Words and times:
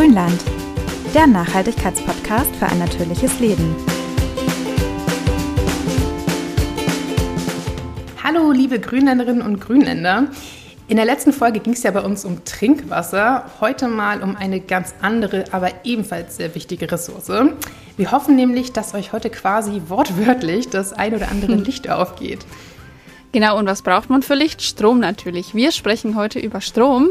Grünland, 0.00 0.40
der 1.14 1.26
Nachhaltigkeitspodcast 1.26 2.56
für 2.56 2.64
ein 2.64 2.78
natürliches 2.78 3.38
Leben. 3.38 3.76
Hallo, 8.24 8.50
liebe 8.50 8.80
Grünländerinnen 8.80 9.42
und 9.42 9.60
Grünländer. 9.60 10.28
In 10.88 10.96
der 10.96 11.04
letzten 11.04 11.34
Folge 11.34 11.60
ging 11.60 11.74
es 11.74 11.82
ja 11.82 11.90
bei 11.90 12.00
uns 12.00 12.24
um 12.24 12.46
Trinkwasser, 12.46 13.44
heute 13.60 13.88
mal 13.88 14.22
um 14.22 14.36
eine 14.36 14.60
ganz 14.60 14.94
andere, 15.02 15.44
aber 15.52 15.68
ebenfalls 15.84 16.38
sehr 16.38 16.54
wichtige 16.54 16.90
Ressource. 16.90 17.30
Wir 17.98 18.10
hoffen 18.10 18.36
nämlich, 18.36 18.72
dass 18.72 18.94
euch 18.94 19.12
heute 19.12 19.28
quasi 19.28 19.82
wortwörtlich 19.88 20.70
das 20.70 20.94
ein 20.94 21.14
oder 21.14 21.28
andere 21.30 21.56
hm. 21.56 21.64
Licht 21.64 21.90
aufgeht. 21.90 22.46
Genau, 23.32 23.58
und 23.58 23.66
was 23.66 23.82
braucht 23.82 24.10
man 24.10 24.22
für 24.22 24.34
Licht? 24.34 24.60
Strom 24.60 24.98
natürlich. 24.98 25.54
Wir 25.54 25.70
sprechen 25.70 26.16
heute 26.16 26.40
über 26.40 26.60
Strom, 26.60 27.10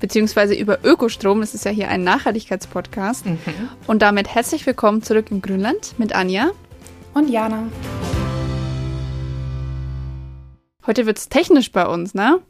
beziehungsweise 0.00 0.54
über 0.54 0.78
Ökostrom. 0.84 1.40
Das 1.40 1.54
ist 1.54 1.64
ja 1.64 1.70
hier 1.70 1.88
ein 1.88 2.04
Nachhaltigkeitspodcast. 2.04 3.26
Mhm. 3.26 3.38
Und 3.86 4.02
damit 4.02 4.34
herzlich 4.34 4.66
willkommen 4.66 5.02
zurück 5.02 5.26
im 5.30 5.42
Grünland 5.42 5.98
mit 5.98 6.14
Anja 6.14 6.50
und 7.14 7.30
Jana. 7.30 7.64
Heute 10.86 11.06
wird 11.06 11.18
es 11.18 11.28
technisch 11.28 11.72
bei 11.72 11.86
uns, 11.86 12.14
ne? 12.14 12.40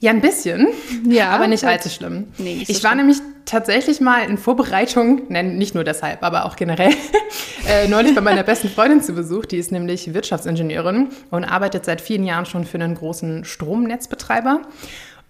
Ja, 0.00 0.10
ein 0.10 0.20
bisschen, 0.20 0.66
ja, 1.06 1.30
aber 1.30 1.46
nicht 1.46 1.62
allzu 1.62 1.88
schlimm. 1.88 2.26
Nee, 2.36 2.56
nicht 2.56 2.66
so 2.66 2.72
ich 2.72 2.82
war 2.82 2.90
schlimm. 2.90 3.06
nämlich 3.06 3.22
tatsächlich 3.44 4.00
mal 4.00 4.28
in 4.28 4.36
Vorbereitung, 4.36 5.22
nein, 5.28 5.56
nicht 5.58 5.76
nur 5.76 5.84
deshalb, 5.84 6.24
aber 6.24 6.44
auch 6.44 6.56
generell, 6.56 6.92
äh, 7.68 7.86
neulich 7.86 8.12
bei 8.12 8.20
meiner 8.20 8.42
besten 8.42 8.68
Freundin 8.68 9.00
zu 9.00 9.12
Besuch. 9.12 9.46
Die 9.46 9.58
ist 9.58 9.70
nämlich 9.70 10.12
Wirtschaftsingenieurin 10.12 11.10
und 11.30 11.44
arbeitet 11.44 11.84
seit 11.84 12.00
vielen 12.00 12.24
Jahren 12.24 12.46
schon 12.46 12.64
für 12.64 12.78
einen 12.78 12.96
großen 12.96 13.44
Stromnetzbetreiber. 13.44 14.62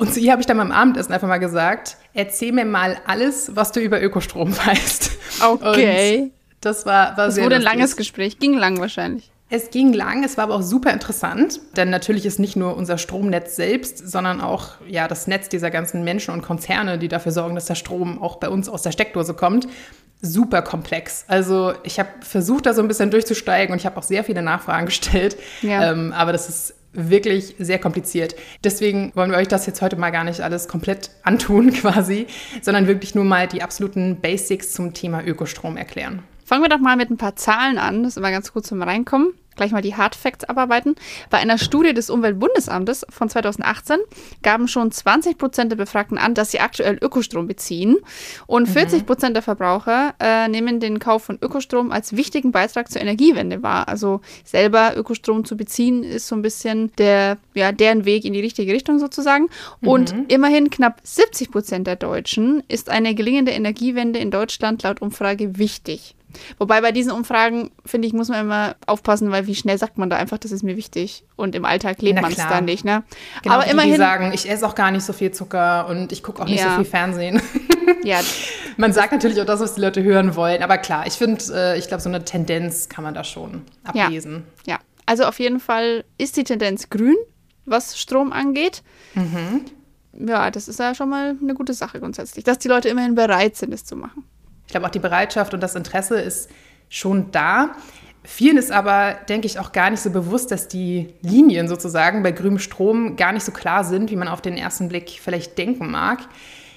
Und 0.02 0.12
zu 0.12 0.18
ihr 0.18 0.32
habe 0.32 0.40
ich 0.40 0.46
dann 0.46 0.56
beim 0.56 0.72
Abendessen 0.72 1.12
einfach 1.12 1.28
mal 1.28 1.38
gesagt, 1.38 1.96
erzähl 2.12 2.50
mir 2.50 2.64
mal 2.64 2.96
alles, 3.06 3.54
was 3.54 3.70
du 3.70 3.78
über 3.78 4.02
Ökostrom 4.02 4.52
weißt. 4.66 5.12
Okay. 5.40 6.22
Und 6.22 6.32
das 6.60 6.84
war, 6.86 7.16
war 7.16 7.26
das 7.26 7.36
sehr 7.36 7.44
wurde 7.44 7.54
ein 7.54 7.62
langes 7.62 7.94
Gespräch, 7.94 8.40
ging 8.40 8.58
lang 8.58 8.80
wahrscheinlich. 8.80 9.30
Es 9.48 9.70
ging 9.70 9.92
lang, 9.92 10.24
es 10.24 10.36
war 10.36 10.44
aber 10.44 10.56
auch 10.56 10.62
super 10.62 10.92
interessant, 10.92 11.60
denn 11.76 11.88
natürlich 11.90 12.26
ist 12.26 12.40
nicht 12.40 12.56
nur 12.56 12.76
unser 12.76 12.98
Stromnetz 12.98 13.54
selbst, 13.54 13.98
sondern 13.98 14.40
auch 14.40 14.70
ja, 14.88 15.06
das 15.06 15.28
Netz 15.28 15.48
dieser 15.48 15.70
ganzen 15.70 16.02
Menschen 16.02 16.34
und 16.34 16.42
Konzerne, 16.42 16.98
die 16.98 17.06
dafür 17.06 17.30
sorgen, 17.30 17.54
dass 17.54 17.66
der 17.66 17.76
Strom 17.76 18.20
auch 18.20 18.36
bei 18.36 18.48
uns 18.48 18.68
aus 18.68 18.82
der 18.82 18.90
Steckdose 18.90 19.34
kommt, 19.34 19.68
super 20.20 20.62
komplex. 20.62 21.26
Also 21.28 21.74
ich 21.84 22.00
habe 22.00 22.08
versucht, 22.22 22.66
da 22.66 22.74
so 22.74 22.82
ein 22.82 22.88
bisschen 22.88 23.12
durchzusteigen 23.12 23.72
und 23.72 23.78
ich 23.78 23.86
habe 23.86 23.98
auch 23.98 24.02
sehr 24.02 24.24
viele 24.24 24.42
Nachfragen 24.42 24.86
gestellt, 24.86 25.36
ja. 25.60 25.92
ähm, 25.92 26.12
aber 26.12 26.32
das 26.32 26.48
ist 26.48 26.74
wirklich 26.92 27.54
sehr 27.58 27.78
kompliziert. 27.78 28.34
Deswegen 28.64 29.12
wollen 29.14 29.30
wir 29.30 29.38
euch 29.38 29.48
das 29.48 29.66
jetzt 29.66 29.82
heute 29.82 29.96
mal 29.96 30.10
gar 30.10 30.24
nicht 30.24 30.40
alles 30.40 30.68
komplett 30.68 31.10
antun 31.22 31.72
quasi, 31.72 32.26
sondern 32.60 32.86
wirklich 32.86 33.14
nur 33.14 33.24
mal 33.24 33.48
die 33.48 33.62
absoluten 33.62 34.20
Basics 34.20 34.72
zum 34.72 34.94
Thema 34.94 35.24
Ökostrom 35.24 35.76
erklären. 35.76 36.22
Fangen 36.44 36.62
wir 36.62 36.68
doch 36.68 36.78
mal 36.78 36.96
mit 36.96 37.10
ein 37.10 37.16
paar 37.16 37.36
Zahlen 37.36 37.78
an. 37.78 38.02
Das 38.02 38.12
ist 38.12 38.16
immer 38.18 38.30
ganz 38.30 38.52
gut 38.52 38.66
zum 38.66 38.82
Reinkommen 38.82 39.32
gleich 39.56 39.72
mal 39.72 39.82
die 39.82 39.94
Hard 39.94 40.14
Facts 40.14 40.44
abarbeiten. 40.44 40.94
Bei 41.30 41.38
einer 41.38 41.58
Studie 41.58 41.94
des 41.94 42.10
Umweltbundesamtes 42.10 43.06
von 43.08 43.28
2018 43.28 43.98
gaben 44.42 44.68
schon 44.68 44.90
20 44.90 45.38
Prozent 45.38 45.72
der 45.72 45.76
Befragten 45.76 46.18
an, 46.18 46.34
dass 46.34 46.50
sie 46.50 46.60
aktuell 46.60 46.98
Ökostrom 47.00 47.46
beziehen. 47.46 47.96
Und 48.46 48.68
40 48.68 49.00
mhm. 49.02 49.06
Prozent 49.06 49.36
der 49.36 49.42
Verbraucher 49.42 50.14
äh, 50.20 50.48
nehmen 50.48 50.80
den 50.80 50.98
Kauf 50.98 51.24
von 51.24 51.38
Ökostrom 51.40 51.92
als 51.92 52.16
wichtigen 52.16 52.52
Beitrag 52.52 52.90
zur 52.90 53.00
Energiewende 53.00 53.62
wahr. 53.62 53.88
Also 53.88 54.20
selber 54.44 54.96
Ökostrom 54.96 55.44
zu 55.44 55.56
beziehen 55.56 56.02
ist 56.02 56.28
so 56.28 56.36
ein 56.36 56.42
bisschen 56.42 56.92
der, 56.98 57.38
ja, 57.54 57.72
deren 57.72 58.04
Weg 58.04 58.24
in 58.24 58.32
die 58.32 58.40
richtige 58.40 58.72
Richtung 58.72 58.98
sozusagen. 58.98 59.48
Und 59.80 60.14
mhm. 60.14 60.26
immerhin 60.28 60.70
knapp 60.70 61.00
70 61.02 61.50
Prozent 61.50 61.86
der 61.86 61.96
Deutschen 61.96 62.62
ist 62.68 62.88
eine 62.88 63.14
gelingende 63.14 63.52
Energiewende 63.52 64.18
in 64.18 64.30
Deutschland 64.30 64.82
laut 64.82 65.02
Umfrage 65.02 65.58
wichtig. 65.58 66.14
Wobei 66.58 66.80
bei 66.80 66.92
diesen 66.92 67.12
Umfragen, 67.12 67.70
finde 67.84 68.08
ich, 68.08 68.14
muss 68.14 68.28
man 68.28 68.40
immer 68.40 68.76
aufpassen, 68.86 69.30
weil 69.30 69.46
wie 69.46 69.54
schnell 69.54 69.78
sagt 69.78 69.98
man 69.98 70.10
da 70.10 70.16
einfach, 70.16 70.38
das 70.38 70.52
ist 70.52 70.62
mir 70.62 70.76
wichtig. 70.76 71.24
Und 71.36 71.54
im 71.54 71.64
Alltag 71.64 72.00
lebt 72.02 72.20
man 72.20 72.32
es 72.32 72.38
dann 72.38 72.64
nicht, 72.64 72.84
ne? 72.84 73.02
Genau, 73.42 73.56
Aber 73.56 73.66
immerhin. 73.66 73.92
Die 73.92 73.98
sagen, 73.98 74.32
ich 74.32 74.48
esse 74.48 74.66
auch 74.66 74.74
gar 74.74 74.90
nicht 74.90 75.04
so 75.04 75.12
viel 75.12 75.32
Zucker 75.32 75.86
und 75.88 76.12
ich 76.12 76.22
gucke 76.22 76.42
auch 76.42 76.46
nicht 76.46 76.60
ja. 76.60 76.70
so 76.70 76.76
viel 76.76 76.84
Fernsehen. 76.84 77.42
ja. 78.04 78.20
Man 78.76 78.92
sagt 78.92 79.12
natürlich 79.12 79.40
auch 79.40 79.46
das, 79.46 79.60
was 79.60 79.74
die 79.74 79.80
Leute 79.80 80.02
hören 80.02 80.36
wollen. 80.36 80.62
Aber 80.62 80.78
klar, 80.78 81.06
ich 81.06 81.14
finde, 81.14 81.42
äh, 81.52 81.78
ich 81.78 81.88
glaube, 81.88 82.02
so 82.02 82.08
eine 82.08 82.24
Tendenz 82.24 82.88
kann 82.88 83.04
man 83.04 83.14
da 83.14 83.24
schon 83.24 83.62
ablesen. 83.84 84.44
Ja. 84.66 84.74
ja. 84.74 84.80
Also 85.06 85.24
auf 85.24 85.38
jeden 85.40 85.60
Fall 85.60 86.04
ist 86.16 86.36
die 86.36 86.44
Tendenz 86.44 86.88
grün, 86.88 87.16
was 87.64 87.98
Strom 87.98 88.32
angeht. 88.32 88.82
Mhm. 89.14 89.64
Ja, 90.14 90.50
das 90.50 90.68
ist 90.68 90.78
ja 90.78 90.94
schon 90.94 91.08
mal 91.08 91.36
eine 91.40 91.54
gute 91.54 91.74
Sache 91.74 92.00
grundsätzlich, 92.00 92.44
dass 92.44 92.58
die 92.58 92.68
Leute 92.68 92.88
immerhin 92.88 93.14
bereit 93.14 93.56
sind, 93.56 93.72
es 93.72 93.84
zu 93.84 93.96
machen. 93.96 94.24
Ich 94.66 94.72
glaube, 94.72 94.86
auch 94.86 94.90
die 94.90 94.98
Bereitschaft 94.98 95.54
und 95.54 95.62
das 95.62 95.74
Interesse 95.74 96.20
ist 96.20 96.50
schon 96.88 97.30
da. 97.30 97.74
Vielen 98.24 98.56
ist 98.56 98.70
aber, 98.70 99.16
denke 99.28 99.46
ich, 99.46 99.58
auch 99.58 99.72
gar 99.72 99.90
nicht 99.90 100.00
so 100.00 100.10
bewusst, 100.10 100.52
dass 100.52 100.68
die 100.68 101.12
Linien 101.22 101.66
sozusagen 101.66 102.22
bei 102.22 102.30
grünem 102.30 102.60
Strom 102.60 103.16
gar 103.16 103.32
nicht 103.32 103.44
so 103.44 103.50
klar 103.50 103.82
sind, 103.82 104.10
wie 104.10 104.16
man 104.16 104.28
auf 104.28 104.40
den 104.40 104.56
ersten 104.56 104.88
Blick 104.88 105.18
vielleicht 105.20 105.58
denken 105.58 105.90
mag. 105.90 106.20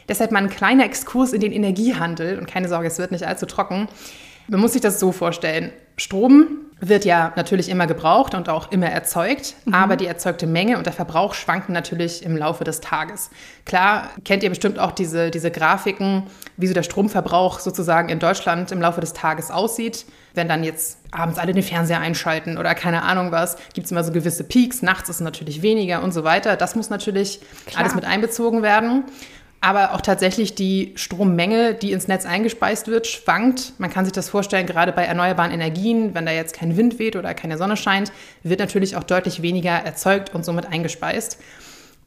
Deshalb 0.10 0.32
mal 0.32 0.44
ein 0.44 0.50
kleiner 0.50 0.86
Exkurs 0.86 1.34
in 1.34 1.42
den 1.42 1.52
Energiehandel 1.52 2.40
und 2.40 2.48
keine 2.48 2.68
Sorge, 2.68 2.88
es 2.88 2.98
wird 2.98 3.12
nicht 3.12 3.28
allzu 3.28 3.46
trocken. 3.46 3.88
Man 4.48 4.60
muss 4.60 4.74
sich 4.74 4.82
das 4.82 5.00
so 5.00 5.12
vorstellen. 5.12 5.72
Strom 5.98 6.66
wird 6.82 7.06
ja 7.06 7.32
natürlich 7.36 7.70
immer 7.70 7.88
gebraucht 7.88 8.36
und 8.36 8.50
auch 8.50 8.72
immer 8.72 8.88
erzeugt, 8.88 9.56
mhm. 9.66 9.74
aber 9.74 9.96
die 9.96 10.08
erzeugte 10.08 10.46
Menge 10.46 10.78
und 10.78 10.86
der 10.86 10.94
Verbrauch 10.94 11.34
schwanken 11.34 11.72
natürlich 11.72 12.24
im 12.24 12.36
Laufe 12.36 12.64
des 12.64 12.82
Tages. 12.82 13.30
Klar, 13.66 14.10
kennt 14.26 14.44
ihr 14.44 14.50
bestimmt 14.50 14.78
auch 14.78 14.92
diese, 14.92 15.32
diese 15.32 15.52
Grafiken, 15.52 16.24
wie 16.58 16.68
so 16.68 16.74
der 16.74 16.84
Stromverbrauch 16.84 17.60
sozusagen 17.60 18.10
in 18.10 18.20
Deutschland 18.20 18.72
im 18.72 18.82
Laufe 18.82 19.00
des 19.00 19.14
Tages 19.14 19.52
aussieht. 19.52 20.06
Wenn 20.34 20.50
dann 20.50 20.66
jetzt 20.66 20.98
abends 21.12 21.40
alle 21.40 21.54
den 21.54 21.64
Fernseher 21.64 22.02
einschalten 22.02 22.58
oder 22.58 22.76
keine 22.76 23.04
Ahnung 23.04 23.32
was, 23.32 23.56
gibt 23.74 23.86
es 23.86 23.92
immer 23.92 24.04
so 24.04 24.12
gewisse 24.12 24.44
Peaks, 24.44 24.82
nachts 24.82 25.10
ist 25.10 25.18
es 25.18 25.22
natürlich 25.22 25.62
weniger 25.62 26.04
und 26.04 26.14
so 26.14 26.26
weiter. 26.26 26.58
Das 26.58 26.76
muss 26.76 26.90
natürlich 26.90 27.40
Klar. 27.68 27.84
alles 27.84 27.96
mit 27.96 28.04
einbezogen 28.04 28.64
werden 28.64 29.06
aber 29.62 29.94
auch 29.94 30.02
tatsächlich 30.02 30.54
die 30.54 30.94
Strommenge, 30.96 31.74
die 31.74 31.92
ins 31.92 32.08
Netz 32.08 32.26
eingespeist 32.26 32.88
wird, 32.88 33.08
schwankt. 33.08 33.74
Man 33.80 33.90
kann 33.90 34.06
sich 34.06 34.14
das 34.14 34.30
vorstellen, 34.30 34.68
gerade 34.68 34.92
bei 34.92 35.04
erneuerbaren 35.06 35.52
Energien, 35.52 36.14
wenn 36.14 36.26
da 36.26 36.32
jetzt 36.32 36.56
kein 36.56 36.78
Wind 36.78 37.00
weht 37.00 37.16
oder 37.16 37.34
keine 37.34 37.58
Sonne 37.58 37.76
scheint, 37.76 38.12
wird 38.44 38.60
natürlich 38.60 38.96
auch 38.96 39.04
deutlich 39.04 39.42
weniger 39.42 39.72
erzeugt 39.72 40.36
und 40.36 40.46
somit 40.46 40.68
eingespeist. 40.68 41.40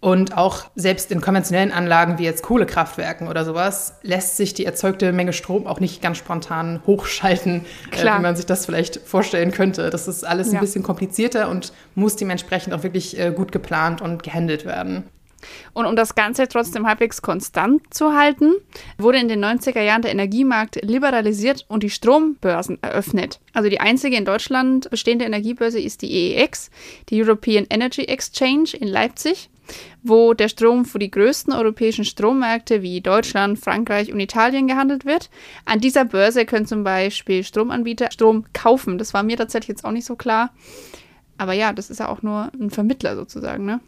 Und 0.01 0.37
auch 0.37 0.67
selbst 0.77 1.11
in 1.11 1.21
konventionellen 1.21 1.73
Anlagen 1.73 2.19
wie 2.19 2.23
jetzt 2.23 2.45
Kohlekraftwerken 2.45 3.27
oder 3.27 3.45
sowas 3.45 3.95
lässt 4.03 4.37
sich 4.37 4.55
die 4.55 4.65
erzeugte 4.65 5.13
Menge 5.13 5.33
Strom 5.33 5.67
auch 5.67 5.81
nicht 5.81 6.01
ganz 6.01 6.19
spontan 6.19 6.81
hochschalten, 6.87 7.65
äh, 7.91 8.05
wie 8.05 8.23
man 8.23 8.37
sich 8.37 8.47
das 8.47 8.65
vielleicht 8.65 9.01
vorstellen 9.05 9.51
könnte. 9.51 9.91
Das 9.91 10.07
ist 10.07 10.25
alles 10.25 10.53
ja. 10.53 10.55
ein 10.55 10.61
bisschen 10.61 10.85
komplizierter 10.85 11.49
und 11.49 11.73
muss 11.97 12.15
dementsprechend 12.15 12.75
auch 12.75 12.85
wirklich 12.85 13.19
äh, 13.19 13.33
gut 13.33 13.51
geplant 13.51 14.01
und 14.01 14.23
gehandelt 14.23 14.65
werden. 14.65 15.03
Und 15.73 15.87
um 15.87 15.97
das 15.97 16.15
Ganze 16.15 16.49
trotzdem 16.49 16.87
halbwegs 16.87 17.23
konstant 17.23 17.83
zu 17.93 18.15
halten, 18.15 18.55
wurde 18.99 19.19
in 19.19 19.29
den 19.29 19.45
90er 19.45 19.83
Jahren 19.83 20.03
der 20.03 20.13
Energiemarkt 20.13 20.81
liberalisiert 20.83 21.65
und 21.69 21.83
die 21.83 21.91
Strombörsen 21.91 22.79
eröffnet. 22.83 23.41
Also 23.53 23.69
die 23.69 23.81
einzige 23.81 24.17
in 24.17 24.25
Deutschland 24.25 24.91
bestehende 24.91 25.25
Energiebörse 25.25 25.81
ist 25.81 26.03
die 26.03 26.11
EEX, 26.11 26.71
die 27.09 27.23
European 27.23 27.67
Energy 27.71 28.03
Exchange 28.03 28.71
in 28.79 28.89
Leipzig, 28.89 29.51
wo 30.03 30.35
der 30.35 30.49
Strom 30.49 30.85
für 30.85 30.99
die 30.99 31.11
größten 31.11 31.53
europäischen 31.53 32.05
Strommärkte 32.05 32.83
wie 32.83 33.01
Deutschland, 33.01 33.59
Frankreich 33.59 34.13
und 34.13 34.21
Italien 34.21 34.67
gehandelt 34.67 35.05
wird. 35.05 35.31
An 35.65 35.81
dieser 35.81 36.05
Börse 36.05 36.47
können 36.47 36.67
zum 36.67 36.85
Beispiel 36.85 37.45
Stromanbieter 37.45 38.11
Strom 38.11 38.45
kaufen. 38.53 38.99
Das 38.99 39.15
war 39.15 39.23
mir 39.23 39.37
tatsächlich 39.37 39.69
jetzt 39.69 39.85
auch 39.85 39.93
nicht 39.93 40.07
so 40.07 40.17
klar. 40.17 40.51
Aber 41.37 41.53
ja, 41.53 41.73
das 41.73 41.91
ist 41.91 42.01
ja 42.01 42.09
auch 42.09 42.23
nur 42.23 42.51
ein 42.59 42.71
Vermittler 42.71 43.15
sozusagen, 43.15 43.65
ne? 43.65 43.81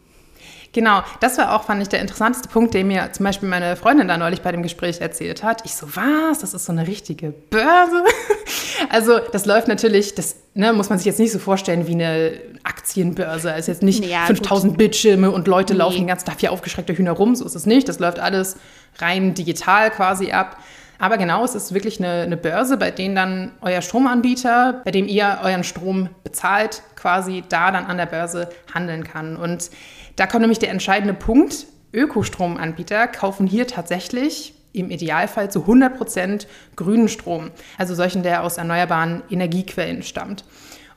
Genau, 0.73 1.01
das 1.19 1.37
war 1.37 1.53
auch, 1.53 1.63
fand 1.63 1.81
ich, 1.81 1.89
der 1.89 1.99
interessanteste 1.99 2.47
Punkt, 2.47 2.73
den 2.73 2.87
mir 2.87 3.11
zum 3.11 3.25
Beispiel 3.25 3.49
meine 3.49 3.75
Freundin 3.75 4.07
da 4.07 4.17
neulich 4.17 4.41
bei 4.41 4.53
dem 4.53 4.63
Gespräch 4.63 5.01
erzählt 5.01 5.43
hat. 5.43 5.63
Ich 5.65 5.75
so, 5.75 5.87
was? 5.95 6.39
Das 6.39 6.53
ist 6.53 6.65
so 6.65 6.71
eine 6.71 6.87
richtige 6.87 7.31
Börse? 7.31 8.05
also 8.89 9.19
das 9.19 9.45
läuft 9.45 9.67
natürlich, 9.67 10.15
das 10.15 10.37
ne, 10.53 10.71
muss 10.71 10.89
man 10.89 10.97
sich 10.97 11.05
jetzt 11.05 11.19
nicht 11.19 11.33
so 11.33 11.39
vorstellen 11.39 11.87
wie 11.87 11.93
eine 11.93 12.33
Aktienbörse. 12.63 13.51
Es 13.51 13.59
ist 13.59 13.67
jetzt 13.67 13.83
nicht 13.83 14.05
ja, 14.05 14.25
5000 14.25 14.71
gut. 14.71 14.77
Bildschirme 14.77 15.31
und 15.31 15.47
Leute 15.47 15.73
nee. 15.73 15.79
laufen 15.79 15.97
den 15.97 16.07
ganzen 16.07 16.27
Tag 16.27 16.41
wie 16.41 16.47
aufgeschreckte 16.47 16.97
Hühner 16.97 17.11
rum. 17.11 17.35
So 17.35 17.45
ist 17.45 17.55
es 17.55 17.65
nicht. 17.65 17.89
Das 17.89 17.99
läuft 17.99 18.19
alles 18.19 18.55
rein 18.99 19.33
digital 19.33 19.91
quasi 19.91 20.31
ab. 20.31 20.57
Aber 20.99 21.17
genau, 21.17 21.43
es 21.43 21.55
ist 21.55 21.73
wirklich 21.73 21.99
eine, 21.99 22.21
eine, 22.21 22.37
Börse, 22.37 22.77
bei 22.77 22.91
denen 22.91 23.15
dann 23.15 23.51
euer 23.61 23.81
Stromanbieter, 23.81 24.81
bei 24.85 24.91
dem 24.91 25.07
ihr 25.07 25.39
euren 25.43 25.63
Strom 25.63 26.09
bezahlt, 26.23 26.83
quasi 26.95 27.43
da 27.49 27.71
dann 27.71 27.87
an 27.87 27.97
der 27.97 28.05
Börse 28.05 28.49
handeln 28.71 29.03
kann. 29.03 29.35
Und 29.35 29.71
da 30.15 30.27
kommt 30.27 30.41
nämlich 30.41 30.59
der 30.59 30.69
entscheidende 30.69 31.13
Punkt. 31.13 31.67
Ökostromanbieter 31.93 33.07
kaufen 33.07 33.47
hier 33.47 33.67
tatsächlich 33.67 34.53
im 34.73 34.89
Idealfall 34.89 35.51
zu 35.51 35.61
100 35.61 35.97
Prozent 35.97 36.47
grünen 36.75 37.09
Strom, 37.09 37.51
also 37.77 37.93
solchen, 37.93 38.23
der 38.23 38.43
aus 38.43 38.57
erneuerbaren 38.57 39.23
Energiequellen 39.29 40.03
stammt. 40.03 40.45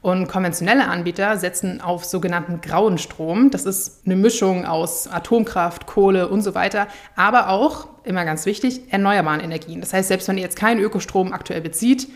Und 0.04 0.28
konventionelle 0.28 0.86
Anbieter 0.86 1.38
setzen 1.38 1.80
auf 1.80 2.04
sogenannten 2.04 2.60
grauen 2.60 2.98
Strom. 2.98 3.50
Das 3.50 3.64
ist 3.64 4.02
eine 4.04 4.16
Mischung 4.16 4.66
aus 4.66 5.08
Atomkraft, 5.08 5.86
Kohle 5.86 6.28
und 6.28 6.42
so 6.42 6.54
weiter, 6.54 6.88
aber 7.16 7.48
auch, 7.48 7.88
immer 8.04 8.26
ganz 8.26 8.44
wichtig, 8.44 8.92
erneuerbaren 8.92 9.40
Energien. 9.40 9.80
Das 9.80 9.94
heißt, 9.94 10.08
selbst 10.08 10.28
wenn 10.28 10.36
ihr 10.36 10.42
jetzt 10.42 10.58
keinen 10.58 10.78
Ökostrom 10.78 11.32
aktuell 11.32 11.62
bezieht, 11.62 12.08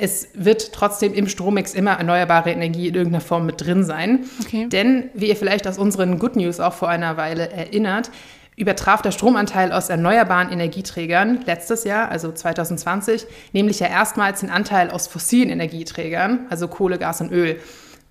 es 0.00 0.28
wird 0.34 0.72
trotzdem 0.72 1.12
im 1.12 1.28
Strommix 1.28 1.74
immer 1.74 1.92
erneuerbare 1.92 2.50
Energie 2.50 2.88
in 2.88 2.94
irgendeiner 2.94 3.20
Form 3.20 3.46
mit 3.46 3.60
drin 3.60 3.84
sein. 3.84 4.20
Okay. 4.40 4.66
Denn, 4.68 5.10
wie 5.14 5.28
ihr 5.28 5.36
vielleicht 5.36 5.66
aus 5.68 5.78
unseren 5.78 6.18
Good 6.18 6.36
News 6.36 6.58
auch 6.58 6.72
vor 6.72 6.88
einer 6.88 7.16
Weile 7.16 7.50
erinnert, 7.50 8.10
übertraf 8.56 9.02
der 9.02 9.10
Stromanteil 9.10 9.72
aus 9.72 9.88
erneuerbaren 9.88 10.50
Energieträgern 10.50 11.40
letztes 11.46 11.84
Jahr, 11.84 12.10
also 12.10 12.32
2020, 12.32 13.26
nämlich 13.52 13.80
ja 13.80 13.86
erstmals 13.88 14.40
den 14.40 14.50
Anteil 14.50 14.90
aus 14.90 15.06
fossilen 15.06 15.50
Energieträgern, 15.50 16.46
also 16.50 16.68
Kohle, 16.68 16.98
Gas 16.98 17.20
und 17.20 17.30
Öl. 17.32 17.58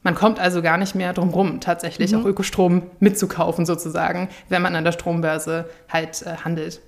Man 0.01 0.15
kommt 0.15 0.39
also 0.39 0.61
gar 0.61 0.77
nicht 0.77 0.95
mehr 0.95 1.13
drum 1.13 1.29
rum, 1.29 1.59
tatsächlich 1.59 2.13
mhm. 2.13 2.21
auch 2.21 2.25
Ökostrom 2.25 2.83
mitzukaufen 2.99 3.65
sozusagen, 3.65 4.29
wenn 4.47 4.61
man 4.61 4.75
an 4.75 4.83
der 4.83 4.91
Strombörse 4.91 5.69
halt 5.89 6.21
äh, 6.21 6.37
handelt. 6.43 6.81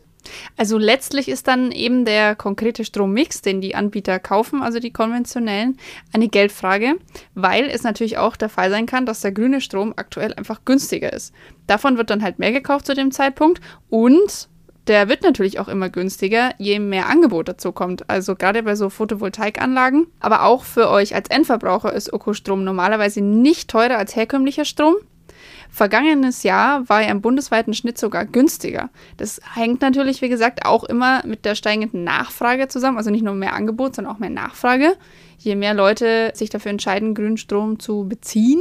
Also 0.58 0.78
letztlich 0.78 1.28
ist 1.28 1.48
dann 1.48 1.72
eben 1.72 2.06
der 2.06 2.36
konkrete 2.36 2.86
Strommix, 2.86 3.42
den 3.42 3.62
die 3.62 3.76
Anbieter 3.76 4.20
kaufen, 4.20 4.62
also 4.62 4.80
die 4.80 4.92
konventionellen, 4.92 5.78
eine 6.14 6.28
Geldfrage, 6.28 6.96
weil 7.34 7.66
es 7.66 7.84
natürlich 7.84 8.18
auch 8.18 8.36
der 8.36 8.50
Fall 8.50 8.70
sein 8.70 8.86
kann, 8.86 9.06
dass 9.06 9.22
der 9.22 9.32
grüne 9.32 9.62
Strom 9.62 9.94
aktuell 9.96 10.34
einfach 10.34 10.66
günstiger 10.66 11.12
ist. 11.12 11.34
Davon 11.68 11.98
wird 11.98 12.10
dann 12.10 12.24
halt 12.24 12.40
mehr 12.40 12.52
gekauft 12.52 12.86
zu 12.86 12.94
dem 12.94 13.12
Zeitpunkt 13.12 13.62
und 13.90 14.50
der 14.88 15.10
wird 15.10 15.22
natürlich 15.22 15.60
auch 15.60 15.68
immer 15.68 15.90
günstiger, 15.90 16.54
je 16.58 16.80
mehr 16.80 17.08
Angebot 17.08 17.48
dazu 17.48 17.72
kommt. 17.72 18.10
Also 18.10 18.36
gerade 18.36 18.64
bei 18.64 18.76
so 18.76 18.90
Photovoltaikanlagen. 18.90 20.08
Aber 20.20 20.44
auch 20.44 20.64
für 20.64 20.90
euch 20.90 21.14
als 21.14 21.30
Endverbraucher 21.30 21.94
ist 21.94 22.12
Ökostrom 22.12 22.64
normalerweise 22.64 23.22
nicht 23.22 23.70
teurer 23.70 23.98
als 23.98 24.16
herkömmlicher 24.16 24.66
Strom. 24.66 24.96
Vergangenes 25.74 26.44
Jahr 26.44 26.88
war 26.90 27.02
er 27.02 27.12
im 27.12 27.22
bundesweiten 27.22 27.74
Schnitt 27.74 27.98
sogar 27.98 28.26
günstiger. 28.26 28.90
Das 29.16 29.40
hängt 29.56 29.82
natürlich, 29.82 30.22
wie 30.22 30.28
gesagt, 30.28 30.66
auch 30.66 30.84
immer 30.84 31.26
mit 31.26 31.46
der 31.46 31.56
steigenden 31.56 32.04
Nachfrage 32.04 32.68
zusammen. 32.68 32.98
Also 32.98 33.10
nicht 33.10 33.24
nur 33.24 33.36
mehr 33.36 33.54
Angebot, 33.54 33.96
sondern 33.96 34.14
auch 34.14 34.20
mehr 34.20 34.30
Nachfrage. 34.30 34.98
Je 35.38 35.56
mehr 35.56 35.74
Leute 35.74 36.32
sich 36.36 36.50
dafür 36.50 36.72
entscheiden, 36.72 37.16
grünen 37.16 37.38
Strom 37.38 37.80
zu 37.80 38.06
beziehen, 38.08 38.60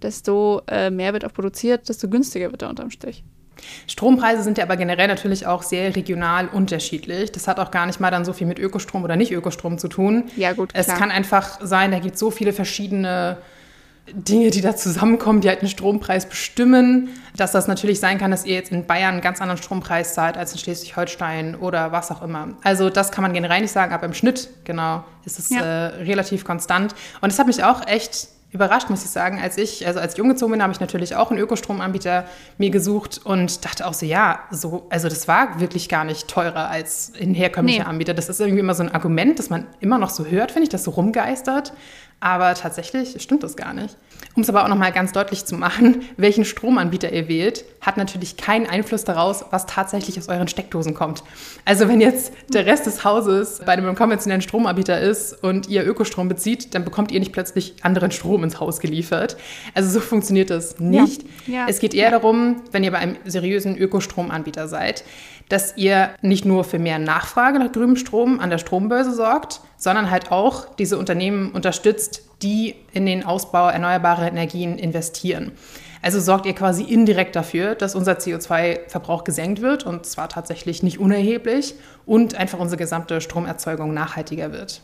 desto 0.00 0.62
äh, 0.66 0.90
mehr 0.90 1.12
wird 1.12 1.26
auch 1.26 1.32
produziert, 1.34 1.90
desto 1.90 2.08
günstiger 2.08 2.50
wird 2.50 2.62
er 2.62 2.70
unterm 2.70 2.90
Strich. 2.90 3.22
Strompreise 3.86 4.42
sind 4.42 4.58
ja 4.58 4.64
aber 4.64 4.76
generell 4.76 5.08
natürlich 5.08 5.46
auch 5.46 5.62
sehr 5.62 5.94
regional 5.94 6.48
unterschiedlich. 6.48 7.32
Das 7.32 7.48
hat 7.48 7.60
auch 7.60 7.70
gar 7.70 7.86
nicht 7.86 8.00
mal 8.00 8.10
dann 8.10 8.24
so 8.24 8.32
viel 8.32 8.46
mit 8.46 8.58
Ökostrom 8.58 9.04
oder 9.04 9.16
nicht 9.16 9.32
Ökostrom 9.32 9.78
zu 9.78 9.88
tun. 9.88 10.24
Ja, 10.36 10.54
gut. 10.54 10.72
Klar. 10.72 10.86
Es 10.86 10.94
kann 10.94 11.10
einfach 11.10 11.58
sein, 11.62 11.90
da 11.90 11.98
gibt 11.98 12.14
es 12.14 12.20
so 12.20 12.30
viele 12.30 12.52
verschiedene 12.52 13.38
Dinge, 14.12 14.50
die 14.50 14.60
da 14.60 14.76
zusammenkommen, 14.76 15.40
die 15.40 15.48
halt 15.48 15.60
einen 15.60 15.68
Strompreis 15.68 16.26
bestimmen, 16.26 17.08
dass 17.36 17.52
das 17.52 17.66
natürlich 17.66 17.98
sein 17.98 18.18
kann, 18.18 18.30
dass 18.30 18.44
ihr 18.46 18.54
jetzt 18.54 18.70
in 18.70 18.86
Bayern 18.86 19.14
einen 19.14 19.20
ganz 19.20 19.40
anderen 19.40 19.60
Strompreis 19.60 20.14
zahlt 20.14 20.36
als 20.36 20.52
in 20.52 20.58
Schleswig-Holstein 20.58 21.56
oder 21.56 21.90
was 21.90 22.10
auch 22.10 22.22
immer. 22.22 22.50
Also 22.62 22.88
das 22.88 23.10
kann 23.10 23.22
man 23.22 23.32
generell 23.32 23.60
nicht 23.60 23.72
sagen, 23.72 23.92
aber 23.92 24.06
im 24.06 24.14
Schnitt, 24.14 24.48
genau, 24.64 25.04
ist 25.24 25.38
es 25.38 25.50
ja. 25.50 25.60
äh, 25.60 25.86
relativ 26.04 26.44
konstant. 26.44 26.94
Und 27.20 27.32
es 27.32 27.38
hat 27.38 27.48
mich 27.48 27.64
auch 27.64 27.86
echt 27.86 28.28
überrascht, 28.52 28.90
muss 28.90 29.04
ich 29.04 29.10
sagen. 29.10 29.40
Als 29.40 29.58
ich, 29.58 29.86
also 29.86 30.00
als 30.00 30.14
ich 30.14 30.20
umgezogen 30.20 30.52
bin, 30.52 30.62
habe 30.62 30.72
ich 30.72 30.80
natürlich 30.80 31.16
auch 31.16 31.30
einen 31.30 31.40
Ökostromanbieter 31.40 32.24
mir 32.58 32.70
gesucht 32.70 33.20
und 33.24 33.64
dachte 33.64 33.86
auch 33.86 33.94
so, 33.94 34.06
ja, 34.06 34.40
so, 34.50 34.86
also 34.90 35.08
das 35.08 35.28
war 35.28 35.60
wirklich 35.60 35.88
gar 35.88 36.04
nicht 36.04 36.28
teurer 36.28 36.68
als 36.68 37.12
ein 37.20 37.34
herkömmlicher 37.34 37.84
nee. 37.84 37.88
Anbieter. 37.88 38.14
Das 38.14 38.28
ist 38.28 38.40
irgendwie 38.40 38.60
immer 38.60 38.74
so 38.74 38.82
ein 38.82 38.94
Argument, 38.94 39.38
das 39.38 39.50
man 39.50 39.66
immer 39.80 39.98
noch 39.98 40.10
so 40.10 40.24
hört, 40.26 40.52
finde 40.52 40.64
ich, 40.64 40.68
das 40.70 40.84
so 40.84 40.92
rumgeistert. 40.92 41.72
Aber 42.20 42.54
tatsächlich 42.54 43.20
stimmt 43.22 43.42
das 43.42 43.56
gar 43.56 43.74
nicht. 43.74 43.96
Um 44.34 44.42
es 44.42 44.48
aber 44.48 44.64
auch 44.64 44.68
nochmal 44.68 44.92
ganz 44.92 45.12
deutlich 45.12 45.44
zu 45.44 45.54
machen, 45.54 46.04
welchen 46.16 46.44
Stromanbieter 46.44 47.12
ihr 47.12 47.28
wählt, 47.28 47.64
hat 47.80 47.96
natürlich 47.96 48.36
keinen 48.36 48.66
Einfluss 48.66 49.04
daraus, 49.04 49.44
was 49.50 49.66
tatsächlich 49.66 50.18
aus 50.18 50.28
euren 50.28 50.48
Steckdosen 50.48 50.94
kommt. 50.94 51.22
Also 51.64 51.88
wenn 51.88 52.00
jetzt 52.00 52.32
der 52.48 52.66
Rest 52.66 52.86
des 52.86 53.04
Hauses 53.04 53.60
bei 53.64 53.72
einem 53.72 53.94
konventionellen 53.94 54.42
Stromanbieter 54.42 55.00
ist 55.00 55.42
und 55.42 55.68
ihr 55.68 55.86
Ökostrom 55.86 56.28
bezieht, 56.28 56.74
dann 56.74 56.84
bekommt 56.84 57.12
ihr 57.12 57.20
nicht 57.20 57.32
plötzlich 57.32 57.74
anderen 57.82 58.10
Strom 58.10 58.44
ins 58.44 58.60
Haus 58.60 58.80
geliefert. 58.80 59.36
Also 59.74 59.90
so 59.90 60.00
funktioniert 60.00 60.50
das 60.50 60.80
nicht. 60.80 61.22
Ja. 61.46 61.54
Ja. 61.54 61.66
Es 61.68 61.78
geht 61.78 61.94
eher 61.94 62.10
ja. 62.10 62.10
darum, 62.10 62.62
wenn 62.72 62.82
ihr 62.82 62.90
bei 62.90 62.98
einem 62.98 63.16
seriösen 63.24 63.76
Ökostromanbieter 63.76 64.68
seid, 64.68 65.04
dass 65.48 65.76
ihr 65.76 66.10
nicht 66.22 66.44
nur 66.44 66.64
für 66.64 66.78
mehr 66.78 66.98
Nachfrage 66.98 67.58
nach 67.58 67.72
grünem 67.72 67.96
Strom 67.96 68.40
an 68.40 68.50
der 68.50 68.58
Strombörse 68.58 69.12
sorgt, 69.12 69.60
sondern 69.76 70.10
halt 70.10 70.32
auch 70.32 70.74
diese 70.74 70.98
Unternehmen 70.98 71.52
unterstützt, 71.52 72.22
die 72.42 72.74
in 72.92 73.06
den 73.06 73.24
Ausbau 73.24 73.68
erneuerbarer 73.68 74.28
Energien 74.28 74.78
investieren. 74.78 75.52
Also 76.02 76.20
sorgt 76.20 76.46
ihr 76.46 76.54
quasi 76.54 76.84
indirekt 76.84 77.34
dafür, 77.34 77.74
dass 77.74 77.94
unser 77.94 78.12
CO2-Verbrauch 78.12 79.24
gesenkt 79.24 79.60
wird 79.60 79.84
und 79.84 80.06
zwar 80.06 80.28
tatsächlich 80.28 80.82
nicht 80.82 80.98
unerheblich 80.98 81.74
und 82.04 82.34
einfach 82.34 82.58
unsere 82.58 82.78
gesamte 82.78 83.20
Stromerzeugung 83.20 83.92
nachhaltiger 83.92 84.52
wird. 84.52 84.82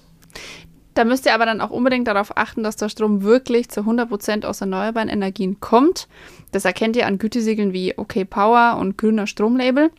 Da 0.94 1.04
müsst 1.04 1.24
ihr 1.24 1.34
aber 1.34 1.46
dann 1.46 1.60
auch 1.62 1.70
unbedingt 1.70 2.06
darauf 2.06 2.36
achten, 2.36 2.62
dass 2.62 2.76
der 2.76 2.90
Strom 2.90 3.22
wirklich 3.22 3.70
zu 3.70 3.80
100% 3.80 4.44
aus 4.44 4.60
erneuerbaren 4.60 5.08
Energien 5.08 5.58
kommt. 5.58 6.06
Das 6.50 6.66
erkennt 6.66 6.96
ihr 6.96 7.06
an 7.06 7.18
Gütesiegeln 7.18 7.72
wie 7.72 7.96
OK 7.96 8.28
Power 8.28 8.76
und 8.78 8.98
grüner 8.98 9.26
Stromlabel. 9.26 9.90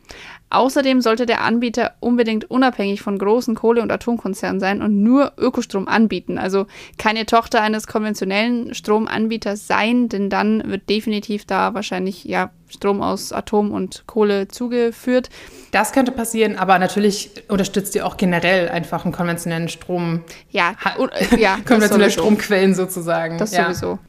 Außerdem 0.54 1.02
sollte 1.02 1.26
der 1.26 1.42
Anbieter 1.42 1.96
unbedingt 2.00 2.50
unabhängig 2.52 3.02
von 3.02 3.18
großen 3.18 3.56
Kohle- 3.56 3.82
und 3.82 3.92
Atomkonzernen 3.92 4.60
sein 4.60 4.82
und 4.82 5.02
nur 5.02 5.34
Ökostrom 5.38 5.88
anbieten. 5.88 6.38
Also 6.38 6.68
keine 6.98 7.26
Tochter 7.26 7.62
eines 7.62 7.88
konventionellen 7.88 8.74
Stromanbieters 8.74 9.66
sein, 9.66 10.10
denn 10.10 10.30
dann 10.30 10.64
wird 10.70 10.90
definitiv 10.90 11.46
da 11.46 11.74
wahrscheinlich 11.74 12.24
ja 12.26 12.52
Strom 12.74 13.02
aus 13.02 13.32
Atom 13.32 13.72
und 13.72 14.04
Kohle 14.08 14.48
zugeführt. 14.48 15.30
Das 15.72 15.92
könnte 15.92 16.12
passieren, 16.12 16.58
aber 16.58 16.80
natürlich 16.80 17.32
unterstützt 17.48 17.96
ihr 17.96 18.06
auch 18.06 18.18
generell 18.18 18.70
einfach 18.70 19.06
einen 19.06 19.14
konventionellen 19.14 19.70
Strom. 19.70 20.24
Ja, 20.50 20.76
ja 21.38 21.58
konventionelle 21.66 22.12
Stromquellen 22.12 22.76
sozusagen. 22.76 23.38
Das 23.38 23.54
ja. 23.54 23.66
sowieso. 23.66 24.00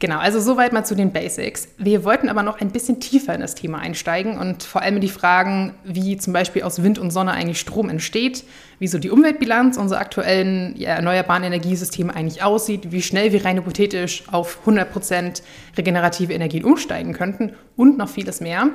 Genau, 0.00 0.18
also 0.18 0.40
soweit 0.40 0.72
mal 0.72 0.84
zu 0.84 0.94
den 0.94 1.12
Basics. 1.12 1.68
Wir 1.76 2.04
wollten 2.04 2.30
aber 2.30 2.42
noch 2.42 2.58
ein 2.58 2.70
bisschen 2.70 3.00
tiefer 3.00 3.34
in 3.34 3.42
das 3.42 3.54
Thema 3.54 3.78
einsteigen 3.80 4.38
und 4.38 4.62
vor 4.62 4.80
allem 4.80 4.94
in 4.94 5.02
die 5.02 5.08
Fragen, 5.08 5.74
wie 5.84 6.16
zum 6.16 6.32
Beispiel 6.32 6.62
aus 6.62 6.82
Wind 6.82 6.98
und 6.98 7.10
Sonne 7.10 7.32
eigentlich 7.32 7.60
Strom 7.60 7.90
entsteht, 7.90 8.44
wie 8.80 8.88
so 8.88 8.98
die 8.98 9.10
Umweltbilanz 9.10 9.76
unserer 9.76 10.00
aktuellen 10.00 10.74
ja, 10.76 10.88
erneuerbaren 10.90 11.44
Energiesysteme 11.44 12.14
eigentlich 12.16 12.42
aussieht, 12.42 12.90
wie 12.90 13.02
schnell 13.02 13.30
wir 13.30 13.44
rein 13.44 13.58
hypothetisch 13.58 14.24
auf 14.32 14.66
100% 14.66 15.42
regenerative 15.76 16.32
Energien 16.32 16.64
umsteigen 16.64 17.12
könnten 17.12 17.52
und 17.76 17.98
noch 17.98 18.08
vieles 18.08 18.40
mehr. 18.40 18.70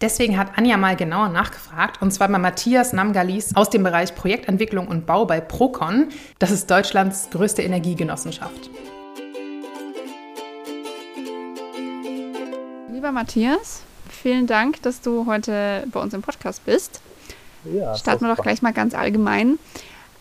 Deswegen 0.00 0.38
hat 0.38 0.56
Anja 0.56 0.76
mal 0.76 0.94
genauer 0.94 1.28
nachgefragt, 1.28 2.00
und 2.00 2.12
zwar 2.12 2.28
bei 2.28 2.38
Matthias 2.38 2.92
Namgalis 2.92 3.56
aus 3.56 3.68
dem 3.68 3.82
Bereich 3.82 4.14
Projektentwicklung 4.14 4.86
und 4.86 5.06
Bau 5.06 5.26
bei 5.26 5.40
Procon. 5.40 6.10
Das 6.38 6.52
ist 6.52 6.70
Deutschlands 6.70 7.28
größte 7.32 7.62
Energiegenossenschaft. 7.62 8.70
Lieber 12.92 13.10
Matthias, 13.10 13.82
vielen 14.08 14.46
Dank, 14.46 14.80
dass 14.82 15.00
du 15.00 15.26
heute 15.26 15.84
bei 15.90 15.98
uns 15.98 16.14
im 16.14 16.22
Podcast 16.22 16.64
bist. 16.64 17.00
Ja, 17.64 17.94
Starten 17.96 18.26
wir 18.26 18.34
doch 18.34 18.42
gleich 18.42 18.62
mal 18.62 18.72
ganz 18.72 18.94
allgemein. 18.94 19.58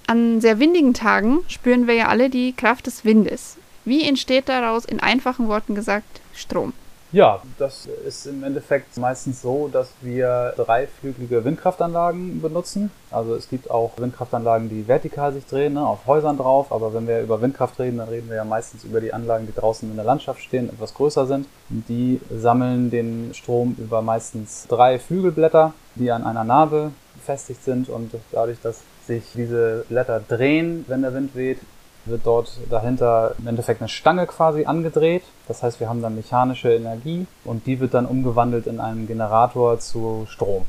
An 0.08 0.41
sehr 0.41 0.60
windigen 0.60 0.94
Tagen 0.94 1.39
spüren 1.48 1.88
wir 1.88 1.94
ja 1.94 2.08
alle 2.08 2.29
die 2.29 2.53
Kraft 2.53 2.88
des 2.88 3.03
Windes. 3.03 3.58
Wie 3.86 4.08
entsteht 4.08 4.50
daraus 4.50 4.86
in 4.86 5.00
einfachen 5.00 5.48
Worten 5.48 5.75
gesagt 5.75 6.22
Strom? 6.34 6.74
Ja, 7.13 7.41
das 7.58 7.88
ist 8.06 8.25
im 8.25 8.44
Endeffekt 8.44 8.98
meistens 8.98 9.41
so, 9.41 9.70
dass 9.72 9.89
wir 10.01 10.53
dreiflügelige 10.58 11.46
Windkraftanlagen 11.46 12.41
benutzen. 12.41 12.91
Also 13.12 13.34
es 13.34 13.50
gibt 13.50 13.72
auch 13.72 13.91
Windkraftanlagen, 13.98 14.67
die 14.67 14.89
vertikal 14.89 15.32
sich 15.32 15.46
drehen, 15.46 15.75
ne, 15.75 15.88
auf 15.88 16.06
Häusern 16.06 16.38
drauf. 16.38 16.70
Aber 16.70 16.94
wenn 16.94 17.08
wir 17.08 17.22
über 17.22 17.41
Windkraft 17.41 17.79
reden, 17.79 18.00
dann 18.00 18.10
reden 18.10 18.27
wir 18.27 18.36
ja 18.36 18.44
meistens 18.44 18.84
über 18.84 19.00
die 19.00 19.13
Anlagen, 19.13 19.48
die 19.48 19.53
draußen 19.53 19.89
in 19.89 19.96
der 19.96 20.03
Landschaft 20.03 20.41
stehen, 20.41 20.67
etwas 20.67 20.94
größer 20.94 21.25
sind. 21.27 21.48
Die 21.70 22.20
sammeln 22.29 22.91
den 22.91 23.32
Strom 23.34 23.77
über 23.79 24.01
meistens 24.01 24.67
drei 24.67 25.00
Flügelblätter, 25.00 25.74
die 25.96 26.12
an 26.12 26.25
einer 26.25 26.44
Narbe 26.44 26.91
befestigt 27.27 27.63
sind. 27.63 27.89
Und 27.89 28.12
dadurch, 28.31 28.57
dass 28.62 28.81
sich 29.05 29.24
diese 29.36 29.86
Blätter 29.89 30.22
drehen, 30.27 30.86
wenn 30.88 31.01
der 31.01 31.13
Wind 31.13 31.36
weht, 31.36 31.60
wird 32.05 32.22
dort 32.25 32.57
dahinter 32.69 33.36
im 33.38 33.48
Endeffekt 33.48 33.81
eine 33.81 33.89
Stange 33.89 34.25
quasi 34.27 34.65
angedreht. 34.65 35.24
Das 35.48 35.62
heißt, 35.62 35.81
wir 35.81 35.89
haben 35.89 36.01
dann 36.01 36.15
mechanische 36.15 36.74
Energie 36.74 37.27
und 37.43 37.65
die 37.65 37.81
wird 37.81 37.93
dann 37.93 38.05
umgewandelt 38.05 38.65
in 38.65 38.79
einen 38.79 39.07
Generator 39.07 39.79
zu 39.79 40.25
Strom. 40.29 40.65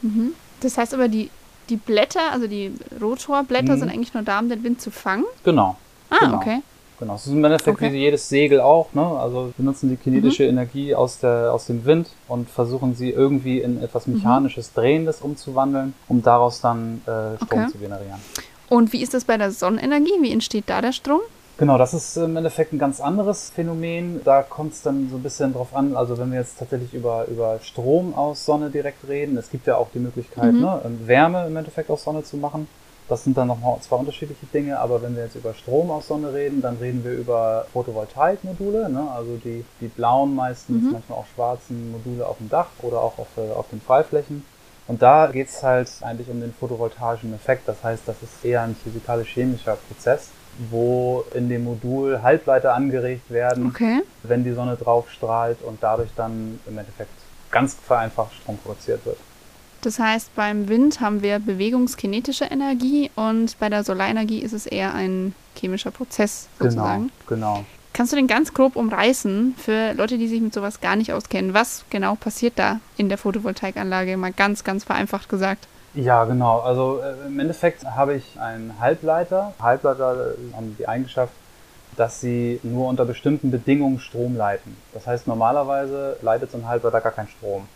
Mhm. 0.00 0.32
Das 0.60 0.78
heißt 0.78 0.94
aber, 0.94 1.08
die, 1.08 1.30
die 1.68 1.76
Blätter, 1.76 2.32
also 2.32 2.46
die 2.46 2.72
Rotorblätter, 3.00 3.74
mhm. 3.74 3.80
sind 3.80 3.88
eigentlich 3.90 4.14
nur 4.14 4.22
da, 4.22 4.38
um 4.38 4.48
den 4.48 4.64
Wind 4.64 4.80
zu 4.80 4.90
fangen? 4.90 5.24
Genau. 5.44 5.76
Ah, 6.08 6.16
genau. 6.20 6.36
okay. 6.36 6.62
Genau, 7.02 7.16
es 7.16 7.26
ist 7.26 7.32
im 7.32 7.42
Endeffekt 7.42 7.78
okay. 7.78 7.92
wie 7.92 7.98
jedes 7.98 8.28
Segel 8.28 8.60
auch. 8.60 8.94
Ne? 8.94 9.04
Also 9.04 9.52
wir 9.56 9.64
nutzen 9.64 9.90
die 9.90 9.96
kinetische 9.96 10.44
mhm. 10.44 10.50
Energie 10.50 10.94
aus, 10.94 11.18
der, 11.18 11.52
aus 11.52 11.66
dem 11.66 11.84
Wind 11.84 12.06
und 12.28 12.48
versuchen 12.48 12.94
sie 12.94 13.10
irgendwie 13.10 13.58
in 13.58 13.82
etwas 13.82 14.06
mhm. 14.06 14.14
mechanisches, 14.14 14.72
Drehendes 14.72 15.20
umzuwandeln, 15.20 15.94
um 16.06 16.22
daraus 16.22 16.60
dann 16.60 17.02
äh, 17.06 17.44
Strom 17.44 17.62
okay. 17.62 17.72
zu 17.72 17.78
generieren. 17.78 18.20
Und 18.68 18.92
wie 18.92 19.02
ist 19.02 19.14
das 19.14 19.24
bei 19.24 19.36
der 19.36 19.50
Sonnenenergie? 19.50 20.12
Wie 20.20 20.30
entsteht 20.30 20.66
da 20.68 20.80
der 20.80 20.92
Strom? 20.92 21.18
Genau, 21.58 21.76
das 21.76 21.92
ist 21.92 22.16
im 22.16 22.36
Endeffekt 22.36 22.72
ein 22.72 22.78
ganz 22.78 23.00
anderes 23.00 23.50
Phänomen. 23.50 24.20
Da 24.22 24.44
kommt 24.44 24.74
es 24.74 24.82
dann 24.82 25.08
so 25.10 25.16
ein 25.16 25.24
bisschen 25.24 25.52
drauf 25.54 25.74
an, 25.74 25.96
also 25.96 26.18
wenn 26.18 26.30
wir 26.30 26.38
jetzt 26.38 26.60
tatsächlich 26.60 26.94
über, 26.94 27.26
über 27.26 27.58
Strom 27.64 28.14
aus 28.14 28.44
Sonne 28.44 28.70
direkt 28.70 29.08
reden, 29.08 29.36
es 29.36 29.50
gibt 29.50 29.66
ja 29.66 29.76
auch 29.76 29.88
die 29.92 29.98
Möglichkeit, 29.98 30.52
Mhm. 30.52 30.60
ne, 30.60 30.80
Wärme 31.04 31.48
im 31.48 31.56
Endeffekt 31.56 31.90
aus 31.90 32.04
Sonne 32.04 32.22
zu 32.22 32.36
machen. 32.36 32.68
Das 33.12 33.24
sind 33.24 33.36
dann 33.36 33.48
nochmal 33.48 33.78
zwei 33.82 33.96
unterschiedliche 33.96 34.46
Dinge, 34.46 34.78
aber 34.80 35.02
wenn 35.02 35.14
wir 35.14 35.24
jetzt 35.24 35.34
über 35.34 35.52
Strom 35.52 35.90
aus 35.90 36.08
Sonne 36.08 36.32
reden, 36.32 36.62
dann 36.62 36.78
reden 36.78 37.04
wir 37.04 37.12
über 37.12 37.66
Photovoltaikmodule, 37.70 38.88
ne? 38.88 39.06
also 39.14 39.36
die, 39.36 39.66
die 39.82 39.88
blauen 39.88 40.34
meistens, 40.34 40.84
Mhm. 40.84 40.92
manchmal 40.92 41.18
auch 41.18 41.26
schwarzen 41.34 41.92
Module 41.92 42.26
auf 42.26 42.38
dem 42.38 42.48
Dach 42.48 42.68
oder 42.80 43.02
auch 43.02 43.18
auf, 43.18 43.26
äh, 43.36 43.52
auf 43.52 43.66
den 43.70 43.82
Freiflächen. 43.82 44.46
Und 44.88 45.02
da 45.02 45.26
geht 45.26 45.48
es 45.50 45.62
halt 45.62 45.90
eigentlich 46.00 46.30
um 46.30 46.40
den 46.40 46.54
photovoltaischen 46.54 47.34
Effekt. 47.34 47.68
Das 47.68 47.84
heißt, 47.84 48.04
das 48.06 48.16
ist 48.22 48.42
eher 48.46 48.62
ein 48.62 48.74
physikalisch-chemischer 48.82 49.76
Prozess, 49.88 50.28
wo 50.70 51.26
in 51.34 51.50
dem 51.50 51.64
Modul 51.64 52.22
Halbleiter 52.22 52.72
angeregt 52.72 53.30
werden, 53.30 53.66
Okay. 53.66 54.00
wenn 54.22 54.42
die 54.42 54.52
Sonne 54.54 54.76
drauf 54.76 55.10
strahlt 55.10 55.60
und 55.60 55.82
dadurch 55.82 56.10
dann 56.16 56.58
im 56.66 56.78
Endeffekt 56.78 57.12
ganz 57.50 57.74
vereinfacht 57.74 58.32
Strom 58.36 58.56
produziert 58.56 59.04
wird. 59.04 59.18
Das 59.82 59.98
heißt, 59.98 60.34
beim 60.36 60.68
Wind 60.68 61.00
haben 61.00 61.22
wir 61.22 61.40
bewegungskinetische 61.40 62.44
Energie 62.44 63.10
und 63.16 63.58
bei 63.58 63.68
der 63.68 63.82
Solarenergie 63.82 64.38
ist 64.38 64.52
es 64.52 64.66
eher 64.66 64.94
ein 64.94 65.34
chemischer 65.56 65.90
Prozess 65.90 66.48
sozusagen. 66.58 67.10
Genau, 67.26 67.56
genau. 67.56 67.64
Kannst 67.92 68.12
du 68.12 68.16
den 68.16 68.28
ganz 68.28 68.54
grob 68.54 68.76
umreißen 68.76 69.54
für 69.58 69.92
Leute, 69.92 70.16
die 70.16 70.28
sich 70.28 70.40
mit 70.40 70.54
sowas 70.54 70.80
gar 70.80 70.96
nicht 70.96 71.12
auskennen? 71.12 71.52
Was 71.52 71.84
genau 71.90 72.14
passiert 72.14 72.54
da 72.56 72.80
in 72.96 73.08
der 73.08 73.18
Photovoltaikanlage? 73.18 74.16
Mal 74.16 74.32
ganz, 74.32 74.64
ganz 74.64 74.84
vereinfacht 74.84 75.28
gesagt. 75.28 75.66
Ja, 75.94 76.24
genau. 76.24 76.60
Also 76.60 77.00
äh, 77.00 77.26
im 77.26 77.38
Endeffekt 77.38 77.84
habe 77.84 78.14
ich 78.14 78.40
einen 78.40 78.74
Halbleiter. 78.80 79.52
Halbleiter 79.60 80.30
äh, 80.30 80.54
haben 80.56 80.74
die 80.78 80.88
Eigenschaft, 80.88 81.34
dass 81.96 82.20
sie 82.20 82.60
nur 82.62 82.88
unter 82.88 83.04
bestimmten 83.04 83.50
Bedingungen 83.50 83.98
Strom 83.98 84.36
leiten. 84.36 84.74
Das 84.94 85.06
heißt, 85.06 85.26
normalerweise 85.26 86.16
leitet 86.22 86.50
so 86.50 86.58
ein 86.58 86.66
Halbleiter 86.66 87.00
gar 87.02 87.12
keinen 87.12 87.28
Strom. 87.28 87.66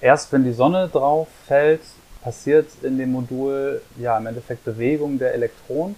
Erst 0.00 0.32
wenn 0.32 0.44
die 0.44 0.52
Sonne 0.52 0.88
drauf 0.88 1.28
fällt, 1.46 1.82
passiert 2.22 2.68
in 2.82 2.98
dem 2.98 3.12
Modul 3.12 3.82
ja 3.98 4.16
im 4.18 4.26
Endeffekt 4.26 4.64
Bewegung 4.64 5.18
der 5.18 5.34
Elektronen. 5.34 5.96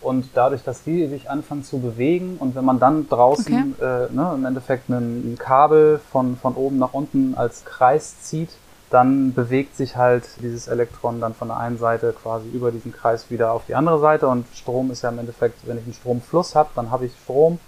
Und 0.00 0.30
dadurch, 0.34 0.62
dass 0.62 0.82
die 0.82 1.06
sich 1.06 1.30
anfangen 1.30 1.64
zu 1.64 1.78
bewegen 1.78 2.36
und 2.38 2.54
wenn 2.54 2.64
man 2.64 2.78
dann 2.78 3.08
draußen 3.08 3.74
äh, 3.80 4.12
ne, 4.12 4.32
im 4.34 4.44
Endeffekt 4.44 4.90
ein, 4.90 5.32
ein 5.32 5.38
Kabel 5.38 5.98
von, 6.12 6.36
von 6.36 6.54
oben 6.56 6.78
nach 6.78 6.92
unten 6.92 7.34
als 7.34 7.64
Kreis 7.64 8.20
zieht, 8.20 8.50
dann 8.90 9.32
bewegt 9.32 9.76
sich 9.76 9.96
halt 9.96 10.24
dieses 10.42 10.68
Elektron 10.68 11.22
dann 11.22 11.32
von 11.32 11.48
der 11.48 11.56
einen 11.56 11.78
Seite 11.78 12.12
quasi 12.12 12.48
über 12.50 12.70
diesen 12.70 12.92
Kreis 12.92 13.30
wieder 13.30 13.52
auf 13.52 13.64
die 13.66 13.74
andere 13.74 13.98
Seite 13.98 14.28
und 14.28 14.46
Strom 14.54 14.90
ist 14.90 15.02
ja 15.02 15.08
im 15.08 15.18
Endeffekt, 15.18 15.66
wenn 15.66 15.78
ich 15.78 15.84
einen 15.84 15.94
Stromfluss 15.94 16.54
habe, 16.54 16.68
dann 16.74 16.90
habe 16.90 17.06
ich 17.06 17.12
Strom, 17.24 17.58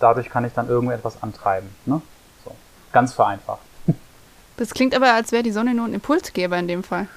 dadurch 0.00 0.30
kann 0.30 0.46
ich 0.46 0.54
dann 0.54 0.70
irgendetwas 0.70 1.22
antreiben. 1.22 1.68
Ne? 1.84 2.00
So. 2.44 2.52
Ganz 2.90 3.12
vereinfacht. 3.12 3.60
Das 4.56 4.74
klingt 4.74 4.94
aber, 4.94 5.12
als 5.14 5.32
wäre 5.32 5.42
die 5.42 5.50
Sonne 5.50 5.74
nur 5.74 5.86
ein 5.86 5.94
Impulsgeber 5.94 6.58
in 6.58 6.68
dem 6.68 6.82
Fall. 6.82 7.08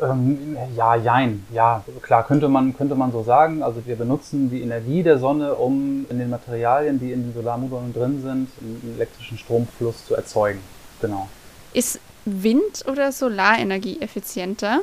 Ähm, 0.00 0.56
ja, 0.76 0.96
jein. 0.96 1.46
Ja, 1.52 1.84
klar, 2.02 2.26
könnte 2.26 2.48
man, 2.48 2.76
könnte 2.76 2.94
man 2.94 3.12
so 3.12 3.22
sagen. 3.22 3.62
Also 3.62 3.86
wir 3.86 3.96
benutzen 3.96 4.50
die 4.50 4.60
Energie 4.62 5.02
der 5.02 5.18
Sonne, 5.18 5.54
um 5.54 6.06
in 6.10 6.18
den 6.18 6.30
Materialien, 6.30 6.98
die 6.98 7.12
in 7.12 7.22
den 7.22 7.34
Solarmodulen 7.34 7.92
drin 7.92 8.20
sind, 8.22 8.48
einen 8.60 8.94
elektrischen 8.96 9.38
Stromfluss 9.38 10.04
zu 10.06 10.14
erzeugen. 10.14 10.60
Genau. 11.00 11.28
Ist 11.72 12.00
Wind- 12.24 12.84
oder 12.90 13.12
Solarenergie 13.12 14.00
effizienter? 14.00 14.80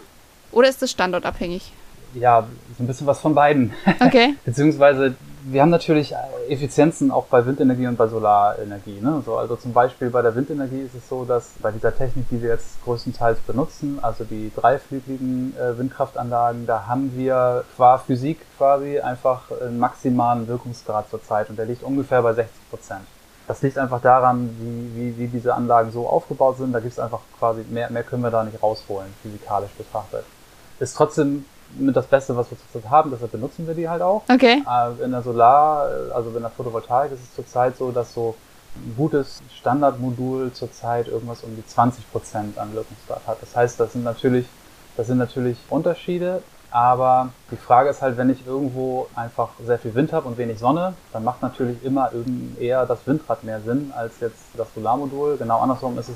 Oder 0.51 0.69
ist 0.69 0.81
das 0.81 0.91
standortabhängig? 0.91 1.71
Ja, 2.13 2.47
so 2.77 2.83
ein 2.83 2.87
bisschen 2.87 3.07
was 3.07 3.19
von 3.19 3.35
beiden. 3.35 3.73
Okay. 3.99 4.35
Beziehungsweise 4.45 5.15
wir 5.43 5.61
haben 5.61 5.69
natürlich 5.69 6.13
Effizienzen 6.49 7.11
auch 7.11 7.25
bei 7.25 7.45
Windenergie 7.45 7.87
und 7.87 7.97
bei 7.97 8.07
Solarenergie. 8.07 8.99
Ne? 9.01 9.21
So, 9.25 9.37
also 9.37 9.55
zum 9.55 9.73
Beispiel 9.73 10.09
bei 10.09 10.21
der 10.21 10.35
Windenergie 10.35 10.81
ist 10.81 10.95
es 10.95 11.07
so, 11.07 11.25
dass 11.25 11.53
bei 11.61 11.71
dieser 11.71 11.95
Technik, 11.95 12.29
die 12.29 12.41
wir 12.41 12.49
jetzt 12.49 12.83
größtenteils 12.83 13.39
benutzen, 13.39 13.99
also 14.01 14.23
die 14.23 14.51
dreiflügeligen 14.55 15.55
äh, 15.57 15.77
Windkraftanlagen, 15.77 16.65
da 16.65 16.87
haben 16.87 17.13
wir 17.15 17.63
qua 17.75 17.97
Physik 17.97 18.39
quasi 18.57 18.99
einfach 18.99 19.43
einen 19.61 19.79
maximalen 19.79 20.47
Wirkungsgrad 20.47 21.09
zurzeit 21.09 21.49
und 21.49 21.57
der 21.57 21.65
liegt 21.65 21.83
ungefähr 21.83 22.21
bei 22.21 22.33
60 22.33 22.69
Prozent. 22.69 23.01
Das 23.47 23.61
liegt 23.61 23.77
einfach 23.77 24.01
daran, 24.01 24.49
wie, 24.59 24.95
wie, 24.95 25.17
wie 25.17 25.27
diese 25.27 25.53
Anlagen 25.55 25.91
so 25.91 26.07
aufgebaut 26.07 26.57
sind. 26.57 26.71
Da 26.71 26.79
gibt 26.79 26.93
es 26.93 26.99
einfach 26.99 27.19
quasi, 27.39 27.65
mehr, 27.69 27.91
mehr 27.91 28.03
können 28.03 28.23
wir 28.23 28.31
da 28.31 28.43
nicht 28.43 28.61
rausholen, 28.61 29.07
physikalisch 29.21 29.71
betrachtet. 29.71 30.23
Ist 30.79 30.95
trotzdem 30.95 31.45
mit 31.77 31.95
das 31.95 32.05
Beste, 32.05 32.35
was 32.35 32.49
wir 32.51 32.57
zurzeit 32.57 32.89
haben, 32.89 33.11
deshalb 33.11 33.31
benutzen 33.31 33.67
wir 33.67 33.73
die 33.73 33.87
halt 33.87 34.01
auch. 34.01 34.23
Okay. 34.31 34.63
Äh, 34.67 35.03
In 35.03 35.11
der 35.11 35.21
Solar, 35.21 35.87
äh, 35.89 36.11
also 36.13 36.29
in 36.35 36.41
der 36.41 36.51
Photovoltaik 36.51 37.11
ist 37.11 37.21
es 37.21 37.35
zurzeit 37.35 37.77
so, 37.77 37.91
dass 37.91 38.13
so 38.13 38.35
ein 38.75 38.95
gutes 38.95 39.39
Standardmodul 39.59 40.51
zurzeit 40.53 41.07
irgendwas 41.07 41.43
um 41.43 41.55
die 41.55 41.65
20 41.65 42.09
Prozent 42.11 42.57
an 42.57 42.73
Wirkungsgrad 42.73 43.21
hat. 43.27 43.37
Das 43.41 43.55
heißt, 43.55 43.79
das 43.79 43.93
sind 43.93 44.03
natürlich, 44.03 44.45
das 44.95 45.07
sind 45.07 45.17
natürlich 45.17 45.57
Unterschiede, 45.69 46.41
aber 46.71 47.29
die 47.51 47.57
Frage 47.57 47.89
ist 47.89 48.01
halt, 48.01 48.17
wenn 48.17 48.29
ich 48.29 48.47
irgendwo 48.47 49.07
einfach 49.13 49.49
sehr 49.65 49.77
viel 49.77 49.93
Wind 49.93 50.13
habe 50.13 50.27
und 50.27 50.37
wenig 50.37 50.57
Sonne, 50.57 50.93
dann 51.11 51.25
macht 51.25 51.41
natürlich 51.41 51.83
immer 51.83 52.11
eher 52.59 52.85
das 52.85 53.05
Windrad 53.05 53.43
mehr 53.43 53.59
Sinn 53.59 53.91
als 53.95 54.21
jetzt 54.21 54.39
das 54.55 54.73
Solarmodul. 54.73 55.35
Genau 55.35 55.59
andersrum 55.59 55.99
ist 55.99 56.07
es, 56.07 56.15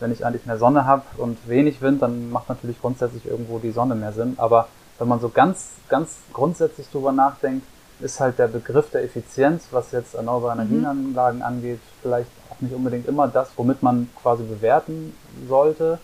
wenn 0.00 0.10
ich 0.10 0.26
eigentlich 0.26 0.44
mehr 0.44 0.58
Sonne 0.58 0.86
habe 0.86 1.02
und 1.18 1.38
wenig 1.48 1.80
Wind, 1.82 2.02
dann 2.02 2.32
macht 2.32 2.48
natürlich 2.48 2.80
grundsätzlich 2.80 3.26
irgendwo 3.26 3.60
die 3.60 3.70
Sonne 3.70 3.94
mehr 3.94 4.12
Sinn. 4.12 4.34
Aber 4.38 4.66
wenn 5.02 5.08
man 5.08 5.18
so 5.18 5.30
ganz, 5.30 5.66
ganz 5.88 6.18
grundsätzlich 6.32 6.88
drüber 6.88 7.10
nachdenkt, 7.10 7.66
ist 7.98 8.20
halt 8.20 8.38
der 8.38 8.46
Begriff 8.46 8.88
der 8.92 9.02
Effizienz, 9.02 9.66
was 9.72 9.90
jetzt 9.90 10.14
erneuerbare 10.14 10.52
Energienanlagen 10.52 11.42
angeht, 11.42 11.80
vielleicht 12.02 12.30
auch 12.48 12.60
nicht 12.60 12.72
unbedingt 12.72 13.08
immer 13.08 13.26
das, 13.26 13.50
womit 13.56 13.82
man 13.82 14.08
quasi 14.22 14.44
bewerten 14.44 15.12
sollte, 15.48 15.98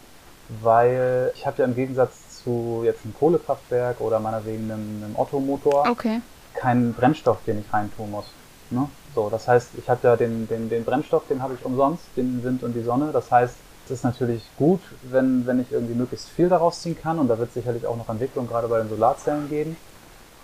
weil 0.62 1.31
ich 1.37 1.47
habe 1.47 1.59
ja 1.59 1.64
im 1.67 1.76
Gegensatz 1.76 2.43
zu 2.43 2.83
jetzt 2.85 3.05
einem 3.05 3.14
Kohlekraftwerk 3.14 4.00
oder 4.00 4.19
meinetwegen 4.19 4.64
einem, 4.64 5.05
einem 5.05 5.17
Ottomotor 5.17 5.88
Okay. 5.88 6.21
keinen 6.55 6.93
Brennstoff, 6.93 7.38
den 7.47 7.61
ich 7.61 7.73
reintun 7.73 8.11
muss. 8.11 8.26
Ne? 8.71 8.88
So, 9.14 9.28
das 9.31 9.47
heißt, 9.47 9.71
ich 9.78 9.88
habe 9.88 10.00
ja 10.09 10.17
den, 10.17 10.49
den, 10.49 10.69
den 10.69 10.85
Brennstoff, 10.85 11.23
den 11.28 11.40
habe 11.40 11.55
ich 11.55 11.64
umsonst, 11.64 12.02
den 12.17 12.43
Wind 12.43 12.64
und 12.64 12.73
die 12.73 12.83
Sonne. 12.83 13.11
Das 13.12 13.31
heißt, 13.31 13.55
ist 13.90 14.04
natürlich 14.04 14.42
gut, 14.57 14.80
wenn, 15.02 15.47
wenn 15.47 15.61
ich 15.61 15.73
irgendwie 15.73 15.95
möglichst 15.95 16.28
viel 16.28 16.49
daraus 16.49 16.83
ziehen 16.83 16.97
kann 17.00 17.18
und 17.18 17.28
da 17.28 17.38
wird 17.38 17.52
sicherlich 17.52 17.87
auch 17.87 17.97
noch 17.97 18.09
Entwicklung 18.09 18.47
gerade 18.47 18.68
bei 18.68 18.78
den 18.78 18.88
Solarzellen 18.88 19.49
geben. 19.49 19.76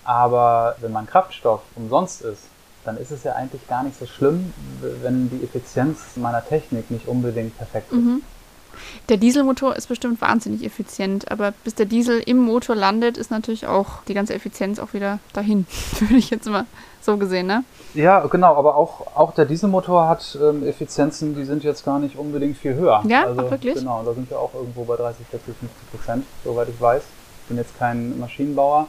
Aber 0.03 0.75
wenn 0.81 0.91
mein 0.91 1.07
Kraftstoff 1.07 1.61
umsonst 1.75 2.21
ist, 2.21 2.43
dann 2.83 2.97
ist 2.97 3.11
es 3.11 3.23
ja 3.23 3.33
eigentlich 3.33 3.67
gar 3.67 3.83
nicht 3.83 3.97
so 3.97 4.05
schlimm, 4.05 4.53
wenn 5.01 5.29
die 5.29 5.43
Effizienz 5.43 6.15
meiner 6.15 6.45
Technik 6.45 6.91
nicht 6.91 7.07
unbedingt 7.07 7.57
perfekt 7.57 7.91
ist. 7.91 7.97
Mhm. 7.97 8.21
Der 9.09 9.17
Dieselmotor 9.17 9.75
ist 9.75 9.87
bestimmt 9.87 10.21
wahnsinnig 10.21 10.63
effizient, 10.63 11.31
aber 11.31 11.53
bis 11.63 11.75
der 11.75 11.85
Diesel 11.85 12.21
im 12.25 12.37
Motor 12.37 12.75
landet, 12.75 13.17
ist 13.17 13.31
natürlich 13.31 13.67
auch 13.67 14.03
die 14.07 14.13
ganze 14.13 14.33
Effizienz 14.33 14.79
auch 14.79 14.93
wieder 14.93 15.19
dahin. 15.33 15.65
Würde 15.99 16.15
ich 16.15 16.29
jetzt 16.29 16.49
mal 16.49 16.65
so 17.01 17.17
gesehen, 17.17 17.47
ne? 17.47 17.63
Ja, 17.93 18.25
genau, 18.25 18.55
aber 18.55 18.75
auch, 18.75 19.07
auch 19.15 19.33
der 19.33 19.45
Dieselmotor 19.45 20.07
hat 20.07 20.37
ähm, 20.41 20.67
Effizienzen, 20.67 21.35
die 21.35 21.45
sind 21.45 21.63
jetzt 21.63 21.85
gar 21.85 21.99
nicht 21.99 22.17
unbedingt 22.17 22.57
viel 22.57 22.73
höher. 22.73 23.03
Ja, 23.07 23.25
also, 23.25 23.49
wirklich? 23.49 23.75
Genau, 23.75 24.03
da 24.03 24.13
sind 24.13 24.29
wir 24.29 24.39
auch 24.39 24.53
irgendwo 24.53 24.83
bei 24.83 24.95
30, 24.95 25.25
40, 25.27 25.55
50 25.55 25.91
Prozent, 25.91 26.25
soweit 26.43 26.67
ich 26.69 26.81
weiß. 26.81 27.03
Ich 27.43 27.47
bin 27.47 27.57
jetzt 27.57 27.77
kein 27.77 28.19
Maschinenbauer. 28.19 28.87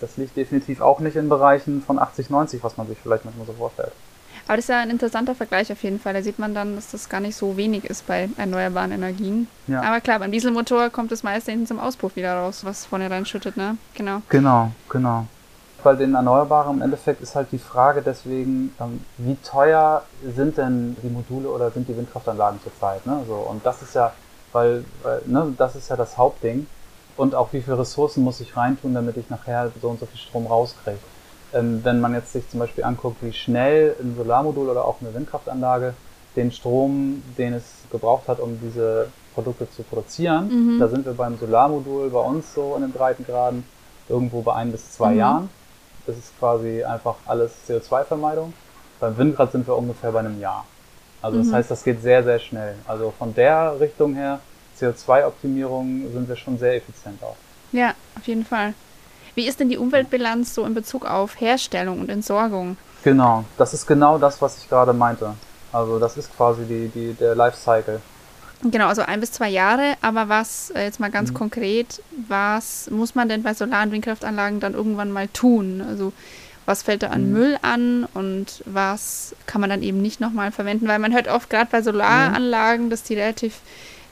Das 0.00 0.16
liegt 0.16 0.36
definitiv 0.36 0.80
auch 0.80 1.00
nicht 1.00 1.16
in 1.16 1.28
Bereichen 1.28 1.82
von 1.82 1.98
80, 1.98 2.30
90, 2.30 2.62
was 2.62 2.76
man 2.76 2.86
sich 2.86 2.98
vielleicht 3.02 3.24
manchmal 3.24 3.46
so 3.46 3.52
vorstellt. 3.52 3.92
Aber 4.46 4.56
das 4.56 4.66
ist 4.66 4.68
ja 4.68 4.78
ein 4.78 4.90
interessanter 4.90 5.34
Vergleich 5.34 5.72
auf 5.72 5.82
jeden 5.82 5.98
Fall. 5.98 6.14
Da 6.14 6.22
sieht 6.22 6.38
man 6.38 6.54
dann, 6.54 6.76
dass 6.76 6.92
das 6.92 7.08
gar 7.08 7.20
nicht 7.20 7.36
so 7.36 7.56
wenig 7.56 7.84
ist 7.84 8.06
bei 8.06 8.28
erneuerbaren 8.36 8.92
Energien. 8.92 9.48
Ja. 9.66 9.82
Aber 9.82 10.00
klar, 10.00 10.20
beim 10.20 10.30
Dieselmotor 10.30 10.90
kommt 10.90 11.10
das 11.10 11.22
meiste 11.22 11.50
hinten 11.50 11.66
zum 11.66 11.80
Auspuff 11.80 12.14
wieder 12.14 12.34
raus, 12.36 12.64
was 12.64 12.86
vorne 12.86 13.10
reinschüttet, 13.10 13.56
ne? 13.56 13.76
Genau. 13.94 14.22
Genau, 14.28 14.70
genau. 14.88 15.26
Bei 15.82 15.94
den 15.94 16.14
Erneuerbaren 16.14 16.76
im 16.76 16.82
Endeffekt 16.82 17.22
ist 17.22 17.34
halt 17.34 17.48
die 17.52 17.58
Frage 17.58 18.02
deswegen, 18.02 18.72
ähm, 18.80 19.04
wie 19.18 19.36
teuer 19.36 20.02
sind 20.34 20.58
denn 20.58 20.96
die 21.02 21.08
Module 21.08 21.48
oder 21.48 21.70
sind 21.70 21.88
die 21.88 21.96
Windkraftanlagen 21.96 22.60
zurzeit? 22.62 23.04
Ne? 23.06 23.22
So, 23.26 23.34
und 23.34 23.64
das 23.64 23.82
ist 23.82 23.94
ja, 23.94 24.12
weil, 24.52 24.84
weil 25.02 25.22
ne, 25.26 25.54
das 25.56 25.76
ist 25.76 25.88
ja 25.88 25.96
das 25.96 26.16
Hauptding. 26.16 26.66
Und 27.16 27.34
auch 27.34 27.52
wie 27.52 27.62
viele 27.62 27.78
Ressourcen 27.78 28.22
muss 28.22 28.40
ich 28.40 28.56
reintun, 28.56 28.94
damit 28.94 29.16
ich 29.16 29.30
nachher 29.30 29.70
so 29.80 29.88
und 29.88 30.00
so 30.00 30.06
viel 30.06 30.18
Strom 30.18 30.46
rauskriege. 30.46 30.98
Ähm, 31.52 31.80
wenn 31.84 32.00
man 32.00 32.14
jetzt 32.14 32.32
sich 32.32 32.48
zum 32.48 32.60
Beispiel 32.60 32.84
anguckt, 32.84 33.22
wie 33.22 33.32
schnell 33.32 33.94
ein 34.00 34.14
Solarmodul 34.16 34.68
oder 34.68 34.84
auch 34.84 34.96
eine 35.00 35.14
Windkraftanlage 35.14 35.94
den 36.34 36.50
Strom, 36.50 37.22
den 37.38 37.54
es 37.54 37.64
gebraucht 37.90 38.28
hat, 38.28 38.40
um 38.40 38.58
diese 38.60 39.08
Produkte 39.34 39.68
zu 39.70 39.82
produzieren, 39.84 40.46
Mhm. 40.46 40.78
da 40.78 40.88
sind 40.88 41.06
wir 41.06 41.14
beim 41.14 41.36
Solarmodul 41.36 42.10
bei 42.10 42.20
uns 42.20 42.52
so 42.54 42.74
in 42.76 42.82
den 42.82 42.92
Breitengraden 42.92 43.64
irgendwo 44.08 44.42
bei 44.42 44.54
ein 44.54 44.72
bis 44.72 44.92
zwei 44.92 45.12
Mhm. 45.12 45.18
Jahren. 45.18 45.48
Das 46.06 46.16
ist 46.16 46.38
quasi 46.38 46.84
einfach 46.84 47.16
alles 47.26 47.52
CO2-Vermeidung. 47.66 48.52
Beim 49.00 49.16
Windrad 49.18 49.52
sind 49.52 49.66
wir 49.66 49.76
ungefähr 49.76 50.12
bei 50.12 50.20
einem 50.20 50.40
Jahr. 50.40 50.64
Also 51.22 51.38
das 51.38 51.48
Mhm. 51.48 51.52
heißt, 51.54 51.70
das 51.70 51.84
geht 51.84 52.02
sehr, 52.02 52.22
sehr 52.22 52.38
schnell. 52.38 52.74
Also 52.86 53.12
von 53.18 53.34
der 53.34 53.80
Richtung 53.80 54.14
her, 54.14 54.40
CO2-Optimierung, 54.76 56.10
sind 56.12 56.28
wir 56.28 56.36
schon 56.36 56.58
sehr 56.58 56.76
effizient 56.76 57.22
auch. 57.22 57.36
Ja, 57.72 57.94
auf 58.16 58.26
jeden 58.26 58.44
Fall. 58.44 58.74
Wie 59.36 59.46
ist 59.46 59.60
denn 59.60 59.68
die 59.68 59.76
Umweltbilanz 59.76 60.54
so 60.54 60.64
in 60.64 60.72
Bezug 60.72 61.04
auf 61.04 61.38
Herstellung 61.38 62.00
und 62.00 62.08
Entsorgung? 62.08 62.78
Genau, 63.04 63.44
das 63.58 63.74
ist 63.74 63.86
genau 63.86 64.16
das, 64.16 64.40
was 64.40 64.56
ich 64.56 64.66
gerade 64.68 64.94
meinte. 64.94 65.34
Also 65.74 65.98
das 65.98 66.16
ist 66.16 66.34
quasi 66.34 66.64
die, 66.64 66.88
die, 66.88 67.12
der 67.12 67.34
Lifecycle. 67.34 68.00
Genau, 68.62 68.86
also 68.88 69.02
ein 69.02 69.20
bis 69.20 69.32
zwei 69.32 69.50
Jahre. 69.50 69.92
Aber 70.00 70.30
was, 70.30 70.70
äh, 70.70 70.84
jetzt 70.84 71.00
mal 71.00 71.10
ganz 71.10 71.30
Mhm. 71.30 71.34
konkret, 71.34 72.02
was 72.28 72.88
muss 72.90 73.14
man 73.14 73.28
denn 73.28 73.42
bei 73.42 73.52
Solar- 73.52 73.82
und 73.82 73.92
Windkraftanlagen 73.92 74.58
dann 74.58 74.72
irgendwann 74.72 75.12
mal 75.12 75.28
tun? 75.28 75.84
Also 75.86 76.14
was 76.64 76.82
fällt 76.82 77.02
da 77.02 77.08
an 77.08 77.26
Mhm. 77.26 77.32
Müll 77.32 77.58
an 77.60 78.08
und 78.14 78.62
was 78.64 79.34
kann 79.44 79.60
man 79.60 79.68
dann 79.68 79.82
eben 79.82 80.00
nicht 80.00 80.18
nochmal 80.18 80.50
verwenden? 80.50 80.88
Weil 80.88 80.98
man 80.98 81.12
hört 81.12 81.28
oft 81.28 81.50
gerade 81.50 81.68
bei 81.70 81.80
Mhm. 81.80 81.84
Solaranlagen, 81.84 82.88
dass 82.88 83.02
die 83.02 83.14
relativ, 83.16 83.58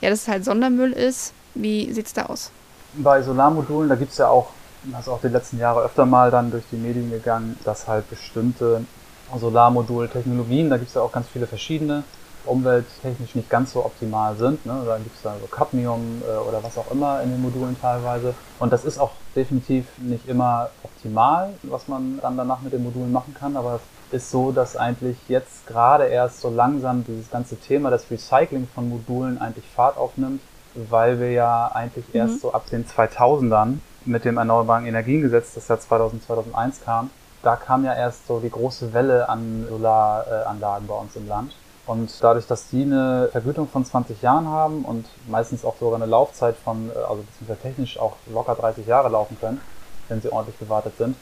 ja, 0.02 0.10
dass 0.10 0.20
es 0.24 0.28
halt 0.28 0.44
Sondermüll 0.44 0.92
ist. 0.92 1.32
Wie 1.54 1.90
sieht's 1.94 2.12
da 2.12 2.26
aus? 2.26 2.50
Bei 2.92 3.22
Solarmodulen, 3.22 3.88
da 3.88 3.94
gibt 3.94 4.12
es 4.12 4.18
ja 4.18 4.28
auch, 4.28 4.50
das 4.92 5.02
ist 5.02 5.08
auch 5.08 5.20
die 5.20 5.28
letzten 5.28 5.58
Jahre 5.58 5.82
öfter 5.82 6.06
mal 6.06 6.30
dann 6.30 6.50
durch 6.50 6.64
die 6.70 6.76
Medien 6.76 7.10
gegangen, 7.10 7.58
dass 7.64 7.88
halt 7.88 8.08
bestimmte 8.10 8.84
Solarmodul-Technologien, 9.34 10.70
da 10.70 10.76
gibt 10.76 10.88
es 10.88 10.94
ja 10.94 11.02
auch 11.02 11.12
ganz 11.12 11.26
viele 11.28 11.46
verschiedene, 11.46 12.04
umwelttechnisch 12.46 13.34
nicht 13.34 13.48
ganz 13.48 13.72
so 13.72 13.84
optimal 13.84 14.36
sind. 14.36 14.64
Ne? 14.66 14.82
Da 14.84 14.98
gibt 14.98 15.16
es 15.16 15.22
da 15.22 15.34
so 15.40 15.46
Cadmium 15.46 16.22
äh, 16.22 16.36
oder 16.48 16.62
was 16.62 16.76
auch 16.76 16.90
immer 16.90 17.22
in 17.22 17.30
den 17.30 17.40
Modulen 17.40 17.76
teilweise. 17.80 18.34
Und 18.58 18.72
das 18.72 18.84
ist 18.84 18.98
auch 18.98 19.12
definitiv 19.34 19.86
nicht 19.98 20.28
immer 20.28 20.70
optimal, 20.82 21.54
was 21.62 21.88
man 21.88 22.18
dann 22.20 22.36
danach 22.36 22.60
mit 22.60 22.72
den 22.72 22.82
Modulen 22.82 23.12
machen 23.12 23.34
kann. 23.38 23.56
Aber 23.56 23.80
es 24.10 24.16
ist 24.16 24.30
so, 24.30 24.52
dass 24.52 24.76
eigentlich 24.76 25.16
jetzt 25.28 25.66
gerade 25.66 26.04
erst 26.04 26.40
so 26.40 26.50
langsam 26.50 27.04
dieses 27.04 27.30
ganze 27.30 27.56
Thema 27.56 27.90
des 27.90 28.10
Recycling 28.10 28.68
von 28.74 28.90
Modulen 28.90 29.40
eigentlich 29.40 29.64
Fahrt 29.74 29.96
aufnimmt, 29.96 30.42
weil 30.74 31.18
wir 31.20 31.32
ja 31.32 31.70
eigentlich 31.72 32.04
erst 32.14 32.40
so 32.40 32.52
ab 32.52 32.66
den 32.70 32.84
2000ern 32.84 33.78
mit 34.06 34.24
dem 34.24 34.38
Erneuerbaren 34.38 34.86
Energiengesetz, 34.86 35.54
das 35.54 35.68
ja 35.68 35.78
2000, 35.78 36.24
2001 36.24 36.84
kam, 36.84 37.10
da 37.42 37.56
kam 37.56 37.84
ja 37.84 37.94
erst 37.94 38.26
so 38.26 38.40
die 38.40 38.50
große 38.50 38.92
Welle 38.92 39.28
an 39.28 39.66
Solaranlagen 39.68 40.86
bei 40.86 40.94
uns 40.94 41.14
im 41.16 41.28
Land. 41.28 41.52
Und 41.86 42.10
dadurch, 42.22 42.46
dass 42.46 42.68
die 42.70 42.82
eine 42.82 43.28
Vergütung 43.30 43.68
von 43.68 43.84
20 43.84 44.22
Jahren 44.22 44.48
haben 44.48 44.84
und 44.84 45.06
meistens 45.28 45.64
auch 45.64 45.76
sogar 45.78 45.96
eine 45.96 46.06
Laufzeit 46.06 46.56
von, 46.56 46.90
äh, 46.90 46.98
also 46.98 47.22
beziehungsweise 47.22 47.60
technisch 47.60 47.98
auch 47.98 48.16
locker 48.32 48.54
30 48.54 48.86
Jahre 48.86 49.10
laufen 49.10 49.36
können, 49.38 49.60
wenn 50.08 50.22
sie 50.22 50.32
ordentlich 50.32 50.58
gewartet 50.58 50.94
sind, 50.96 51.14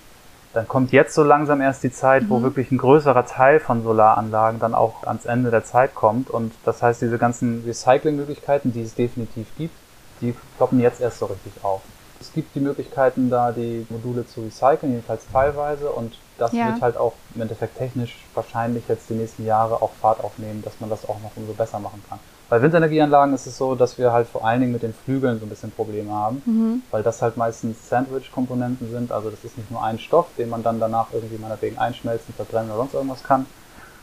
dann 0.52 0.68
kommt 0.68 0.92
jetzt 0.92 1.14
so 1.14 1.22
langsam 1.22 1.60
erst 1.60 1.82
die 1.82 1.90
Zeit, 1.90 2.28
wo 2.28 2.42
wirklich 2.42 2.70
ein 2.70 2.78
größerer 2.78 3.24
Teil 3.24 3.58
von 3.58 3.82
Solaranlagen 3.82 4.60
dann 4.60 4.74
auch 4.74 5.04
ans 5.04 5.24
Ende 5.24 5.50
der 5.50 5.64
Zeit 5.64 5.94
kommt. 5.94 6.28
Und 6.28 6.52
das 6.64 6.82
heißt, 6.82 7.00
diese 7.00 7.16
ganzen 7.16 7.64
Recyclingmöglichkeiten, 7.64 8.72
die 8.72 8.82
es 8.82 8.94
definitiv 8.94 9.46
gibt, 9.56 9.74
die 10.20 10.34
ploppen 10.58 10.78
jetzt 10.80 11.00
erst 11.00 11.20
so 11.20 11.26
richtig 11.26 11.52
auf. 11.62 11.80
Es 12.22 12.32
gibt 12.32 12.54
die 12.54 12.60
Möglichkeiten, 12.60 13.30
da 13.30 13.50
die 13.50 13.84
Module 13.90 14.24
zu 14.24 14.42
recyceln, 14.42 14.92
jedenfalls 14.92 15.26
teilweise. 15.32 15.90
Und 15.90 16.16
das 16.38 16.52
Ja. 16.52 16.66
wird 16.66 16.80
halt 16.80 16.96
auch 16.96 17.14
im 17.34 17.40
Endeffekt 17.40 17.76
technisch 17.76 18.28
wahrscheinlich 18.32 18.86
jetzt 18.86 19.10
die 19.10 19.14
nächsten 19.14 19.44
Jahre 19.44 19.82
auch 19.82 19.90
Fahrt 20.00 20.22
aufnehmen, 20.22 20.62
dass 20.62 20.78
man 20.80 20.88
das 20.88 21.04
auch 21.08 21.20
noch 21.20 21.32
umso 21.34 21.52
besser 21.52 21.80
machen 21.80 22.00
kann. 22.08 22.20
Bei 22.48 22.62
Windenergieanlagen 22.62 23.34
ist 23.34 23.46
es 23.46 23.56
so, 23.58 23.74
dass 23.74 23.98
wir 23.98 24.12
halt 24.12 24.28
vor 24.28 24.46
allen 24.46 24.60
Dingen 24.60 24.72
mit 24.72 24.84
den 24.84 24.92
Flügeln 24.92 25.40
so 25.40 25.46
ein 25.46 25.48
bisschen 25.48 25.72
Probleme 25.72 26.12
haben, 26.12 26.42
weil 26.92 27.02
das 27.02 27.20
halt 27.22 27.36
meistens 27.36 27.88
Sandwich-Komponenten 27.88 28.88
sind. 28.88 29.10
Also 29.10 29.28
das 29.28 29.44
ist 29.44 29.58
nicht 29.58 29.70
nur 29.72 29.82
ein 29.82 29.98
Stoff, 29.98 30.28
den 30.38 30.48
man 30.48 30.62
dann 30.62 30.78
danach 30.78 31.12
irgendwie 31.12 31.38
meinetwegen 31.38 31.76
einschmelzen, 31.76 32.34
verbrennen 32.34 32.70
oder 32.70 32.76
sonst 32.78 32.94
irgendwas 32.94 33.24
kann, 33.24 33.46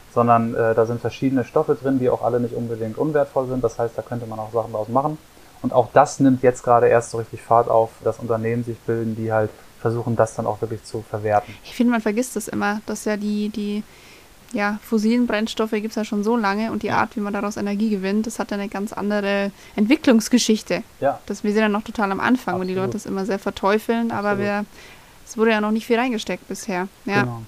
sondern 0.09 0.55
äh, 0.55 0.75
da 0.75 0.85
sind 0.85 0.99
verschiedene 0.99 1.45
Stoffe 1.45 1.75
drin, 1.75 1.99
die 1.99 2.09
auch 2.09 2.21
alle 2.21 2.41
nicht 2.41 2.55
unbedingt 2.55 2.97
unwertvoll 2.97 3.47
sind. 3.47 3.63
Das 3.63 3.79
heißt, 3.79 3.97
da 3.97 4.01
könnte 4.01 4.25
man 4.25 4.39
auch 4.39 4.51
Sachen 4.51 4.73
daraus 4.73 4.89
machen. 4.89 5.17
Und 5.61 5.73
auch 5.73 5.89
das 5.93 6.19
nimmt 6.19 6.41
jetzt 6.43 6.63
gerade 6.63 6.87
erst 6.87 7.11
so 7.11 7.17
richtig 7.17 7.41
Fahrt 7.41 7.69
auf, 7.69 7.89
dass 8.03 8.19
Unternehmen 8.19 8.63
sich 8.63 8.77
bilden, 8.79 9.15
die 9.15 9.31
halt 9.31 9.49
versuchen, 9.81 10.15
das 10.15 10.35
dann 10.35 10.45
auch 10.45 10.61
wirklich 10.61 10.83
zu 10.83 11.03
verwerten. 11.09 11.53
Ich 11.63 11.75
finde, 11.75 11.91
man 11.91 12.01
vergisst 12.01 12.35
das 12.35 12.47
immer, 12.47 12.81
dass 12.85 13.05
ja 13.05 13.17
die, 13.17 13.49
die 13.49 13.83
ja, 14.51 14.79
fossilen 14.83 15.27
Brennstoffe 15.27 15.71
gibt 15.71 15.89
es 15.89 15.95
ja 15.95 16.03
schon 16.03 16.23
so 16.23 16.35
lange 16.35 16.71
und 16.71 16.81
die 16.83 16.91
Art, 16.91 17.15
wie 17.15 17.19
man 17.19 17.33
daraus 17.33 17.55
Energie 17.55 17.89
gewinnt, 17.89 18.25
das 18.25 18.39
hat 18.39 18.51
ja 18.51 18.57
eine 18.57 18.67
ganz 18.67 18.93
andere 18.93 19.51
Entwicklungsgeschichte. 19.75 20.83
Ja, 20.99 21.19
Das, 21.27 21.43
wir 21.43 21.51
sind 21.51 21.61
ja 21.61 21.69
noch 21.69 21.83
total 21.83 22.11
am 22.11 22.19
Anfang, 22.19 22.55
wo 22.55 22.63
die 22.63 22.71
Absolut. 22.71 22.77
Leute 22.87 22.93
das 22.93 23.05
immer 23.05 23.25
sehr 23.25 23.37
verteufeln, 23.39 24.11
aber 24.11 24.29
Absolut. 24.29 24.45
wir, 24.47 24.65
es 25.27 25.37
wurde 25.37 25.51
ja 25.51 25.61
noch 25.61 25.71
nicht 25.71 25.85
viel 25.85 25.99
reingesteckt 25.99 26.47
bisher. 26.47 26.87
Ja. 27.05 27.21
genau. 27.21 27.41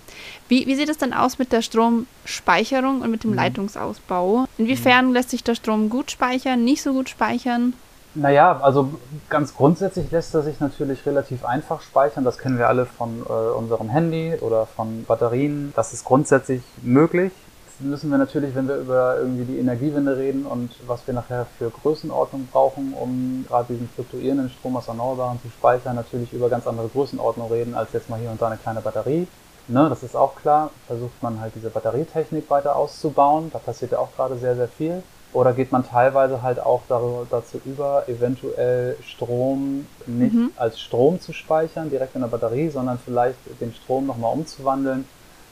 Wie, 0.48 0.68
wie 0.68 0.76
sieht 0.76 0.90
es 0.90 0.98
denn 1.00 1.14
aus 1.14 1.40
mit 1.40 1.52
der 1.52 1.64
Stromspeicherung 1.64 3.02
und 3.02 3.10
mit 3.10 3.24
dem 3.24 3.32
Mhm. 3.32 3.38
Leitungsausbau? 3.38 4.46
Inwiefern 4.58 5.12
lässt 5.12 5.32
sich 5.32 5.44
der 5.44 5.56
Strom 5.56 5.90
gut 5.90 6.12
speichern, 6.12 6.64
nicht 6.64 6.82
so 6.84 6.94
gut 6.94 7.10
speichern? 7.10 7.74
Naja, 8.14 8.60
also 8.62 8.90
ganz 9.30 9.56
grundsätzlich 9.56 10.12
lässt 10.12 10.36
er 10.36 10.42
sich 10.42 10.60
natürlich 10.60 11.06
relativ 11.06 11.46
einfach 11.46 11.82
speichern. 11.82 12.26
Das 12.26 12.38
kennen 12.38 12.58
wir 12.58 12.68
alle 12.68 12.86
von 12.86 13.22
äh, 13.22 13.32
unserem 13.32 13.90
Handy 13.90 14.36
oder 14.42 14.66
von 14.66 15.06
Batterien. 15.06 15.72
Das 15.78 15.94
ist 15.94 16.04
grundsätzlich 16.04 16.62
möglich. 16.82 17.32
Jetzt 17.68 17.80
müssen 17.80 18.12
wir 18.12 18.18
natürlich, 18.18 18.54
wenn 18.54 18.68
wir 18.68 18.76
über 18.76 19.18
irgendwie 19.18 19.46
die 19.46 19.60
Energiewende 19.60 20.18
reden 20.18 20.46
und 20.46 20.72
was 20.88 21.08
wir 21.08 21.14
nachher 21.14 21.48
für 21.58 21.70
Größenordnung 21.70 22.50
brauchen, 22.52 22.94
um 22.94 23.46
gerade 23.48 23.74
diesen 23.74 23.88
fluktuierenden 23.88 24.50
Strom 24.50 24.76
aus 24.76 24.90
Erneuerbaren 24.90 25.40
zu 25.42 25.50
speichern, 25.50 25.96
natürlich 25.96 26.34
über 26.34 26.50
ganz 26.50 26.68
andere 26.68 26.90
Größenordnung 26.90 27.50
reden, 27.50 27.76
als 27.76 27.94
jetzt 27.94 28.10
mal 28.10 28.20
hier 28.20 28.30
und 28.30 28.42
da 28.42 28.48
eine 28.48 28.58
kleine 28.58 28.82
Batterie. 28.82 29.26
Ne, 29.70 29.88
das 29.88 30.04
ist 30.04 30.18
auch 30.18 30.36
klar. 30.36 30.70
Versucht 30.88 31.24
man 31.24 31.40
halt 31.40 31.54
diese 31.56 31.70
Batterietechnik 31.70 32.50
weiter 32.50 32.76
auszubauen. 32.76 33.52
Da 33.54 33.60
passiert 33.60 33.94
ja 33.94 34.00
auch 34.00 34.10
gerade 34.18 34.36
sehr, 34.36 34.58
sehr 34.58 34.68
viel. 34.68 35.02
Oder 35.34 35.54
geht 35.54 35.72
man 35.72 35.88
teilweise 35.88 36.42
halt 36.42 36.60
auch 36.60 36.82
dazu 36.90 37.62
über, 37.64 38.04
eventuell 38.08 38.98
Strom 39.02 39.88
nicht 40.06 40.34
Mhm. 40.34 40.52
als 40.58 40.80
Strom 40.80 41.22
zu 41.22 41.32
speichern, 41.32 41.90
direkt 41.90 42.16
in 42.16 42.22
der 42.22 42.28
Batterie, 42.28 42.70
sondern 42.70 43.00
vielleicht 43.00 43.38
den 43.62 43.74
Strom 43.74 44.08
nochmal 44.08 44.34
umzuwandeln 44.34 45.06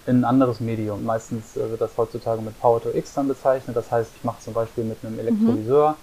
in 0.06 0.22
ein 0.22 0.26
anderes 0.26 0.60
Medium. 0.60 1.06
Meistens 1.06 1.56
äh, 1.56 1.70
wird 1.70 1.80
das 1.80 1.92
heutzutage 1.98 2.42
mit 2.42 2.60
Power 2.60 2.82
to 2.82 2.90
X 2.94 3.14
dann 3.14 3.28
bezeichnet. 3.28 3.76
Das 3.78 3.90
heißt, 3.92 4.12
ich 4.18 4.24
mache 4.24 4.42
zum 4.42 4.54
Beispiel 4.54 4.84
mit 4.84 4.98
einem 5.04 5.18
Elektrolyseur 5.20 5.96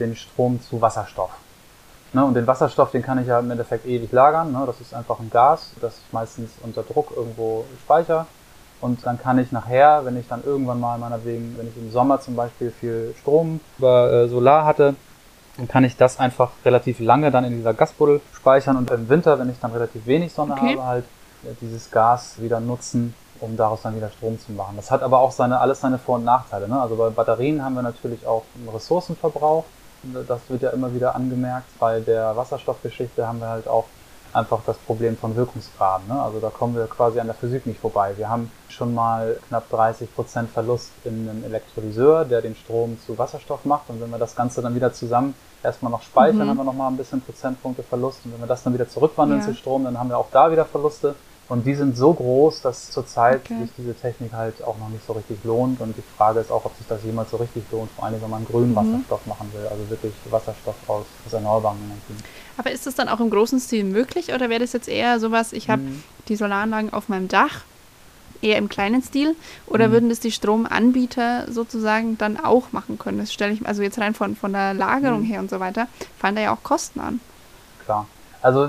den 0.00 0.16
Strom 0.16 0.60
zu 0.60 0.80
Wasserstoff. 0.80 1.30
Ne, 2.12 2.24
und 2.24 2.34
den 2.34 2.46
Wasserstoff, 2.48 2.90
den 2.90 3.02
kann 3.02 3.20
ich 3.20 3.28
ja 3.28 3.38
im 3.38 3.50
Endeffekt 3.52 3.86
ewig 3.86 4.10
lagern. 4.10 4.50
Ne? 4.50 4.64
Das 4.66 4.80
ist 4.80 4.92
einfach 4.92 5.20
ein 5.20 5.30
Gas, 5.30 5.70
das 5.80 5.98
ich 5.98 6.12
meistens 6.12 6.50
unter 6.62 6.82
Druck 6.82 7.12
irgendwo 7.14 7.64
speichere. 7.84 8.26
Und 8.80 9.04
dann 9.04 9.20
kann 9.20 9.38
ich 9.38 9.52
nachher, 9.52 10.04
wenn 10.04 10.18
ich 10.18 10.26
dann 10.28 10.42
irgendwann 10.44 10.80
mal 10.80 10.98
meinetwegen, 10.98 11.54
wenn 11.58 11.68
ich 11.68 11.76
im 11.76 11.90
Sommer 11.90 12.20
zum 12.20 12.34
Beispiel 12.36 12.70
viel 12.70 13.14
Strom 13.20 13.60
über 13.78 14.10
äh, 14.12 14.28
Solar 14.28 14.64
hatte, 14.64 14.94
dann 15.56 15.68
kann 15.68 15.84
ich 15.84 15.96
das 15.96 16.18
einfach 16.18 16.50
relativ 16.64 17.00
lange 17.00 17.30
dann 17.30 17.44
in 17.44 17.56
dieser 17.56 17.74
Gasbuddel 17.74 18.20
speichern 18.32 18.76
und 18.76 18.90
im 18.90 19.08
Winter, 19.08 19.38
wenn 19.38 19.50
ich 19.50 19.58
dann 19.60 19.72
relativ 19.72 20.06
wenig 20.06 20.32
Sonne 20.32 20.54
Okay. 20.54 20.76
habe, 20.78 20.84
halt 20.86 21.04
äh, 21.44 21.48
dieses 21.60 21.90
Gas 21.90 22.34
wieder 22.40 22.60
nutzen, 22.60 23.14
um 23.40 23.56
daraus 23.56 23.82
dann 23.82 23.96
wieder 23.96 24.08
Strom 24.10 24.38
zu 24.40 24.52
machen. 24.52 24.76
Das 24.76 24.90
hat 24.90 25.02
aber 25.02 25.18
auch 25.20 25.32
seine, 25.32 25.60
alles 25.60 25.80
seine 25.80 25.98
Vor- 25.98 26.16
und 26.16 26.24
Nachteile. 26.24 26.66
Ne? 26.68 26.80
Also 26.80 26.96
bei 26.96 27.10
Batterien 27.10 27.62
haben 27.62 27.74
wir 27.74 27.82
natürlich 27.82 28.26
auch 28.26 28.44
einen 28.56 28.68
Ressourcenverbrauch. 28.70 29.64
Das 30.26 30.40
wird 30.48 30.62
ja 30.62 30.70
immer 30.70 30.94
wieder 30.94 31.14
angemerkt. 31.14 31.66
Bei 31.78 32.00
der 32.00 32.34
Wasserstoffgeschichte 32.34 33.26
haben 33.26 33.40
wir 33.40 33.48
halt 33.48 33.68
auch 33.68 33.84
einfach 34.32 34.60
das 34.66 34.76
Problem 34.78 35.16
von 35.16 35.34
Wirkungsgraden. 35.36 36.08
Ne? 36.08 36.20
Also 36.22 36.38
da 36.40 36.50
kommen 36.50 36.76
wir 36.76 36.86
quasi 36.86 37.18
an 37.20 37.26
der 37.26 37.34
Physik 37.34 37.66
nicht 37.66 37.80
vorbei. 37.80 38.12
Wir 38.16 38.28
haben 38.28 38.50
schon 38.68 38.94
mal 38.94 39.38
knapp 39.48 39.64
30% 39.72 40.46
Verlust 40.46 40.90
in 41.04 41.28
einem 41.28 41.44
Elektrolyseur, 41.44 42.24
der 42.24 42.40
den 42.42 42.54
Strom 42.54 42.98
zu 43.04 43.18
Wasserstoff 43.18 43.64
macht. 43.64 43.88
Und 43.88 44.00
wenn 44.00 44.10
wir 44.10 44.18
das 44.18 44.36
Ganze 44.36 44.62
dann 44.62 44.74
wieder 44.74 44.92
zusammen 44.92 45.34
erstmal 45.62 45.90
noch 45.92 46.02
speichern, 46.02 46.44
Mhm. 46.44 46.50
haben 46.50 46.56
wir 46.58 46.64
nochmal 46.64 46.90
ein 46.90 46.96
bisschen 46.96 47.20
Prozentpunkte 47.20 47.82
Verlust. 47.82 48.20
Und 48.24 48.32
wenn 48.34 48.40
wir 48.40 48.46
das 48.46 48.62
dann 48.62 48.72
wieder 48.74 48.88
zurückwandeln 48.88 49.40
Ja. 49.40 49.46
zu 49.46 49.54
Strom, 49.54 49.84
dann 49.84 49.98
haben 49.98 50.08
wir 50.08 50.18
auch 50.18 50.28
da 50.32 50.50
wieder 50.50 50.64
Verluste. 50.64 51.14
Und 51.50 51.66
die 51.66 51.74
sind 51.74 51.96
so 51.96 52.14
groß, 52.14 52.62
dass 52.62 52.92
zurzeit 52.92 53.40
Okay. 53.44 53.62
sich 53.62 53.70
diese 53.76 53.92
Technik 53.94 54.32
halt 54.32 54.62
auch 54.62 54.78
noch 54.78 54.88
nicht 54.88 55.04
so 55.04 55.14
richtig 55.14 55.36
lohnt. 55.42 55.80
Und 55.80 55.96
die 55.96 56.02
Frage 56.16 56.38
ist 56.38 56.50
auch, 56.52 56.64
ob 56.64 56.76
sich 56.78 56.86
das 56.86 57.02
jemals 57.04 57.32
so 57.32 57.38
richtig 57.38 57.64
lohnt, 57.72 57.90
vor 57.96 58.04
allem 58.04 58.22
wenn 58.22 58.30
man 58.30 58.46
grünen 58.46 58.70
Mhm. 58.70 58.76
Wasserstoff 58.76 59.26
machen 59.26 59.50
will. 59.52 59.66
Also 59.66 59.90
wirklich 59.90 60.12
Wasserstoff 60.30 60.76
aus, 60.86 61.06
aus 61.26 61.32
erneuerbaren 61.32 61.76
Energien. 61.78 62.24
Aber 62.56 62.70
ist 62.70 62.86
das 62.86 62.94
dann 62.94 63.08
auch 63.08 63.18
im 63.18 63.30
großen 63.30 63.58
Stil 63.58 63.82
möglich 63.82 64.32
oder 64.32 64.48
wäre 64.48 64.60
das 64.60 64.72
jetzt 64.72 64.88
eher 64.88 65.18
sowas, 65.18 65.52
ich 65.52 65.68
habe 65.68 65.82
Mhm. 65.82 66.04
die 66.28 66.36
Solaranlagen 66.36 66.92
auf 66.92 67.08
meinem 67.08 67.26
Dach, 67.26 67.62
eher 68.42 68.56
im 68.56 68.68
kleinen 68.68 69.02
Stil, 69.02 69.34
oder 69.66 69.88
Mhm. 69.88 69.92
würden 69.92 70.08
das 70.08 70.20
die 70.20 70.30
Stromanbieter 70.30 71.50
sozusagen 71.50 72.16
dann 72.16 72.36
auch 72.38 72.70
machen 72.70 72.96
können? 72.96 73.18
Das 73.18 73.32
stelle 73.32 73.52
ich, 73.52 73.66
also 73.66 73.82
jetzt 73.82 73.98
rein 73.98 74.14
von, 74.14 74.36
von 74.36 74.52
der 74.52 74.72
Lagerung 74.72 75.22
Mhm. 75.22 75.24
her 75.24 75.40
und 75.40 75.50
so 75.50 75.58
weiter, 75.58 75.88
fallen 76.20 76.36
da 76.36 76.42
ja 76.42 76.54
auch 76.54 76.62
Kosten 76.62 77.00
an. 77.00 77.18
Klar. 77.84 78.06
Also 78.42 78.64
äh, 78.64 78.68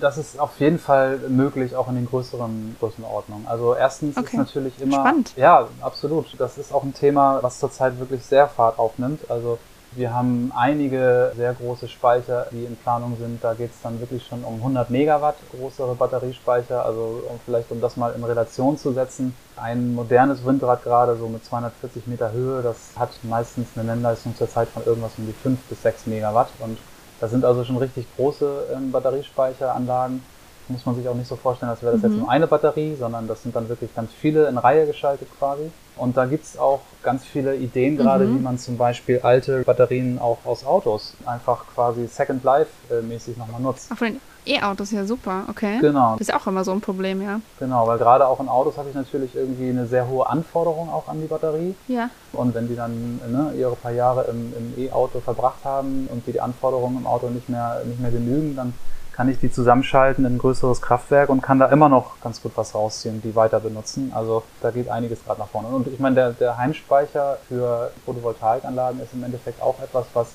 das 0.00 0.18
ist 0.18 0.38
auf 0.38 0.58
jeden 0.60 0.78
Fall 0.78 1.18
möglich, 1.28 1.76
auch 1.76 1.88
in 1.88 1.94
den 1.96 2.06
größeren 2.06 2.76
Größenordnungen. 2.80 3.46
Also 3.46 3.74
erstens 3.74 4.16
ist 4.16 4.22
Okay. 4.22 4.36
natürlich 4.36 4.80
immer... 4.80 5.00
Spannend. 5.00 5.32
Ja, 5.36 5.68
absolut. 5.80 6.26
Das 6.38 6.58
ist 6.58 6.72
auch 6.72 6.82
ein 6.82 6.94
Thema, 6.94 7.38
was 7.42 7.58
zurzeit 7.58 7.98
wirklich 7.98 8.24
sehr 8.24 8.48
Fahrt 8.48 8.78
aufnimmt. 8.78 9.30
Also 9.30 9.58
wir 9.92 10.14
haben 10.14 10.52
einige 10.56 11.32
sehr 11.36 11.52
große 11.52 11.88
Speicher, 11.88 12.46
die 12.52 12.64
in 12.64 12.76
Planung 12.76 13.16
sind. 13.18 13.42
Da 13.42 13.54
geht 13.54 13.72
es 13.72 13.82
dann 13.82 13.98
wirklich 13.98 14.24
schon 14.24 14.44
um 14.44 14.54
100 14.54 14.88
Megawatt 14.88 15.34
größere 15.50 15.96
Batteriespeicher. 15.96 16.84
Also 16.84 17.22
um 17.28 17.40
vielleicht 17.44 17.72
um 17.72 17.80
das 17.80 17.96
mal 17.96 18.14
in 18.16 18.22
Relation 18.22 18.78
zu 18.78 18.92
setzen. 18.92 19.34
Ein 19.56 19.94
modernes 19.94 20.44
Windrad 20.46 20.84
gerade 20.84 21.16
so 21.16 21.28
mit 21.28 21.44
240 21.44 22.06
Meter 22.06 22.32
Höhe, 22.32 22.62
das 22.62 22.76
hat 22.96 23.10
meistens 23.24 23.66
eine 23.74 23.84
Nennleistung 23.84 24.34
zurzeit 24.36 24.68
von 24.68 24.84
irgendwas 24.86 25.12
um 25.18 25.26
die 25.26 25.32
5 25.32 25.58
bis 25.68 25.82
6 25.82 26.06
Megawatt. 26.06 26.48
Und 26.60 26.78
das 27.20 27.30
sind 27.30 27.44
also 27.44 27.64
schon 27.64 27.76
richtig 27.76 28.06
große 28.16 28.68
ähm, 28.74 28.90
Batteriespeicheranlagen. 28.90 30.22
muss 30.68 30.86
man 30.86 30.94
sich 30.94 31.08
auch 31.08 31.14
nicht 31.14 31.28
so 31.28 31.36
vorstellen, 31.36 31.70
als 31.70 31.82
wäre 31.82 31.92
das 31.92 32.02
mhm. 32.02 32.08
jetzt 32.08 32.18
nur 32.20 32.30
eine 32.30 32.46
Batterie, 32.46 32.96
sondern 32.98 33.28
das 33.28 33.42
sind 33.42 33.54
dann 33.54 33.68
wirklich 33.68 33.94
ganz 33.94 34.10
viele 34.12 34.48
in 34.48 34.58
Reihe 34.58 34.86
geschaltet 34.86 35.28
quasi. 35.38 35.70
Und 35.96 36.16
da 36.16 36.24
gibt 36.24 36.44
es 36.44 36.58
auch 36.58 36.80
ganz 37.02 37.24
viele 37.24 37.56
Ideen 37.56 37.96
gerade, 37.96 38.24
mhm. 38.24 38.38
wie 38.38 38.42
man 38.42 38.58
zum 38.58 38.78
Beispiel 38.78 39.20
alte 39.22 39.62
Batterien 39.64 40.18
auch 40.18 40.38
aus 40.44 40.64
Autos 40.64 41.14
einfach 41.26 41.66
quasi 41.74 42.06
Second 42.06 42.42
Life-mäßig 42.42 43.36
nochmal 43.36 43.60
nutzt. 43.60 43.90
Ach, 43.94 44.00
E-Autos, 44.46 44.90
ja 44.90 45.04
super, 45.04 45.44
okay. 45.48 45.78
Genau. 45.80 46.16
Das 46.18 46.28
ist 46.28 46.34
auch 46.34 46.46
immer 46.46 46.64
so 46.64 46.72
ein 46.72 46.80
Problem, 46.80 47.22
ja. 47.22 47.40
Genau, 47.58 47.86
weil 47.86 47.98
gerade 47.98 48.26
auch 48.26 48.40
in 48.40 48.48
Autos 48.48 48.76
habe 48.76 48.88
ich 48.88 48.94
natürlich 48.94 49.34
irgendwie 49.34 49.70
eine 49.70 49.86
sehr 49.86 50.08
hohe 50.08 50.28
Anforderung 50.28 50.90
auch 50.90 51.08
an 51.08 51.20
die 51.20 51.26
Batterie. 51.26 51.74
Ja. 51.88 52.10
Und 52.32 52.54
wenn 52.54 52.68
die 52.68 52.76
dann 52.76 53.20
ne, 53.30 53.52
ihre 53.58 53.76
paar 53.76 53.92
Jahre 53.92 54.24
im, 54.30 54.52
im 54.56 54.84
E-Auto 54.84 55.20
verbracht 55.20 55.64
haben 55.64 56.08
und 56.10 56.26
die, 56.26 56.32
die 56.32 56.40
Anforderungen 56.40 56.98
im 56.98 57.06
Auto 57.06 57.28
nicht 57.28 57.48
mehr, 57.48 57.82
nicht 57.84 58.00
mehr 58.00 58.10
genügen, 58.10 58.56
dann 58.56 58.72
kann 59.20 59.28
ich 59.28 59.38
die 59.38 59.52
zusammenschalten 59.52 60.24
in 60.24 60.36
ein 60.36 60.38
größeres 60.38 60.80
Kraftwerk 60.80 61.28
und 61.28 61.42
kann 61.42 61.58
da 61.58 61.66
immer 61.66 61.90
noch 61.90 62.18
ganz 62.22 62.40
gut 62.40 62.52
was 62.54 62.74
rausziehen, 62.74 63.20
die 63.20 63.36
weiter 63.36 63.60
benutzen. 63.60 64.12
Also 64.14 64.44
da 64.62 64.70
geht 64.70 64.88
einiges 64.88 65.22
gerade 65.24 65.40
nach 65.40 65.48
vorne. 65.48 65.68
Und 65.68 65.88
ich 65.88 66.00
meine, 66.00 66.14
der, 66.14 66.30
der 66.30 66.56
Heimspeicher 66.56 67.36
für 67.46 67.90
Photovoltaikanlagen 68.06 68.98
ist 69.02 69.12
im 69.12 69.22
Endeffekt 69.22 69.60
auch 69.60 69.78
etwas, 69.82 70.06
was 70.14 70.28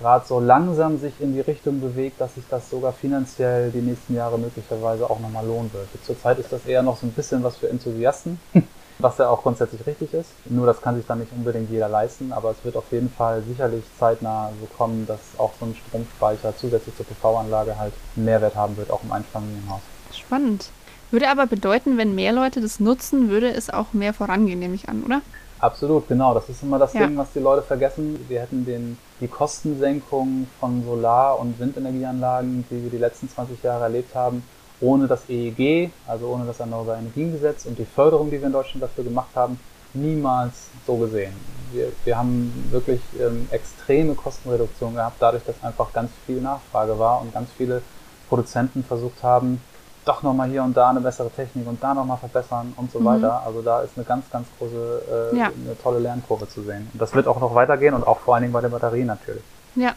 gerade 0.00 0.26
so 0.26 0.40
langsam 0.40 0.98
sich 0.98 1.12
in 1.20 1.34
die 1.34 1.40
Richtung 1.40 1.80
bewegt, 1.80 2.20
dass 2.20 2.34
sich 2.34 2.44
das 2.50 2.68
sogar 2.70 2.92
finanziell 2.92 3.70
die 3.70 3.82
nächsten 3.82 4.16
Jahre 4.16 4.38
möglicherweise 4.38 5.08
auch 5.08 5.20
nochmal 5.20 5.46
lohnen 5.46 5.72
wird. 5.72 5.88
Zurzeit 6.04 6.38
ist 6.38 6.52
das 6.52 6.66
eher 6.66 6.82
noch 6.82 6.96
so 6.96 7.06
ein 7.06 7.12
bisschen 7.12 7.42
was 7.42 7.56
für 7.56 7.68
Enthusiasten. 7.68 8.40
was 9.02 9.18
ja 9.18 9.28
auch 9.28 9.42
grundsätzlich 9.42 9.86
richtig 9.86 10.12
ist. 10.14 10.30
Nur 10.44 10.66
das 10.66 10.80
kann 10.80 10.96
sich 10.96 11.06
dann 11.06 11.20
nicht 11.20 11.32
unbedingt 11.32 11.70
jeder 11.70 11.88
leisten, 11.88 12.32
aber 12.32 12.50
es 12.50 12.64
wird 12.64 12.76
auf 12.76 12.90
jeden 12.90 13.10
Fall 13.10 13.42
sicherlich 13.42 13.82
zeitnah 13.98 14.50
so 14.60 14.66
kommen, 14.76 15.06
dass 15.06 15.20
auch 15.38 15.52
so 15.58 15.66
ein 15.66 15.74
Stromspeicher 15.74 16.54
zusätzlich 16.56 16.96
zur 16.96 17.06
PV-Anlage 17.06 17.78
halt 17.78 17.92
einen 18.16 18.26
Mehrwert 18.26 18.56
haben 18.56 18.76
wird, 18.76 18.90
auch 18.90 19.02
im 19.02 19.12
Einfamilienhaus. 19.12 19.80
Spannend. 20.12 20.70
Würde 21.10 21.28
aber 21.28 21.46
bedeuten, 21.46 21.98
wenn 21.98 22.14
mehr 22.14 22.32
Leute 22.32 22.60
das 22.60 22.78
nutzen, 22.78 23.30
würde 23.30 23.52
es 23.52 23.70
auch 23.70 23.92
mehr 23.92 24.14
vorangehen, 24.14 24.60
nehme 24.60 24.74
ich 24.74 24.88
an, 24.88 25.02
oder? 25.02 25.22
Absolut, 25.60 26.08
genau. 26.08 26.32
Das 26.32 26.48
ist 26.48 26.62
immer 26.62 26.78
das 26.78 26.94
ja. 26.94 27.06
Ding, 27.06 27.16
was 27.16 27.32
die 27.32 27.38
Leute 27.38 27.62
vergessen. 27.62 28.24
Wir 28.28 28.40
hätten 28.40 28.64
den, 28.64 28.98
die 29.20 29.28
Kostensenkung 29.28 30.46
von 30.58 30.82
Solar- 30.84 31.38
und 31.38 31.58
Windenergieanlagen, 31.58 32.64
die 32.70 32.82
wir 32.82 32.90
die 32.90 32.98
letzten 32.98 33.28
20 33.28 33.62
Jahre 33.62 33.84
erlebt 33.84 34.14
haben, 34.14 34.42
ohne 34.80 35.06
das 35.06 35.28
EEG, 35.28 35.90
also 36.06 36.28
ohne 36.28 36.46
das 36.46 36.60
Erneuerbare 36.60 36.98
Energiengesetz 36.98 37.66
und 37.66 37.78
die 37.78 37.84
Förderung, 37.84 38.30
die 38.30 38.38
wir 38.38 38.46
in 38.46 38.52
Deutschland 38.52 38.82
dafür 38.82 39.04
gemacht 39.04 39.30
haben, 39.34 39.60
niemals 39.92 40.68
so 40.86 40.96
gesehen. 40.96 41.34
Wir, 41.72 41.92
wir 42.04 42.16
haben 42.16 42.68
wirklich 42.70 43.00
ähm, 43.20 43.46
extreme 43.50 44.14
Kostenreduktion 44.14 44.94
gehabt, 44.94 45.16
dadurch, 45.20 45.44
dass 45.44 45.62
einfach 45.62 45.92
ganz 45.92 46.10
viel 46.26 46.40
Nachfrage 46.40 46.98
war 46.98 47.20
und 47.20 47.34
ganz 47.34 47.50
viele 47.56 47.82
Produzenten 48.28 48.82
versucht 48.82 49.22
haben, 49.22 49.60
doch 50.04 50.22
nochmal 50.22 50.48
hier 50.48 50.62
und 50.62 50.76
da 50.76 50.90
eine 50.90 51.00
bessere 51.00 51.30
Technik 51.30 51.66
und 51.66 51.82
da 51.82 51.94
nochmal 51.94 52.16
verbessern 52.16 52.72
und 52.76 52.90
so 52.90 53.00
mhm. 53.00 53.04
weiter. 53.04 53.42
Also 53.44 53.62
da 53.62 53.82
ist 53.82 53.92
eine 53.96 54.04
ganz, 54.04 54.30
ganz 54.30 54.46
große, 54.58 55.30
äh, 55.32 55.36
ja. 55.36 55.46
eine 55.46 55.78
tolle 55.82 55.98
Lernkurve 55.98 56.48
zu 56.48 56.62
sehen. 56.62 56.88
Und 56.92 57.00
das 57.00 57.14
wird 57.14 57.26
auch 57.26 57.40
noch 57.40 57.54
weitergehen 57.54 57.94
und 57.94 58.06
auch 58.06 58.20
vor 58.20 58.34
allen 58.34 58.42
Dingen 58.42 58.52
bei 58.52 58.60
den 58.60 58.70
Batterien 58.70 59.06
natürlich. 59.06 59.42
Ja, 59.76 59.94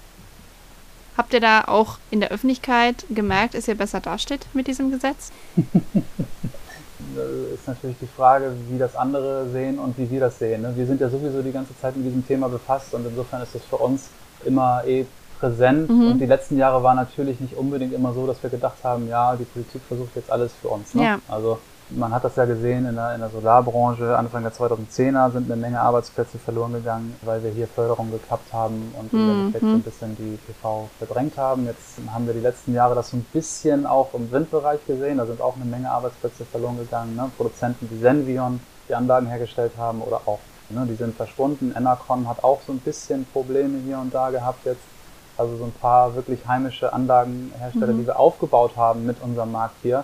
Habt 1.15 1.33
ihr 1.33 1.39
da 1.39 1.65
auch 1.65 1.99
in 2.09 2.21
der 2.21 2.31
Öffentlichkeit 2.31 3.05
gemerkt, 3.09 3.53
dass 3.53 3.67
ihr 3.67 3.75
besser 3.75 3.99
dasteht 3.99 4.47
mit 4.53 4.65
diesem 4.67 4.89
Gesetz? 4.89 5.31
das 5.55 7.27
ist 7.53 7.67
natürlich 7.67 7.97
die 8.01 8.07
Frage, 8.07 8.53
wie 8.69 8.79
das 8.79 8.95
andere 8.95 9.47
sehen 9.49 9.77
und 9.77 9.95
wie 9.97 10.09
wir 10.09 10.19
das 10.19 10.39
sehen. 10.39 10.63
Ne? 10.63 10.73
Wir 10.75 10.87
sind 10.87 11.01
ja 11.01 11.09
sowieso 11.09 11.43
die 11.43 11.51
ganze 11.51 11.77
Zeit 11.79 11.95
mit 11.95 12.07
diesem 12.07 12.25
Thema 12.25 12.49
befasst 12.49 12.95
und 12.95 13.05
insofern 13.05 13.43
ist 13.43 13.53
das 13.53 13.63
für 13.63 13.77
uns 13.77 14.09
immer 14.43 14.83
eh 14.85 15.05
präsent. 15.43 15.89
Mhm. 15.89 16.11
Und 16.11 16.19
die 16.19 16.25
letzten 16.25 16.57
Jahre 16.57 16.81
waren 16.83 16.95
natürlich 16.95 17.39
nicht 17.41 17.57
unbedingt 17.57 17.93
immer 17.93 18.13
so, 18.13 18.25
dass 18.25 18.41
wir 18.41 18.49
gedacht 18.49 18.77
haben, 18.83 19.09
ja, 19.09 19.35
die 19.35 19.43
Politik 19.43 19.81
versucht 19.87 20.15
jetzt 20.15 20.31
alles 20.31 20.53
für 20.61 20.69
uns. 20.69 20.93
Ne? 20.93 21.03
Ja. 21.03 21.19
Also 21.27 21.59
man 21.89 22.13
hat 22.13 22.23
das 22.23 22.37
ja 22.37 22.45
gesehen 22.45 22.85
in 22.87 22.95
der, 22.95 23.13
in 23.13 23.19
der 23.19 23.29
Solarbranche. 23.29 24.17
Anfang 24.17 24.43
der 24.43 24.53
2010er 24.53 25.31
sind 25.31 25.51
eine 25.51 25.59
Menge 25.59 25.81
Arbeitsplätze 25.81 26.37
verloren 26.37 26.71
gegangen, 26.71 27.15
weil 27.23 27.43
wir 27.43 27.51
hier 27.51 27.67
Förderung 27.67 28.09
geklappt 28.09 28.53
haben 28.53 28.93
und 28.97 29.11
im 29.11 29.23
mhm. 29.23 29.31
Endeffekt 29.31 29.63
so 29.63 29.71
ein 29.71 29.81
bisschen 29.81 30.15
die 30.15 30.37
PV 30.47 30.89
verdrängt 30.97 31.37
haben. 31.37 31.65
Jetzt 31.65 31.99
haben 32.13 32.25
wir 32.25 32.33
die 32.33 32.39
letzten 32.39 32.73
Jahre 32.73 32.95
das 32.95 33.09
so 33.09 33.17
ein 33.17 33.25
bisschen 33.33 33.85
auch 33.85 34.13
im 34.13 34.31
Windbereich 34.31 34.79
gesehen. 34.87 35.17
Da 35.17 35.25
sind 35.25 35.41
auch 35.41 35.55
eine 35.57 35.65
Menge 35.65 35.91
Arbeitsplätze 35.91 36.45
verloren 36.45 36.77
gegangen. 36.77 37.15
Ne? 37.15 37.29
Produzenten 37.35 37.89
wie 37.91 37.99
Senvion, 37.99 38.61
die 38.87 38.95
Anlagen 38.95 39.27
hergestellt 39.27 39.73
haben 39.77 40.01
oder 40.01 40.21
auch, 40.25 40.39
ne, 40.69 40.85
die 40.89 40.95
sind 40.95 41.15
verschwunden. 41.15 41.73
Enercon 41.75 42.29
hat 42.29 42.43
auch 42.43 42.61
so 42.65 42.71
ein 42.71 42.79
bisschen 42.79 43.25
Probleme 43.33 43.79
hier 43.85 43.99
und 43.99 44.13
da 44.13 44.29
gehabt 44.29 44.65
jetzt. 44.65 44.92
Also 45.37 45.57
so 45.57 45.65
ein 45.65 45.71
paar 45.71 46.15
wirklich 46.15 46.47
heimische 46.47 46.93
Anlagenhersteller, 46.93 47.93
mhm. 47.93 48.01
die 48.01 48.07
wir 48.07 48.19
aufgebaut 48.19 48.77
haben 48.77 49.05
mit 49.05 49.17
unserem 49.21 49.51
Markt 49.51 49.75
hier 49.81 50.03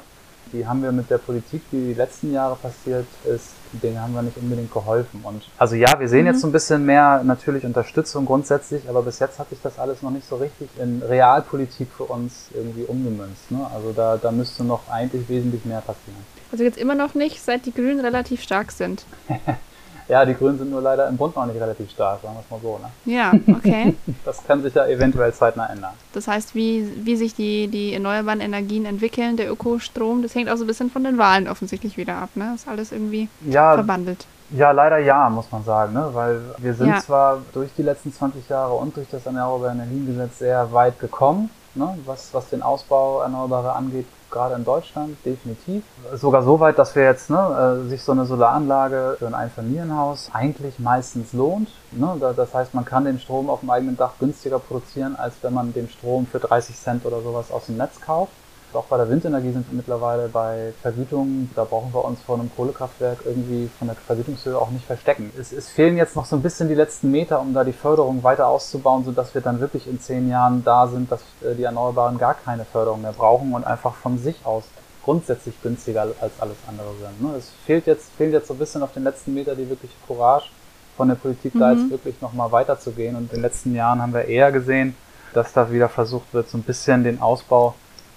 die 0.54 0.66
haben 0.66 0.82
wir 0.82 0.92
mit 0.92 1.10
der 1.10 1.18
Politik, 1.18 1.62
die 1.72 1.88
die 1.88 1.94
letzten 1.94 2.34
Jahre 2.34 2.56
passiert 2.56 3.06
ist, 3.26 3.50
denen 3.72 4.02
haben 4.02 4.14
wir 4.14 4.22
nicht 4.22 4.38
unbedingt 4.38 4.72
geholfen. 4.74 5.22
Und 5.24 5.44
also 5.58 5.76
ja, 5.76 6.00
wir 6.00 6.10
sehen 6.10 6.22
mhm. 6.22 6.28
jetzt 6.28 6.42
so 6.42 6.48
ein 6.48 6.52
bisschen 6.52 6.86
mehr 6.86 7.22
natürlich 7.24 7.66
Unterstützung 7.66 8.26
grundsätzlich, 8.26 8.90
aber 8.90 9.04
bis 9.04 9.20
jetzt 9.20 9.40
hat 9.40 9.50
sich 9.50 9.60
das 9.62 9.78
alles 9.78 10.02
noch 10.02 10.12
nicht 10.12 10.28
so 10.28 10.38
richtig 10.38 10.70
in 10.80 11.04
Realpolitik 11.04 11.90
für 11.96 12.06
uns 12.06 12.50
irgendwie 12.54 12.84
umgemünzt. 12.84 13.52
Ne? 13.52 13.66
Also 13.74 13.92
da, 13.92 14.18
da 14.18 14.32
müsste 14.32 14.64
noch 14.64 14.90
eigentlich 14.90 15.30
wesentlich 15.30 15.66
mehr 15.66 15.82
passieren. 15.82 16.26
Also 16.52 16.64
jetzt 16.64 16.78
immer 16.78 16.96
noch 16.96 17.14
nicht, 17.14 17.44
seit 17.44 17.66
die 17.66 17.74
Grünen 17.74 18.00
relativ 18.00 18.42
stark 18.42 18.72
sind. 18.72 19.06
Ja, 20.10 20.26
die 20.26 20.34
Grünen 20.34 20.58
sind 20.58 20.72
nur 20.72 20.82
leider 20.82 21.08
im 21.08 21.18
Bund 21.18 21.36
noch 21.36 21.46
nicht 21.46 21.62
relativ 21.62 21.92
stark, 21.92 22.20
sagen 22.24 22.34
wir 22.34 22.42
es 22.42 22.50
mal 22.50 22.60
so. 22.62 22.80
Ne? 22.80 23.14
Ja, 23.14 23.32
okay. 23.56 23.96
das 24.26 24.44
kann 24.44 24.64
sich 24.64 24.74
ja 24.74 24.88
eventuell 24.88 25.32
zeitnah 25.32 25.68
ändern. 25.68 25.94
Das 26.14 26.28
heißt, 26.28 26.56
wie, 26.56 26.92
wie 27.06 27.16
sich 27.16 27.36
die, 27.36 27.68
die 27.68 27.94
erneuerbaren 27.94 28.42
Energien 28.42 28.86
entwickeln, 28.86 29.38
der 29.38 29.52
Ökostrom, 29.52 30.24
das 30.24 30.34
hängt 30.34 30.50
auch 30.50 30.58
so 30.58 30.64
ein 30.64 30.68
bisschen 30.68 30.90
von 30.90 31.04
den 31.04 31.20
Wahlen 31.20 31.48
offensichtlich 31.48 31.96
wieder 31.96 32.16
ab. 32.16 32.30
Ne? 32.34 32.50
Das 32.54 32.62
ist 32.62 32.68
alles 32.68 32.92
irgendwie 32.92 33.30
ja, 33.46 33.76
verbandelt. 33.76 34.26
Ja, 34.50 34.72
leider 34.72 34.98
ja, 34.98 35.30
muss 35.30 35.52
man 35.52 35.64
sagen, 35.64 35.94
ne? 35.94 36.10
weil 36.12 36.42
wir 36.58 36.74
sind 36.74 36.90
ja. 36.90 37.00
zwar 37.00 37.42
durch 37.54 37.70
die 37.78 37.84
letzten 37.84 38.12
20 38.12 38.50
Jahre 38.50 38.74
und 38.74 38.98
durch 38.98 39.08
das 39.12 39.28
Erneuerbare 39.28 39.74
Energiengesetz 39.74 40.40
sehr 40.40 40.72
weit 40.72 41.00
gekommen, 41.00 41.52
ne? 41.76 41.96
was, 42.08 42.34
was 42.34 42.50
den 42.50 42.64
Ausbau 42.64 43.22
Erneuerbarer 43.22 43.76
angeht, 43.76 44.08
gerade 44.32 44.56
in 44.56 44.66
Deutschland, 44.66 45.18
definitiv. 45.26 45.84
Sogar 46.14 46.44
so 46.44 46.60
weit, 46.60 46.78
dass 46.78 46.96
wir 46.96 47.04
jetzt 47.04 47.30
ne, 47.30 47.84
äh, 47.86 47.90
sich 47.90 48.04
so 48.04 48.12
eine 48.12 48.26
Solaranlage 48.26 49.16
für 49.20 49.28
ein 49.28 49.34
Einfamilienhaus 49.34 50.30
eigentlich 50.34 50.80
meistens 50.80 51.34
lohnt. 51.34 51.70
Ne? 51.92 52.16
Das 52.36 52.54
heißt, 52.54 52.74
man 52.74 52.86
kann 52.86 53.06
den 53.06 53.20
Strom 53.20 53.50
auf 53.50 53.62
dem 53.62 53.70
eigenen 53.70 53.98
Dach 53.98 54.14
günstiger 54.20 54.60
produzieren, 54.60 55.16
als 55.16 55.36
wenn 55.42 55.54
man 55.54 55.74
den 55.74 55.90
Strom 55.90 56.28
für 56.28 56.40
30 56.40 56.76
Cent 56.76 57.06
oder 57.06 57.22
sowas 57.22 57.52
aus 57.52 57.66
dem 57.68 57.78
Netz 57.78 58.00
kauft. 58.02 58.32
Auch 58.74 58.86
bei 58.86 58.98
der 58.98 59.10
Windenergie 59.10 59.52
sind 59.52 59.70
wir 59.70 59.76
mittlerweile 59.76 60.28
bei 60.28 60.74
Vergütungen, 60.82 61.50
da 61.56 61.64
brauchen 61.64 61.92
wir 61.92 62.06
uns 62.06 62.22
vor 62.22 62.40
einem 62.40 62.52
Kohlekraftwerk 62.56 63.20
irgendwie 63.26 63.70
von 63.80 63.88
der 63.88 63.96
Vergütungshöhe 63.96 64.58
auch 64.58 64.70
nicht 64.70 64.86
verstecken. 64.86 65.32
Es, 65.40 65.52
es, 65.52 65.70
fehlen 65.70 65.98
jetzt 65.98 66.16
noch 66.16 66.26
so 66.26 66.36
ein 66.36 66.44
bisschen 66.44 66.68
die 66.68 66.76
letzten 66.76 67.10
Meter, 67.10 67.42
um 67.42 67.54
da 67.54 67.64
die 67.64 67.74
Förderung 67.74 68.22
weiter 68.24 68.48
auszubauen, 68.48 69.04
sodass 69.04 69.34
wir 69.34 69.42
dann 69.42 69.60
wirklich 69.60 69.88
in 69.88 70.00
zehn 70.00 70.30
Jahren 70.30 70.64
da 70.64 70.88
sind, 70.88 71.12
dass 71.12 71.22
äh, 71.42 71.56
die 71.56 71.64
Erneuerbaren 71.64 72.20
gar 72.20 72.36
keine 72.36 72.64
Förderung 72.64 73.02
mehr 73.02 73.14
brauchen 73.14 73.54
und 73.54 73.66
einfach 73.66 73.96
von 73.96 74.20
sich 74.20 74.46
aus 74.46 74.66
grundsätzlich 75.04 75.60
günstiger 75.64 76.04
als 76.22 76.34
alles 76.40 76.58
andere 76.68 76.90
sind. 77.02 77.22
Ne? 77.24 77.38
Es 77.38 77.50
fehlt 77.66 77.88
jetzt, 77.88 78.12
fehlt 78.18 78.34
jetzt 78.34 78.48
so 78.48 78.54
ein 78.54 78.60
bisschen 78.60 78.84
auf 78.84 78.94
den 78.94 79.04
letzten 79.04 79.34
Meter 79.34 79.56
die 79.56 79.68
wirkliche 79.68 79.96
Courage 80.06 80.50
von 80.96 81.08
der 81.08 81.16
Politik, 81.16 81.56
mhm. 81.56 81.60
da 81.60 81.72
jetzt 81.72 81.90
wirklich 81.90 82.22
nochmal 82.22 82.52
weiterzugehen. 82.52 83.16
Und 83.16 83.24
in 83.24 83.38
den 83.38 83.42
letzten 83.42 83.74
Jahren 83.74 84.00
haben 84.00 84.14
wir 84.14 84.26
eher 84.26 84.52
gesehen, 84.52 84.96
dass 85.34 85.54
da 85.54 85.72
wieder 85.72 85.90
versucht 85.90 86.34
wird, 86.34 86.50
so 86.50 86.58
ein 86.58 86.64
bisschen 86.64 87.04
den 87.04 87.22
Ausbau 87.22 87.74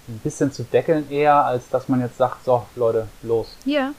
ein 0.09 0.21
bisschen 0.23 0.53
zu 0.53 0.65
deckeln 0.65 1.11
eher, 1.11 1.45
als 1.45 1.69
dass 1.69 1.88
man 1.88 2.01
jetzt 2.01 2.19
sagt, 2.19 2.45
so 2.45 2.65
Leute, 2.77 3.07
los. 3.23 3.57
Ja. 3.65 3.93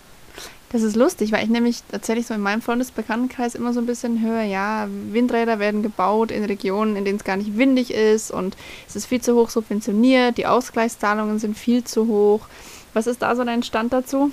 Das 0.72 0.82
ist 0.82 0.96
lustig, 0.96 1.32
weil 1.32 1.44
ich 1.44 1.52
nämlich 1.52 1.84
tatsächlich 1.92 2.26
so 2.26 2.34
in 2.34 2.42
meinem 2.42 2.64
Freundesbekanntenkreis 2.64 3.54
immer 3.54 3.74
so 3.74 3.80
ein 3.80 3.86
bisschen 3.86 4.24
höre, 4.24 4.42
ja, 4.42 4.88
Windräder 5.12 5.60
werden 5.60 5.84
gebaut 5.84 6.32
in 6.32 6.44
Regionen, 6.46 6.96
in 6.96 7.06
denen 7.06 7.20
es 7.20 7.24
gar 7.24 7.38
nicht 7.38 7.60
windig 7.60 7.94
ist 7.94 8.32
und 8.32 8.58
es 8.88 8.96
ist 8.96 9.06
viel 9.06 9.22
zu 9.22 9.36
hoch 9.36 9.52
subventioniert, 9.52 10.40
die 10.40 10.48
Ausgleichszahlungen 10.48 11.38
sind 11.38 11.56
viel 11.56 11.84
zu 11.84 12.08
hoch. 12.08 12.48
Was 12.94 13.06
ist 13.06 13.22
da 13.22 13.36
so 13.36 13.44
dein 13.44 13.62
Stand 13.62 13.94
dazu? 13.94 14.32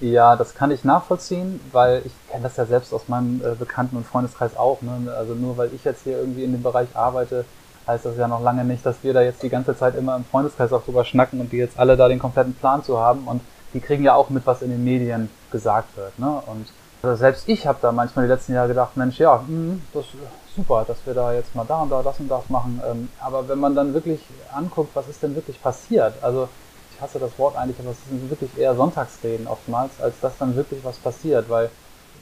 Ja, 0.00 0.34
das 0.34 0.54
kann 0.54 0.72
ich 0.72 0.82
nachvollziehen, 0.84 1.60
weil 1.70 2.02
ich 2.04 2.12
kenne 2.28 2.44
das 2.44 2.56
ja 2.56 2.66
selbst 2.66 2.92
aus 2.92 3.08
meinem 3.08 3.40
äh, 3.40 3.54
Bekannten- 3.54 3.96
und 3.96 4.06
Freundeskreis 4.06 4.56
auch. 4.56 4.82
Ne? 4.82 5.12
Also 5.16 5.34
nur 5.34 5.56
weil 5.56 5.70
ich 5.74 5.84
jetzt 5.84 6.02
hier 6.04 6.18
irgendwie 6.18 6.44
in 6.44 6.52
dem 6.52 6.62
Bereich 6.62 6.88
arbeite, 6.94 7.44
heißt 7.88 8.04
das 8.04 8.16
ja 8.16 8.28
noch 8.28 8.42
lange 8.42 8.64
nicht, 8.64 8.84
dass 8.86 9.02
wir 9.02 9.14
da 9.14 9.22
jetzt 9.22 9.42
die 9.42 9.48
ganze 9.48 9.76
Zeit 9.76 9.96
immer 9.96 10.14
im 10.14 10.24
Freundeskreis 10.24 10.72
auch 10.72 10.84
drüber 10.84 11.04
schnacken 11.04 11.40
und 11.40 11.50
die 11.50 11.56
jetzt 11.56 11.78
alle 11.78 11.96
da 11.96 12.06
den 12.06 12.18
kompletten 12.18 12.54
Plan 12.54 12.84
zu 12.84 13.00
haben. 13.00 13.26
Und 13.26 13.40
die 13.74 13.80
kriegen 13.80 14.04
ja 14.04 14.14
auch 14.14 14.30
mit, 14.30 14.46
was 14.46 14.62
in 14.62 14.70
den 14.70 14.84
Medien 14.84 15.30
gesagt 15.50 15.96
wird. 15.96 16.16
Ne? 16.18 16.42
Und 16.46 16.68
also 17.02 17.16
selbst 17.16 17.48
ich 17.48 17.66
habe 17.66 17.78
da 17.80 17.92
manchmal 17.92 18.26
die 18.26 18.32
letzten 18.32 18.54
Jahre 18.54 18.68
gedacht, 18.68 18.96
Mensch, 18.96 19.18
ja, 19.18 19.42
mh, 19.46 19.76
das 19.92 20.04
ist 20.04 20.56
super, 20.56 20.84
dass 20.86 20.98
wir 21.06 21.14
da 21.14 21.32
jetzt 21.32 21.54
mal 21.54 21.64
da 21.66 21.82
und 21.82 21.90
da 21.90 22.02
das 22.02 22.18
und 22.20 22.28
das 22.28 22.48
machen. 22.48 22.80
Ähm, 22.88 23.08
aber 23.20 23.48
wenn 23.48 23.58
man 23.58 23.74
dann 23.74 23.94
wirklich 23.94 24.20
anguckt, 24.54 24.90
was 24.94 25.08
ist 25.08 25.22
denn 25.22 25.34
wirklich 25.34 25.62
passiert? 25.62 26.14
Also 26.22 26.48
ich 26.94 27.00
hasse 27.00 27.18
das 27.18 27.38
Wort 27.38 27.56
eigentlich, 27.56 27.78
aber 27.78 27.90
es 27.90 27.98
sind 28.08 28.28
wirklich 28.28 28.58
eher 28.58 28.74
Sonntagsreden 28.74 29.46
oftmals, 29.46 29.92
als 30.02 30.18
dass 30.20 30.36
dann 30.38 30.56
wirklich 30.56 30.84
was 30.84 30.96
passiert, 30.96 31.48
weil 31.48 31.70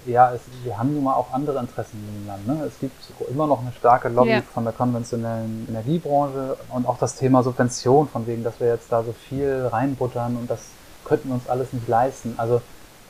ja, 0.07 0.33
es, 0.33 0.41
wir 0.65 0.79
haben 0.79 0.95
nun 0.95 1.05
mal 1.05 1.15
auch 1.15 1.33
andere 1.33 1.59
Interessen 1.59 1.97
in 1.99 2.21
dem 2.23 2.27
Land. 2.27 2.47
Ne? 2.47 2.65
Es 2.67 2.79
gibt 2.79 2.95
immer 3.31 3.47
noch 3.47 3.61
eine 3.61 3.73
starke 3.73 4.09
Lobby 4.09 4.31
Ja. 4.31 4.43
von 4.43 4.65
der 4.65 4.73
konventionellen 4.73 5.67
Energiebranche 5.69 6.57
und 6.73 6.87
auch 6.87 6.99
das 6.99 7.17
Thema 7.17 7.43
Subvention, 7.43 8.09
von 8.09 8.27
wegen, 8.27 8.45
dass 8.45 8.61
wir 8.61 8.69
jetzt 8.69 8.91
da 8.91 9.03
so 9.03 9.13
viel 9.13 9.69
reinbuttern 9.71 10.37
und 10.37 10.49
das 10.51 10.61
könnten 11.05 11.29
wir 11.29 11.35
uns 11.35 11.49
alles 11.49 11.73
nicht 11.73 11.89
leisten. 11.89 12.35
Also 12.37 12.61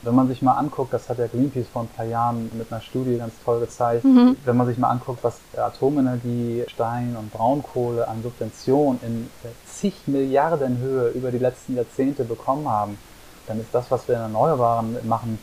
wenn 0.03 0.15
man 0.15 0.29
sich 0.29 0.43
mal 0.43 0.53
anguckt, 0.53 0.93
das 0.93 1.09
hat 1.09 1.19
ja 1.19 1.27
Greenpeace 1.27 1.67
vor 1.73 1.83
ein 1.83 1.89
paar 1.89 2.05
Jahren 2.05 2.51
mit 2.55 2.71
einer 2.71 2.81
Studie 2.81 3.17
ganz 3.19 3.33
toll 3.45 3.61
gezeigt, 3.61 4.05
wenn 4.45 4.57
man 4.57 4.67
sich 4.67 4.79
mal 4.79 4.91
anguckt, 4.91 5.25
was 5.25 5.39
Atomenergie, 5.57 6.65
Stein 6.69 7.17
und 7.19 7.33
Braunkohle 7.33 8.07
an 8.07 8.23
Subvention 8.23 9.01
in 9.03 9.29
zig 9.67 9.95
Milliarden 10.07 10.79
Höhe 10.79 11.09
über 11.09 11.31
die 11.31 11.39
letzten 11.39 11.77
Jahrzehnte 11.77 12.25
bekommen 12.25 12.69
haben, 12.69 12.99
dann 13.47 13.59
ist 13.61 13.69
das, 13.73 13.91
was 13.91 14.07
wir 14.09 14.17
in 14.17 14.23
Erneuerbaren 14.23 14.97
machen, 15.09 15.39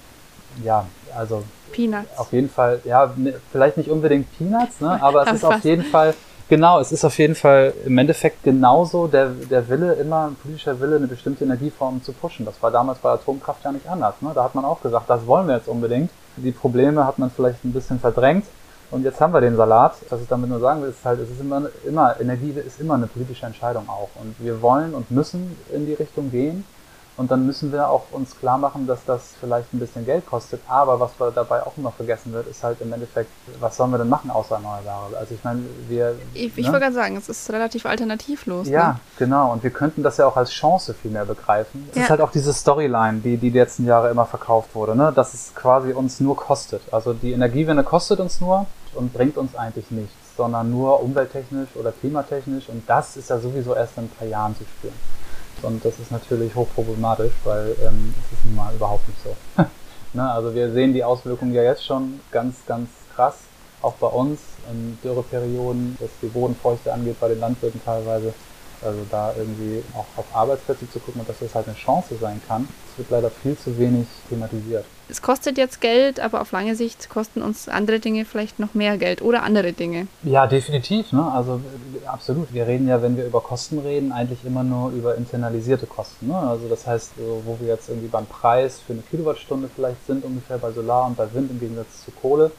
ja, 0.64 0.86
also 1.18 1.44
Peanuts. 1.72 2.18
auf 2.18 2.32
jeden 2.32 2.50
Fall, 2.50 2.80
ja, 2.84 3.12
ne, 3.16 3.36
vielleicht 3.52 3.78
nicht 3.78 3.90
unbedingt 3.90 4.28
Peanuts, 4.38 4.80
ne, 4.82 5.02
aber 5.02 5.28
es 5.28 5.34
ist 5.38 5.46
auf 5.46 5.64
jeden 5.64 5.84
Fall, 5.84 6.14
genau, 6.50 6.80
es 6.80 6.92
ist 6.92 7.04
auf 7.06 7.18
jeden 7.18 7.36
Fall 7.36 7.74
im 7.86 7.98
Endeffekt 7.98 8.44
genauso 8.44 9.08
der, 9.08 9.30
der 9.30 9.68
Wille, 9.70 9.94
immer 9.94 10.28
ein 10.28 10.36
politischer 10.36 10.80
Wille, 10.80 10.98
eine 10.98 11.08
bestimmte 11.08 11.44
Energieform 11.44 12.04
zu 12.04 12.14
pushen. 12.14 12.46
Das 12.46 12.62
war 12.62 12.72
damals 12.72 13.00
bei 13.00 13.10
Atomkraft 13.10 13.64
ja 13.64 13.72
nicht 13.72 13.88
anders. 13.88 14.16
Ne? 14.22 14.32
Da 14.34 14.44
hat 14.44 14.56
man 14.56 14.66
auch 14.66 14.82
gesagt, 14.82 15.10
das 15.10 15.26
wollen 15.26 15.48
wir 15.48 15.56
jetzt 15.56 15.68
unbedingt. 15.68 16.12
Die 16.38 16.52
Probleme 16.52 17.06
hat 17.06 17.20
man 17.20 17.32
vielleicht 17.32 17.64
ein 17.64 17.74
bisschen 17.74 18.00
verdrängt. 18.00 18.46
Und 18.94 19.04
jetzt 19.04 19.20
haben 19.20 19.34
wir 19.34 19.42
den 19.42 19.56
Salat. 19.56 19.96
Was 20.10 20.22
ich 20.22 20.28
damit 20.28 20.50
nur 20.50 20.60
sagen 20.60 20.84
will, 20.84 20.90
ist 20.90 21.04
halt, 21.04 21.20
es 21.20 21.30
ist 21.32 21.42
immer, 21.42 21.64
immer, 21.84 22.16
Energie 22.22 22.52
ist 22.52 22.80
immer 22.80 22.94
eine 22.94 23.08
politische 23.08 23.46
Entscheidung 23.46 23.90
auch. 23.90 24.10
Und 24.22 24.36
wir 24.38 24.62
wollen 24.62 24.94
und 24.94 25.10
müssen 25.10 25.58
in 25.74 25.88
die 25.88 25.94
Richtung 25.94 26.30
gehen. 26.30 26.64
Und 27.16 27.30
dann 27.30 27.46
müssen 27.46 27.72
wir 27.72 27.90
auch 27.90 28.06
uns 28.12 28.36
klar 28.40 28.58
machen, 28.58 28.88
dass 28.88 29.06
das 29.06 29.34
vielleicht 29.40 29.72
ein 29.72 29.80
bisschen 29.80 30.04
Geld 30.04 30.26
kostet. 30.26 30.62
Aber 30.68 31.00
was 31.00 31.12
dabei 31.36 31.62
auch 31.64 31.74
immer 31.78 31.92
vergessen 31.92 32.34
wird, 32.34 32.48
ist 32.48 32.64
halt 32.64 32.82
im 32.82 32.92
Endeffekt, 32.92 33.30
was 33.60 33.78
sollen 33.78 33.92
wir 33.92 34.00
denn 34.00 34.10
machen 34.10 34.32
außer 34.32 34.56
Erneuerbare? 34.56 35.16
Also 35.20 35.36
ich 35.36 35.44
meine, 35.44 35.62
wir. 35.88 36.16
Ich, 36.34 36.58
ich 36.58 36.58
ne? 36.58 36.64
wollte 36.74 36.80
gerade 36.86 36.96
sagen, 36.96 37.16
es 37.16 37.30
ist 37.30 37.52
relativ 37.52 37.86
alternativlos. 37.86 38.68
Ja, 38.68 38.94
Ne? 38.94 39.00
genau. 39.20 39.52
Und 39.52 39.62
wir 39.64 39.70
könnten 39.70 40.02
das 40.02 40.18
ja 40.18 40.26
auch 40.26 40.38
als 40.38 40.50
Chance 40.52 40.94
viel 40.96 41.12
mehr 41.12 41.26
begreifen. 41.26 41.88
Es 41.92 41.98
Ja. 41.98 42.04
ist 42.04 42.10
halt 42.10 42.22
auch 42.22 42.32
diese 42.32 42.52
Storyline, 42.52 43.20
die 43.20 43.38
die 43.38 43.52
letzten 43.52 43.86
Jahre 43.86 44.10
immer 44.10 44.26
verkauft 44.26 44.74
wurde, 44.74 44.96
ne? 44.96 45.12
dass 45.16 45.34
es 45.36 45.54
quasi 45.54 45.94
uns 45.94 46.20
nur 46.20 46.36
kostet. 46.36 46.82
Also 46.92 47.14
die 47.14 47.34
Energiewende 47.34 47.84
kostet 47.84 48.20
uns 48.20 48.42
nur 48.42 48.66
und 48.96 49.14
bringt 49.14 49.38
uns 49.38 49.56
eigentlich 49.56 49.92
nichts, 49.92 50.14
sondern 50.36 50.72
nur 50.72 51.02
umwelttechnisch 51.04 51.70
oder 51.76 51.92
klimatechnisch. 51.92 52.70
Und 52.70 52.90
das 52.90 53.18
ist 53.18 53.30
ja 53.30 53.38
sowieso 53.40 53.76
erst 53.76 53.98
in 53.98 54.06
ein 54.06 54.10
paar 54.10 54.28
Jahren 54.28 54.56
zu 54.58 54.64
spüren. 54.64 54.94
Und 55.62 55.84
das 55.86 56.00
ist 56.00 56.12
natürlich 56.12 56.56
hochproblematisch, 56.56 57.34
weil 57.44 57.76
ähm, 57.86 58.14
es 58.18 58.38
ist 58.38 58.46
nun 58.46 58.56
mal 58.56 58.74
überhaupt 58.74 59.08
nicht 59.08 59.20
so. 59.24 59.36
ne? 60.14 60.32
Also 60.32 60.54
wir 60.54 60.72
sehen 60.72 60.94
die 60.94 61.04
Auswirkungen 61.04 61.54
ja 61.54 61.64
jetzt 61.64 61.86
schon 61.86 62.20
ganz, 62.32 62.58
ganz 62.66 62.90
krass, 63.16 63.36
auch 63.82 63.94
bei 63.94 64.08
uns 64.08 64.40
in 64.72 64.98
Dürreperioden, 65.04 65.98
was 66.00 66.10
die 66.22 66.28
Bodenfeuchte 66.28 66.92
angeht, 66.92 67.20
bei 67.20 67.30
den 67.30 67.40
Landwirten 67.40 67.82
teilweise. 67.84 68.34
Also 68.84 69.00
da 69.10 69.34
irgendwie 69.38 69.82
auch 69.94 70.06
auf 70.18 70.26
Arbeitsplätze 70.34 70.90
zu 70.92 71.00
gucken 71.00 71.22
und 71.22 71.30
dass 71.30 71.40
das 71.40 71.56
halt 71.56 71.68
eine 71.68 71.78
Chance 71.78 72.16
sein 72.20 72.42
kann. 72.48 72.68
Es 72.92 72.98
wird 72.98 73.12
leider 73.12 73.30
viel 73.30 73.58
zu 73.58 73.78
wenig 73.78 74.08
thematisiert. 74.28 74.84
Es 75.08 75.22
kostet 75.22 75.58
jetzt 75.58 75.80
Geld, 75.80 76.20
aber 76.20 76.42
auf 76.42 76.52
lange 76.52 76.76
Sicht 76.76 77.10
kosten 77.10 77.42
uns 77.42 77.70
andere 77.70 78.00
Dinge 78.00 78.26
vielleicht 78.26 78.60
noch 78.60 78.74
mehr 78.74 78.98
Geld 78.98 79.22
oder 79.22 79.44
andere 79.44 79.74
Dinge. 79.74 80.08
Ja, 80.24 80.48
definitiv. 80.48 81.12
Ne? 81.12 81.32
Also 81.32 81.62
absolut. 82.08 82.54
Wir 82.54 82.68
reden 82.68 82.88
ja, 82.88 83.02
wenn 83.02 83.18
wir 83.18 83.26
über 83.26 83.42
Kosten 83.42 83.80
reden, 83.80 84.12
eigentlich 84.12 84.46
immer 84.46 84.64
nur 84.64 84.92
über 84.92 85.16
internalisierte 85.16 85.86
Kosten. 85.86 86.28
Ne? 86.28 86.38
Also 86.38 86.68
das 86.68 86.86
heißt, 86.86 87.14
wo 87.18 87.58
wir 87.60 87.68
jetzt 87.68 87.90
irgendwie 87.90 88.08
beim 88.08 88.26
Preis 88.26 88.80
für 88.80 88.94
eine 88.94 89.02
Kilowattstunde 89.04 89.70
vielleicht 89.74 90.06
sind, 90.06 90.24
ungefähr 90.24 90.58
bei 90.58 90.72
Solar 90.72 91.08
und 91.08 91.18
bei 91.18 91.32
Wind 91.34 91.52
im 91.52 91.60
Gegensatz 91.60 92.06
zu 92.06 92.12
Kohle. 92.12 92.52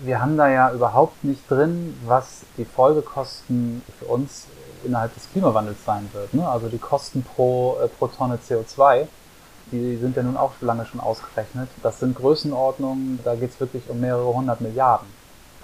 Wir 0.00 0.20
haben 0.20 0.36
da 0.36 0.48
ja 0.48 0.72
überhaupt 0.72 1.24
nicht 1.24 1.42
drin, 1.50 1.94
was 2.06 2.42
die 2.56 2.64
Folgekosten 2.64 3.82
für 3.98 4.06
uns 4.06 4.46
innerhalb 4.84 5.12
des 5.14 5.30
Klimawandels 5.30 5.84
sein 5.84 6.08
wird. 6.12 6.32
Ne? 6.32 6.48
Also 6.48 6.68
die 6.68 6.78
Kosten 6.78 7.22
pro, 7.22 7.76
äh, 7.82 7.88
pro 7.88 8.06
Tonne 8.06 8.38
CO2 8.48 9.06
die 9.72 9.96
sind 9.96 10.16
ja 10.16 10.22
nun 10.22 10.36
auch 10.36 10.52
lange 10.60 10.84
schon 10.86 11.00
ausgerechnet. 11.00 11.68
Das 11.82 12.00
sind 12.00 12.16
Größenordnungen, 12.16 13.20
da 13.24 13.34
geht 13.34 13.50
es 13.50 13.60
wirklich 13.60 13.88
um 13.88 14.00
mehrere 14.00 14.34
hundert 14.34 14.60
Milliarden 14.60 15.08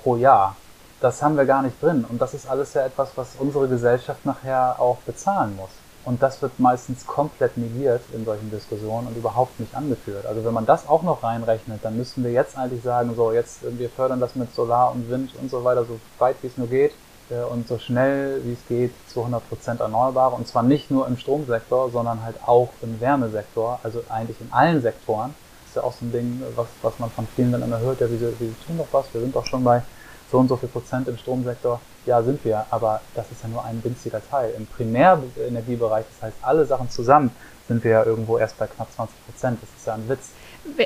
pro 0.02 0.16
Jahr. 0.16 0.56
Das 1.00 1.22
haben 1.22 1.36
wir 1.36 1.44
gar 1.44 1.62
nicht 1.62 1.80
drin. 1.82 2.04
Und 2.08 2.20
das 2.20 2.34
ist 2.34 2.48
alles 2.48 2.74
ja 2.74 2.86
etwas, 2.86 3.10
was 3.16 3.28
unsere 3.38 3.68
Gesellschaft 3.68 4.24
nachher 4.24 4.80
auch 4.80 4.98
bezahlen 4.98 5.56
muss. 5.56 5.70
Und 6.06 6.22
das 6.22 6.40
wird 6.40 6.60
meistens 6.60 7.04
komplett 7.04 7.56
negiert 7.56 8.00
in 8.12 8.24
solchen 8.24 8.48
Diskussionen 8.50 9.08
und 9.08 9.16
überhaupt 9.16 9.58
nicht 9.58 9.74
angeführt. 9.74 10.24
Also 10.24 10.44
wenn 10.44 10.54
man 10.54 10.64
das 10.64 10.88
auch 10.88 11.02
noch 11.02 11.24
reinrechnet, 11.24 11.80
dann 11.82 11.96
müssten 11.96 12.22
wir 12.22 12.30
jetzt 12.30 12.56
eigentlich 12.56 12.84
sagen, 12.84 13.12
so 13.16 13.32
jetzt, 13.32 13.64
äh, 13.64 13.76
wir 13.76 13.90
fördern 13.90 14.20
das 14.20 14.36
mit 14.36 14.54
Solar 14.54 14.92
und 14.92 15.10
Wind 15.10 15.32
und 15.42 15.50
so 15.50 15.64
weiter, 15.64 15.84
so 15.84 15.98
weit 16.18 16.36
wie 16.42 16.46
es 16.46 16.56
nur 16.56 16.68
geht 16.68 16.92
äh, 17.28 17.42
und 17.42 17.66
so 17.66 17.78
schnell 17.78 18.40
wie 18.44 18.52
es 18.52 18.68
geht 18.68 18.92
zu 19.08 19.26
100% 19.26 19.80
Erneuerbare. 19.80 20.36
Und 20.36 20.46
zwar 20.46 20.62
nicht 20.62 20.92
nur 20.92 21.08
im 21.08 21.18
Stromsektor, 21.18 21.90
sondern 21.90 22.22
halt 22.22 22.36
auch 22.46 22.68
im 22.82 23.00
Wärmesektor, 23.00 23.80
also 23.82 24.04
eigentlich 24.08 24.40
in 24.40 24.52
allen 24.52 24.80
Sektoren. 24.82 25.34
Das 25.64 25.70
ist 25.70 25.74
ja 25.74 25.82
auch 25.82 25.92
so 25.92 26.04
ein 26.06 26.12
Ding, 26.12 26.40
was, 26.54 26.68
was 26.82 27.00
man 27.00 27.10
von 27.10 27.26
vielen 27.34 27.50
dann 27.50 27.62
immer 27.62 27.80
hört, 27.80 28.00
ja, 28.00 28.08
wir, 28.08 28.20
wir 28.20 28.54
tun 28.64 28.78
doch 28.78 28.86
was, 28.92 29.06
wir 29.12 29.20
sind 29.22 29.34
doch 29.34 29.44
schon 29.44 29.64
bei 29.64 29.82
so 30.30 30.38
und 30.38 30.48
so 30.48 30.56
viel 30.56 30.68
Prozent 30.68 31.08
im 31.08 31.16
Stromsektor. 31.16 31.80
Ja, 32.04 32.22
sind 32.22 32.44
wir, 32.44 32.66
aber 32.70 33.00
das 33.14 33.30
ist 33.30 33.42
ja 33.42 33.48
nur 33.48 33.64
ein 33.64 33.82
winziger 33.82 34.20
Teil. 34.30 34.52
Im 34.56 34.66
Primärenergiebereich, 34.66 36.04
das 36.14 36.28
heißt 36.28 36.36
alle 36.42 36.64
Sachen 36.66 36.90
zusammen, 36.90 37.30
sind 37.68 37.82
wir 37.82 37.90
ja 37.90 38.04
irgendwo 38.04 38.38
erst 38.38 38.58
bei 38.58 38.66
knapp 38.66 38.88
20 38.94 39.16
Prozent. 39.26 39.58
Das 39.60 39.68
ist 39.76 39.86
ja 39.86 39.94
ein 39.94 40.08
Witz. 40.08 40.30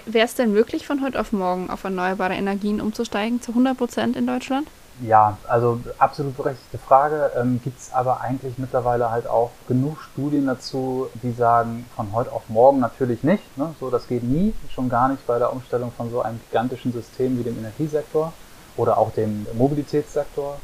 Wäre 0.07 0.25
es 0.25 0.35
denn 0.35 0.53
möglich, 0.53 0.87
von 0.87 1.03
heute 1.03 1.21
auf 1.21 1.33
morgen 1.33 1.71
auf 1.71 1.85
erneuerbare 1.85 2.35
Energien 2.35 2.81
umzusteigen 2.81 3.41
zu 3.43 3.53
100 3.53 3.77
Prozent 3.77 4.17
in 4.17 4.27
Deutschland? 4.27 4.69
Ja, 5.03 5.39
also 5.49 5.81
absolut 5.99 6.37
berechtigte 6.37 6.77
Frage. 6.77 7.31
Ähm, 7.35 7.61
Gibt 7.65 7.81
es 7.81 7.93
aber 7.93 8.21
eigentlich 8.21 8.59
mittlerweile 8.59 9.11
halt 9.11 9.27
auch 9.27 9.51
genug 9.67 10.03
Studien 10.03 10.47
dazu, 10.47 11.09
die 11.23 11.33
sagen, 11.33 11.87
von 11.97 12.13
heute 12.13 12.33
auf 12.33 12.43
morgen 12.49 12.81
natürlich 12.81 13.23
nicht. 13.25 13.57
Ne? 13.57 13.75
So, 13.81 13.89
das 13.89 14.09
geht 14.09 14.23
nie, 14.23 14.53
schon 14.69 14.91
gar 14.91 15.09
nicht 15.09 15.27
bei 15.27 15.39
der 15.39 15.53
Umstellung 15.53 15.91
von 15.97 16.11
so 16.11 16.21
einem 16.21 16.39
gigantischen 16.49 16.93
System 16.93 17.39
wie 17.39 17.45
dem 17.45 17.59
Energiesektor 17.59 18.33
oder 18.81 18.99
auch 18.99 19.13
dem 19.13 19.47
Mobilitätssektor. 19.55 20.57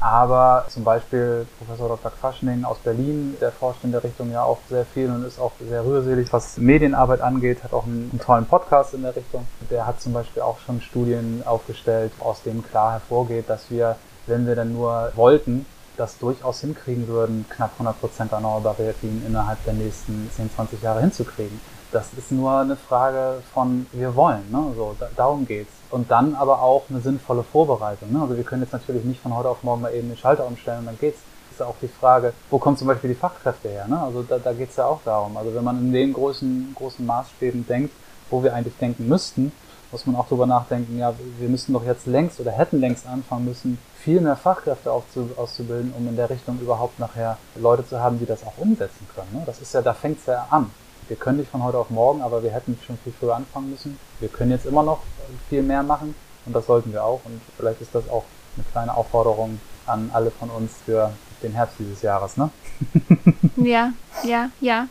Aber 0.00 0.64
zum 0.68 0.84
Beispiel 0.84 1.44
Professor 1.58 1.88
Dr. 1.88 2.12
Quaschning 2.20 2.64
aus 2.64 2.78
Berlin, 2.78 3.36
der 3.40 3.50
forscht 3.50 3.82
in 3.82 3.90
der 3.90 4.04
Richtung 4.04 4.30
ja 4.30 4.44
auch 4.44 4.58
sehr 4.68 4.84
viel 4.84 5.10
und 5.10 5.26
ist 5.26 5.40
auch 5.40 5.50
sehr 5.58 5.84
rührselig, 5.84 6.32
was 6.32 6.56
Medienarbeit 6.56 7.20
angeht, 7.20 7.64
hat 7.64 7.72
auch 7.72 7.84
einen, 7.84 8.08
einen 8.12 8.20
tollen 8.20 8.46
Podcast 8.46 8.94
in 8.94 9.02
der 9.02 9.16
Richtung. 9.16 9.44
Der 9.70 9.86
hat 9.86 10.00
zum 10.00 10.12
Beispiel 10.12 10.42
auch 10.42 10.60
schon 10.60 10.80
Studien 10.80 11.42
aufgestellt, 11.44 12.12
aus 12.20 12.42
denen 12.44 12.62
klar 12.62 12.92
hervorgeht, 12.92 13.50
dass 13.50 13.72
wir, 13.72 13.96
wenn 14.28 14.46
wir 14.46 14.54
dann 14.54 14.72
nur 14.72 15.10
wollten, 15.16 15.66
das 15.96 16.16
durchaus 16.18 16.60
hinkriegen 16.60 17.08
würden, 17.08 17.44
knapp 17.50 17.72
100% 17.80 18.30
erneuerbare 18.30 18.82
Energien 18.84 19.24
innerhalb 19.26 19.64
der 19.64 19.74
nächsten 19.74 20.30
10, 20.36 20.50
20 20.54 20.80
Jahre 20.80 21.00
hinzukriegen. 21.00 21.60
Das 21.90 22.12
ist 22.16 22.30
nur 22.30 22.52
eine 22.52 22.76
Frage 22.76 23.42
von 23.54 23.86
wir 23.92 24.14
wollen, 24.14 24.42
ne? 24.50 24.72
so, 24.76 24.94
da, 24.98 25.08
darum 25.16 25.46
geht's. 25.46 25.72
Und 25.90 26.10
dann 26.10 26.34
aber 26.34 26.60
auch 26.60 26.84
eine 26.90 27.00
sinnvolle 27.00 27.42
Vorbereitung. 27.42 28.12
Ne? 28.12 28.20
Also 28.20 28.36
wir 28.36 28.44
können 28.44 28.62
jetzt 28.62 28.72
natürlich 28.72 29.04
nicht 29.04 29.22
von 29.22 29.34
heute 29.34 29.48
auf 29.48 29.62
morgen 29.62 29.80
mal 29.80 29.94
eben 29.94 30.08
den 30.08 30.18
Schalter 30.18 30.46
umstellen 30.46 30.80
und 30.80 30.86
dann 30.86 30.98
geht's. 30.98 31.18
Ist 31.50 31.60
ja 31.60 31.66
auch 31.66 31.76
die 31.80 31.88
Frage, 31.88 32.34
wo 32.50 32.58
kommen 32.58 32.76
zum 32.76 32.86
Beispiel 32.86 33.08
die 33.08 33.16
Fachkräfte 33.16 33.68
her? 33.68 33.88
Ne? 33.88 33.98
Also 34.00 34.22
da, 34.22 34.38
da 34.38 34.52
geht's 34.52 34.76
ja 34.76 34.84
auch 34.84 35.00
darum. 35.04 35.36
Also 35.36 35.54
wenn 35.54 35.64
man 35.64 35.78
in 35.78 35.92
den 35.92 36.12
großen, 36.12 36.74
großen 36.76 37.04
Maßstäben 37.04 37.66
denkt, 37.66 37.92
wo 38.30 38.42
wir 38.42 38.54
eigentlich 38.54 38.76
denken 38.76 39.08
müssten, 39.08 39.50
muss 39.90 40.06
man 40.06 40.16
auch 40.16 40.28
drüber 40.28 40.46
nachdenken, 40.46 40.98
ja, 40.98 41.14
wir 41.38 41.48
müssten 41.48 41.72
doch 41.72 41.84
jetzt 41.84 42.06
längst 42.06 42.38
oder 42.40 42.52
hätten 42.52 42.80
längst 42.80 43.06
anfangen 43.06 43.46
müssen, 43.46 43.78
viel 43.96 44.20
mehr 44.20 44.36
Fachkräfte 44.36 44.92
auszubilden, 44.92 45.94
um 45.96 46.06
in 46.06 46.16
der 46.16 46.28
Richtung 46.28 46.60
überhaupt 46.60 46.98
nachher 46.98 47.38
Leute 47.56 47.86
zu 47.86 47.98
haben, 47.98 48.18
die 48.18 48.26
das 48.26 48.44
auch 48.44 48.58
umsetzen 48.58 49.08
können. 49.14 49.30
Ne? 49.32 49.42
Das 49.46 49.60
ist 49.60 49.72
ja, 49.72 49.82
da 49.82 49.94
fängt's 49.94 50.26
ja 50.26 50.46
an. 50.50 50.70
Wir 51.08 51.16
können 51.16 51.38
nicht 51.38 51.50
von 51.50 51.62
heute 51.64 51.78
auf 51.78 51.90
morgen, 51.90 52.20
aber 52.22 52.42
wir 52.42 52.50
hätten 52.52 52.78
schon 52.86 52.98
viel 53.02 53.12
früher 53.18 53.34
anfangen 53.36 53.70
müssen. 53.70 53.98
Wir 54.20 54.28
können 54.28 54.50
jetzt 54.50 54.66
immer 54.66 54.82
noch 54.82 55.00
viel 55.48 55.62
mehr 55.62 55.82
machen 55.82 56.14
und 56.46 56.54
das 56.54 56.66
sollten 56.66 56.92
wir 56.92 57.02
auch. 57.04 57.20
Und 57.24 57.40
vielleicht 57.56 57.80
ist 57.80 57.94
das 57.94 58.08
auch 58.10 58.24
eine 58.56 58.64
kleine 58.72 58.96
Aufforderung 58.96 59.58
an 59.86 60.10
alle 60.12 60.30
von 60.30 60.50
uns 60.50 60.72
für 60.84 61.10
den 61.42 61.52
Herbst 61.52 61.76
dieses 61.78 62.02
Jahres. 62.02 62.36
Ne? 62.36 62.50
Ja, 63.56 63.92
ja, 64.24 64.50
ja. 64.60 64.86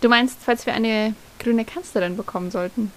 Du 0.00 0.08
meinst, 0.08 0.38
falls 0.40 0.64
wir 0.66 0.72
eine 0.74 1.14
grüne 1.38 1.64
Kanzlerin 1.64 2.16
bekommen 2.16 2.50
sollten? 2.50 2.90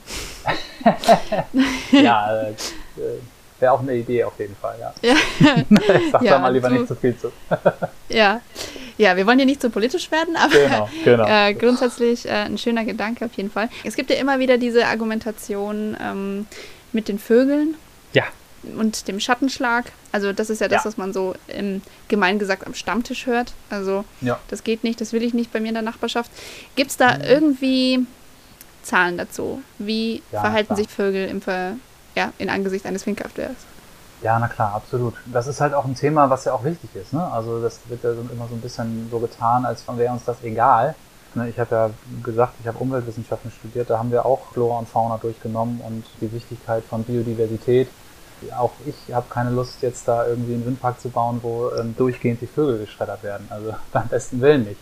ja, 1.91 2.41
äh, 2.43 2.53
wäre 3.59 3.71
auch 3.73 3.79
eine 3.81 3.95
Idee 3.95 4.23
auf 4.23 4.37
jeden 4.39 4.55
Fall. 4.55 4.77
Ja. 4.79 4.93
Ja. 5.01 5.15
ich 5.69 6.11
sag 6.11 6.21
Ja, 6.21 6.31
da 6.33 6.39
mal 6.39 6.53
lieber 6.53 6.69
du- 6.69 6.75
nicht 6.75 6.87
zu 6.87 6.95
viel 6.95 7.17
zu. 7.17 7.31
Ja. 8.09 8.41
Ja, 8.97 9.15
wir 9.15 9.27
wollen 9.27 9.37
ja 9.39 9.45
nicht 9.45 9.61
so 9.61 9.69
politisch 9.69 10.09
werden, 10.11 10.35
aber 10.35 10.53
Genau, 10.57 10.89
genau. 11.03 11.25
äh, 11.27 11.53
grundsätzlich 11.53 12.25
äh, 12.25 12.29
ein 12.31 12.57
schöner 12.57 12.83
Gedanke 12.83 13.25
auf 13.25 13.33
jeden 13.35 13.51
Fall. 13.51 13.69
Es 13.83 13.95
gibt 13.95 14.09
ja 14.09 14.15
immer 14.17 14.39
wieder 14.39 14.57
diese 14.57 14.85
Argumentation 14.87 15.95
ähm, 16.01 16.47
mit 16.93 17.07
den 17.07 17.19
Vögeln 17.19 17.75
Ja. 18.13 18.23
und 18.77 19.07
dem 19.07 19.19
Schattenschlag. 19.19 19.91
Also 20.11 20.33
das 20.33 20.49
ist 20.49 20.61
ja 20.61 20.67
das, 20.67 20.83
Ja. 20.83 20.89
was 20.89 20.97
man 20.97 21.13
so 21.13 21.35
im, 21.47 21.81
gemein 22.07 22.39
gesagt 22.39 22.65
am 22.65 22.73
Stammtisch 22.73 23.27
hört. 23.27 23.53
Also 23.69 24.03
Ja. 24.21 24.39
das 24.49 24.63
geht 24.63 24.83
nicht, 24.83 24.99
das 24.99 25.13
will 25.13 25.21
ich 25.23 25.33
nicht 25.35 25.51
bei 25.53 25.59
mir 25.59 25.67
in 25.69 25.73
der 25.75 25.83
Nachbarschaft. 25.83 26.31
Gibt 26.75 26.89
es 26.91 26.97
da 26.97 27.19
irgendwie 27.23 27.99
Zahlen 28.81 29.17
dazu? 29.17 29.61
Wie 29.77 30.23
Ja, 30.31 30.41
verhalten 30.41 30.67
klar. 30.67 30.77
sich 30.77 30.87
Vögel 30.87 31.27
im 31.29 31.41
Ver 31.41 31.73
ja, 32.15 32.33
in 32.39 32.49
Angesicht 32.49 32.85
eines 32.87 33.05
Windkraftwerks? 33.05 33.63
Ja, 34.21 34.39
na 34.39 34.47
klar, 34.47 34.73
absolut. 34.73 35.13
Das 35.25 35.45
ist 35.47 35.61
halt 35.61 35.73
auch 35.73 35.85
ein 35.85 35.95
Thema, 35.95 36.29
was 36.29 36.45
ja 36.45 36.53
auch 36.53 36.63
wichtig 36.63 36.89
ist. 36.95 37.13
Ne? 37.13 37.23
Also 37.31 37.61
das 37.61 37.79
wird 37.87 38.03
ja 38.03 38.11
immer 38.11 38.47
so 38.47 38.55
ein 38.55 38.61
bisschen 38.61 39.07
so 39.11 39.19
getan, 39.19 39.65
als 39.65 39.83
wäre 39.95 40.11
uns 40.11 40.25
das 40.25 40.43
egal. 40.43 40.95
Ne, 41.35 41.49
Ich 41.49 41.59
habe 41.59 41.75
ja 41.75 41.89
gesagt, 42.23 42.53
ich 42.59 42.67
habe 42.67 42.79
Umweltwissenschaften 42.79 43.51
studiert, 43.51 43.89
da 43.89 43.99
haben 43.99 44.11
wir 44.11 44.25
auch 44.25 44.39
Flora 44.53 44.79
und 44.79 44.89
Fauna 44.89 45.17
durchgenommen 45.17 45.81
und 45.85 46.03
die 46.19 46.31
Wichtigkeit 46.31 46.83
von 46.83 47.03
Biodiversität. 47.03 47.89
Auch 48.57 48.71
ich 48.85 49.13
habe 49.13 49.25
keine 49.29 49.51
Lust, 49.51 49.81
jetzt 49.81 50.07
da 50.07 50.25
irgendwie 50.27 50.53
einen 50.53 50.65
Windpark 50.65 50.99
zu 50.99 51.09
bauen, 51.09 51.39
wo 51.43 51.71
ähm, 51.79 51.95
durchgehend 51.97 52.41
die 52.41 52.47
Vögel 52.47 52.79
geschreddert 52.79 53.23
werden. 53.23 53.47
Also 53.49 53.75
beim 53.91 54.07
besten 54.07 54.41
Willen 54.41 54.63
nicht. 54.63 54.79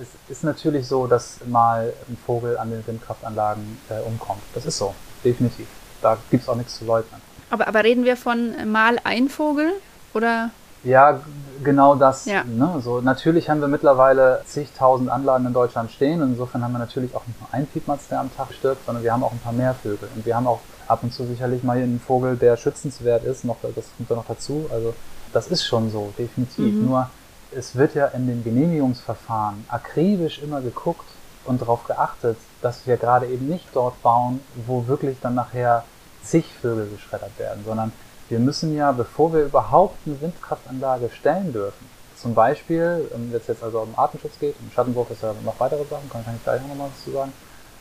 Es 0.00 0.08
ist 0.30 0.44
natürlich 0.44 0.86
so, 0.86 1.06
dass 1.06 1.38
mal 1.46 1.92
ein 2.08 2.16
Vogel 2.24 2.56
an 2.56 2.70
den 2.70 2.86
Windkraftanlagen 2.86 3.78
äh, 3.90 4.00
umkommt. 4.06 4.42
Das 4.54 4.64
ist 4.64 4.78
so, 4.78 4.94
definitiv. 5.24 5.66
Da 6.00 6.16
gibt 6.30 6.44
es 6.44 6.48
auch 6.48 6.56
nichts 6.56 6.78
zu 6.78 6.86
leugnen. 6.86 7.20
Aber, 7.50 7.68
aber 7.68 7.84
reden 7.84 8.04
wir 8.04 8.16
von 8.16 8.54
äh, 8.54 8.64
mal 8.64 8.98
ein 9.04 9.28
Vogel 9.28 9.72
oder? 10.14 10.50
Ja, 10.82 11.20
genau 11.62 11.94
das. 11.94 12.24
Ja. 12.24 12.44
Ne? 12.44 12.80
So, 12.82 13.00
natürlich 13.00 13.50
haben 13.50 13.60
wir 13.60 13.68
mittlerweile 13.68 14.42
zigtausend 14.46 15.10
Anlagen 15.10 15.46
in 15.46 15.52
Deutschland 15.52 15.90
stehen. 15.90 16.22
Und 16.22 16.30
insofern 16.30 16.64
haben 16.64 16.72
wir 16.72 16.78
natürlich 16.78 17.14
auch 17.14 17.26
nicht 17.26 17.38
nur 17.38 17.52
einen 17.52 17.66
Piepmatz, 17.66 18.08
der 18.08 18.20
am 18.20 18.34
Tag 18.34 18.52
stirbt, 18.52 18.86
sondern 18.86 19.04
wir 19.04 19.12
haben 19.12 19.22
auch 19.22 19.32
ein 19.32 19.40
paar 19.40 19.52
mehr 19.52 19.74
Vögel. 19.74 20.08
Und 20.14 20.24
wir 20.24 20.34
haben 20.34 20.46
auch 20.46 20.60
ab 20.88 21.02
und 21.02 21.12
zu 21.12 21.24
sicherlich 21.26 21.62
mal 21.62 21.76
einen 21.76 22.00
Vogel, 22.00 22.36
der 22.36 22.56
schützenswert 22.56 23.24
ist. 23.24 23.44
Noch, 23.44 23.56
das 23.62 23.84
kommt 23.96 24.08
ja 24.08 24.16
noch 24.16 24.26
dazu. 24.26 24.70
Also 24.72 24.94
das 25.32 25.48
ist 25.48 25.64
schon 25.64 25.90
so, 25.90 26.12
definitiv. 26.18 26.74
Mhm. 26.74 26.86
Nur 26.86 27.10
es 27.52 27.76
wird 27.76 27.94
ja 27.94 28.06
in 28.06 28.26
den 28.26 28.42
Genehmigungsverfahren 28.42 29.64
akribisch 29.68 30.40
immer 30.42 30.60
geguckt 30.60 31.06
und 31.44 31.60
darauf 31.60 31.84
geachtet, 31.84 32.36
dass 32.62 32.86
wir 32.86 32.96
gerade 32.96 33.26
eben 33.26 33.48
nicht 33.48 33.66
dort 33.74 34.00
bauen, 34.02 34.40
wo 34.66 34.86
wirklich 34.86 35.18
dann 35.20 35.34
nachher 35.34 35.84
zig 36.24 36.46
Vögel 36.60 36.88
geschreddert 36.88 37.38
werden, 37.38 37.64
sondern 37.64 37.92
wir 38.28 38.38
müssen 38.38 38.76
ja, 38.76 38.92
bevor 38.92 39.32
wir 39.32 39.42
überhaupt 39.44 39.96
eine 40.06 40.20
Windkraftanlage 40.20 41.10
stellen 41.10 41.52
dürfen, 41.52 41.88
zum 42.16 42.34
Beispiel, 42.34 43.08
wenn 43.12 43.34
es 43.34 43.46
jetzt 43.46 43.62
also 43.62 43.80
um 43.80 43.98
Artenschutz 43.98 44.38
geht, 44.38 44.54
im 44.60 44.70
Schattenwurf 44.70 45.10
ist 45.10 45.22
ja 45.22 45.34
noch 45.44 45.58
weitere 45.58 45.84
Sachen, 45.84 46.08
kann, 46.10 46.22
ich 46.36 46.44
gleich 46.44 46.60
noch 46.60 46.74
mal 46.74 46.88
was 46.92 47.04
zu 47.04 47.12
sagen, 47.12 47.32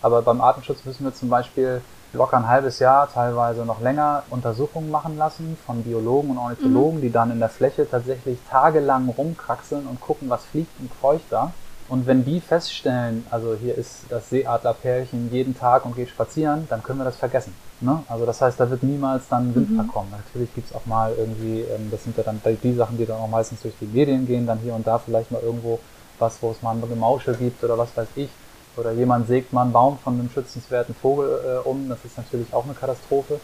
aber 0.02 0.22
beim 0.22 0.42
Artenschutz 0.42 0.86
müssen 0.86 1.04
wir 1.04 1.14
zum 1.14 1.30
Beispiel 1.30 1.82
locker 2.14 2.38
ein 2.38 2.48
halbes 2.48 2.80
Jahr, 2.80 3.12
teilweise 3.12 3.66
noch 3.66 3.82
länger, 3.82 4.24
Untersuchungen 4.30 4.90
machen 4.90 5.18
lassen 5.18 5.58
von 5.66 5.84
Biologen 5.84 6.32
und 6.32 6.38
Ornithologen, 6.38 7.02
die 7.02 7.12
dann 7.12 7.32
in 7.32 7.40
der 7.40 7.50
Fläche 7.50 7.88
tatsächlich 7.90 8.40
tagelang 8.50 9.10
rumkraxeln 9.10 9.86
und 9.86 10.02
gucken, 10.02 10.30
was 10.30 10.46
fliegt 10.46 10.72
und 10.80 10.90
kreucht 11.00 11.26
da. 11.30 11.52
Und 11.90 12.06
wenn 12.06 12.24
die 12.24 12.40
feststellen, 12.40 13.26
also 13.32 13.56
hier 13.60 13.76
ist 13.76 14.04
das 14.10 14.30
Seeadlerpärchen 14.30 15.32
jeden 15.32 15.58
Tag 15.58 15.86
und 15.86 15.96
geht 15.96 16.10
spazieren, 16.10 16.68
dann 16.70 16.84
können 16.84 17.00
wir 17.00 17.06
das 17.06 17.18
vergessen. 17.18 17.54
Ne? 17.82 18.04
Also 18.08 18.28
das 18.28 18.42
heißt, 18.42 18.60
da 18.60 18.70
wird 18.70 18.84
niemals 18.84 19.28
dann 19.28 19.50
ein 19.50 19.56
Windpark 19.56 19.88
kommen. 19.88 20.12
Natürlich 20.12 20.54
gibt's 20.54 20.74
auch 20.74 20.86
mal 20.86 21.14
irgendwie, 21.18 21.62
ähm, 21.62 21.90
das 21.90 22.04
sind 22.04 22.16
ja 22.16 22.24
dann 22.24 22.40
die 22.46 22.74
Sachen, 22.76 22.98
die 22.98 23.06
dann 23.08 23.18
auch 23.18 23.28
meistens 23.28 23.62
durch 23.64 23.74
die 23.82 23.88
Medien 23.88 24.28
gehen, 24.28 24.46
dann 24.46 24.60
hier 24.60 24.76
und 24.76 24.86
da 24.86 25.00
vielleicht 25.00 25.32
mal 25.32 25.42
irgendwo 25.42 25.80
was, 26.20 26.38
wo 26.42 26.52
es 26.52 26.62
mal 26.62 26.76
ein 26.76 26.82
Gemauschel 26.88 27.36
gibt 27.36 27.64
oder 27.64 27.78
was 27.78 27.96
weiß 27.98 28.08
ich. 28.16 28.30
Oder 28.78 28.92
jemand 28.92 29.28
sägt 29.28 29.52
mal 29.52 29.64
einen 29.64 29.72
Baum 29.72 29.98
von 29.98 30.14
einem 30.14 30.30
schützenswerten 30.30 30.94
Vogel 30.94 31.40
äh, 31.44 31.68
um. 31.68 31.90
Das 31.90 32.06
ist 32.06 32.18
natürlich 32.18 32.54
auch 32.54 32.66
eine 32.66 32.74
Katastrophe. 32.74 33.40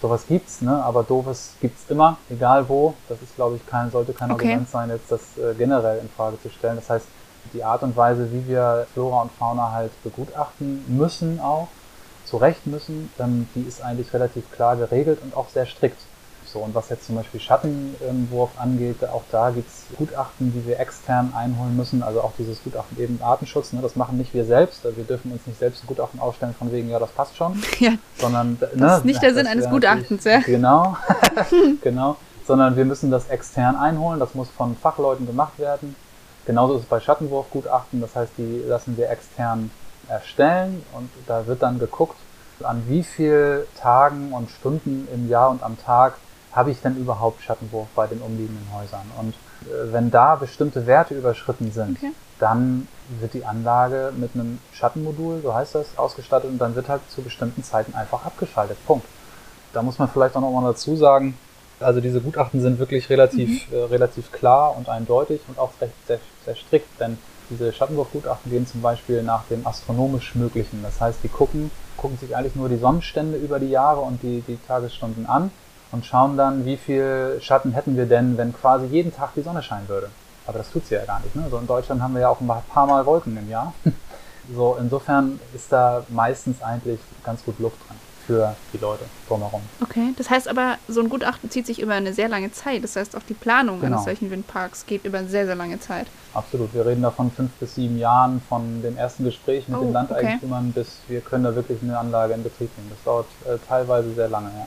Sowas 0.00 0.24
gibt's, 0.28 0.62
ne? 0.62 0.82
aber 0.84 1.02
doofes 1.02 1.54
gibt's 1.60 1.84
immer, 1.88 2.18
egal 2.30 2.68
wo. 2.68 2.94
Das 3.08 3.20
ist, 3.20 3.34
glaube 3.34 3.56
ich, 3.56 3.66
kein, 3.66 3.90
sollte 3.90 4.12
kein 4.12 4.30
Okay. 4.30 4.44
Argument 4.44 4.70
sein, 4.70 4.90
jetzt 4.90 5.10
das 5.10 5.20
äh, 5.36 5.54
generell 5.58 5.98
in 5.98 6.08
Frage 6.08 6.40
zu 6.40 6.48
stellen. 6.50 6.76
Das 6.76 6.88
heißt, 6.88 7.06
die 7.52 7.64
Art 7.64 7.82
und 7.82 7.96
Weise, 7.96 8.30
wie 8.32 8.48
wir 8.48 8.86
Flora 8.94 9.22
und 9.22 9.32
Fauna 9.32 9.72
halt 9.72 9.90
begutachten 10.02 10.84
müssen 10.88 11.40
auch, 11.40 11.68
zu 12.24 12.36
Recht 12.36 12.66
müssen, 12.66 13.10
ähm, 13.18 13.48
die 13.54 13.62
ist 13.62 13.82
eigentlich 13.82 14.12
relativ 14.12 14.50
klar 14.52 14.76
geregelt 14.76 15.18
und 15.22 15.36
auch 15.36 15.48
sehr 15.48 15.66
strikt. 15.66 15.98
So, 16.52 16.60
und 16.60 16.74
was 16.74 16.88
jetzt 16.88 17.06
zum 17.06 17.16
Beispiel 17.16 17.40
Schattenwurf 17.40 18.50
angeht, 18.58 19.04
auch 19.04 19.22
da 19.30 19.50
gibt's 19.50 19.84
Gutachten, 19.98 20.50
die 20.54 20.66
wir 20.66 20.80
extern 20.80 21.34
einholen 21.36 21.76
müssen. 21.76 22.02
Also 22.02 22.22
auch 22.22 22.32
dieses 22.38 22.62
Gutachten 22.64 22.98
eben 22.98 23.20
Artenschutz, 23.22 23.74
ne, 23.74 23.82
das 23.82 23.96
machen 23.96 24.16
nicht 24.16 24.32
wir 24.32 24.46
selbst. 24.46 24.82
Wir 24.84 25.04
dürfen 25.04 25.30
uns 25.30 25.46
nicht 25.46 25.58
selbst 25.58 25.84
ein 25.84 25.86
Gutachten 25.86 26.20
aufstellen 26.20 26.54
von 26.58 26.72
wegen, 26.72 26.88
ja, 26.88 26.98
das 26.98 27.10
passt 27.10 27.36
schon 27.36 27.62
Ja, 27.78 27.92
sondern 28.16 28.56
Das 28.74 28.98
ist 28.98 29.04
nicht 29.04 29.22
der 29.22 29.34
Sinn 29.34 29.46
eines 29.46 29.68
Gutachtens, 29.68 30.24
ja. 30.24 30.38
Genau, 30.38 30.96
genau, 31.82 32.16
sondern 32.46 32.76
wir 32.76 32.86
müssen 32.86 33.10
das 33.10 33.28
extern 33.28 33.76
einholen, 33.76 34.18
das 34.18 34.34
muss 34.34 34.48
von 34.48 34.74
Fachleuten 34.74 35.26
gemacht 35.26 35.58
werden. 35.58 35.94
Genauso 36.48 36.76
ist 36.76 36.84
es 36.84 36.88
bei 36.88 36.98
Schattenwurfgutachten, 36.98 38.00
das 38.00 38.16
heißt, 38.16 38.32
die 38.38 38.64
lassen 38.66 38.96
wir 38.96 39.10
extern 39.10 39.70
erstellen 40.08 40.82
und 40.94 41.10
da 41.26 41.46
wird 41.46 41.62
dann 41.62 41.78
geguckt, 41.78 42.16
an 42.64 42.84
wie 42.88 43.02
viel 43.02 43.66
Tagen 43.78 44.32
und 44.32 44.50
Stunden 44.50 45.06
im 45.12 45.28
Jahr 45.28 45.50
und 45.50 45.62
am 45.62 45.76
Tag 45.78 46.14
habe 46.52 46.70
ich 46.70 46.80
denn 46.80 46.96
überhaupt 46.96 47.42
Schattenwurf 47.42 47.88
bei 47.94 48.06
den 48.06 48.22
umliegenden 48.22 48.66
Häusern. 48.72 49.02
Und 49.20 49.34
äh, 49.68 49.92
wenn 49.92 50.10
da 50.10 50.36
bestimmte 50.36 50.86
Werte 50.86 51.14
überschritten 51.14 51.70
sind, 51.70 51.98
Okay. 51.98 52.12
dann 52.38 52.88
wird 53.20 53.34
die 53.34 53.44
Anlage 53.44 54.10
mit 54.16 54.30
einem 54.34 54.58
Schattenmodul, 54.72 55.42
so 55.42 55.54
heißt 55.54 55.74
das, 55.74 55.98
ausgestattet 55.98 56.48
und 56.50 56.56
dann 56.56 56.74
wird 56.74 56.88
halt 56.88 57.02
zu 57.10 57.20
bestimmten 57.20 57.62
Zeiten 57.62 57.94
einfach 57.94 58.24
abgeschaltet. 58.24 58.78
Punkt. 58.86 59.06
Da 59.74 59.82
muss 59.82 59.98
man 59.98 60.08
vielleicht 60.08 60.34
auch 60.34 60.40
noch 60.40 60.50
mal 60.50 60.66
dazu 60.72 60.96
sagen, 60.96 61.36
also 61.80 62.00
diese 62.00 62.20
Gutachten 62.20 62.60
sind 62.60 62.78
wirklich 62.78 63.08
relativ, 63.10 63.70
äh, 63.72 63.76
relativ 63.76 64.32
klar 64.32 64.76
und 64.76 64.88
eindeutig 64.88 65.40
und 65.48 65.58
auch 65.58 65.70
recht 65.80 65.94
sehr, 66.06 66.18
sehr 66.44 66.56
strikt, 66.56 67.00
denn 67.00 67.18
diese 67.50 67.72
Schattenwurfgutachten 67.72 68.50
gehen 68.50 68.66
zum 68.66 68.82
Beispiel 68.82 69.22
nach 69.22 69.44
dem 69.50 69.66
astronomisch 69.66 70.34
Möglichen. 70.34 70.82
Das 70.82 71.00
heißt, 71.00 71.20
die 71.22 71.28
gucken, 71.28 71.70
gucken 71.96 72.18
sich 72.18 72.36
eigentlich 72.36 72.56
nur 72.56 72.68
die 72.68 72.76
Sonnenstände 72.76 73.38
über 73.38 73.58
die 73.58 73.70
Jahre 73.70 74.00
und 74.00 74.22
die, 74.22 74.42
die 74.46 74.58
Tagesstunden 74.66 75.26
an 75.26 75.50
und 75.90 76.04
schauen 76.04 76.36
dann, 76.36 76.66
wie 76.66 76.76
viel 76.76 77.38
Schatten 77.40 77.72
hätten 77.72 77.96
wir 77.96 78.06
denn, 78.06 78.36
wenn 78.36 78.52
quasi 78.52 78.86
jeden 78.86 79.14
Tag 79.14 79.30
die 79.34 79.42
Sonne 79.42 79.62
scheinen 79.62 79.88
würde. 79.88 80.10
Aber 80.46 80.58
das 80.58 80.70
tut 80.70 80.86
sie 80.86 80.94
ja 80.94 81.04
gar 81.04 81.20
nicht. 81.20 81.34
Ne? 81.36 81.46
So 81.50 81.58
in 81.58 81.66
Deutschland 81.66 82.02
haben 82.02 82.14
wir 82.14 82.22
ja 82.22 82.28
auch 82.28 82.40
ein 82.40 82.48
paar 82.68 82.86
Mal 82.86 83.06
Wolken 83.06 83.36
im 83.36 83.48
Jahr. 83.48 83.72
So, 84.50 84.78
insofern 84.80 85.38
ist 85.54 85.70
da 85.70 86.04
meistens 86.08 86.62
eigentlich 86.62 87.00
ganz 87.22 87.44
gut 87.44 87.58
Luft 87.58 87.76
dran 87.86 87.98
für 88.28 88.54
die 88.74 88.78
Leute 88.78 89.04
drumherum. 89.26 89.62
okay. 89.82 90.12
Das 90.18 90.28
heißt 90.28 90.48
aber, 90.48 90.76
so 90.86 91.00
ein 91.00 91.08
Gutachten 91.08 91.50
zieht 91.50 91.66
sich 91.66 91.80
über 91.80 91.94
eine 91.94 92.12
sehr 92.12 92.28
lange 92.28 92.52
Zeit. 92.52 92.84
Das 92.84 92.94
heißt, 92.94 93.16
auch 93.16 93.22
die 93.26 93.32
Planung 93.34 93.80
Genau. 93.80 93.94
eines 93.96 94.04
solchen 94.04 94.30
Windparks 94.30 94.84
geht 94.86 95.06
über 95.06 95.24
sehr, 95.24 95.46
sehr 95.46 95.54
lange 95.56 95.80
Zeit. 95.80 96.06
Absolut. 96.34 96.74
Wir 96.74 96.84
reden 96.84 97.00
da 97.02 97.10
von 97.10 97.32
fünf 97.32 97.50
bis 97.52 97.74
sieben 97.74 97.98
Jahren, 97.98 98.42
von 98.46 98.82
dem 98.82 98.98
ersten 98.98 99.24
Gespräch 99.24 99.66
mit 99.66 99.78
Oh, 99.78 99.80
den 99.80 99.88
okay. 99.88 99.94
Landeigentümern, 99.94 100.72
bis 100.72 100.98
wir 101.08 101.22
können 101.22 101.44
da 101.44 101.54
wirklich 101.54 101.78
eine 101.82 101.98
Anlage 101.98 102.34
in 102.34 102.42
Betrieb 102.42 102.70
nehmen. 102.76 102.90
Das 102.90 103.02
dauert 103.04 103.26
äh, 103.46 103.56
teilweise 103.66 104.12
sehr 104.14 104.28
lange. 104.28 104.48
Ja. 104.56 104.66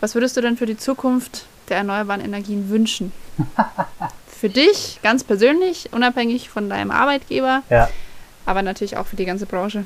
Was 0.00 0.14
würdest 0.14 0.36
du 0.36 0.40
denn 0.40 0.56
für 0.56 0.66
die 0.66 0.76
Zukunft 0.76 1.46
der 1.68 1.76
erneuerbaren 1.78 2.20
Energien 2.20 2.68
wünschen? 2.70 3.12
für 4.26 4.48
dich 4.48 4.98
ganz 5.04 5.22
persönlich, 5.22 5.90
unabhängig 5.92 6.50
von 6.50 6.68
deinem 6.68 6.90
Arbeitgeber, 6.90 7.62
ja. 7.70 7.88
aber 8.46 8.62
natürlich 8.62 8.96
auch 8.96 9.06
für 9.06 9.16
die 9.16 9.24
ganze 9.26 9.46
Branche. 9.46 9.84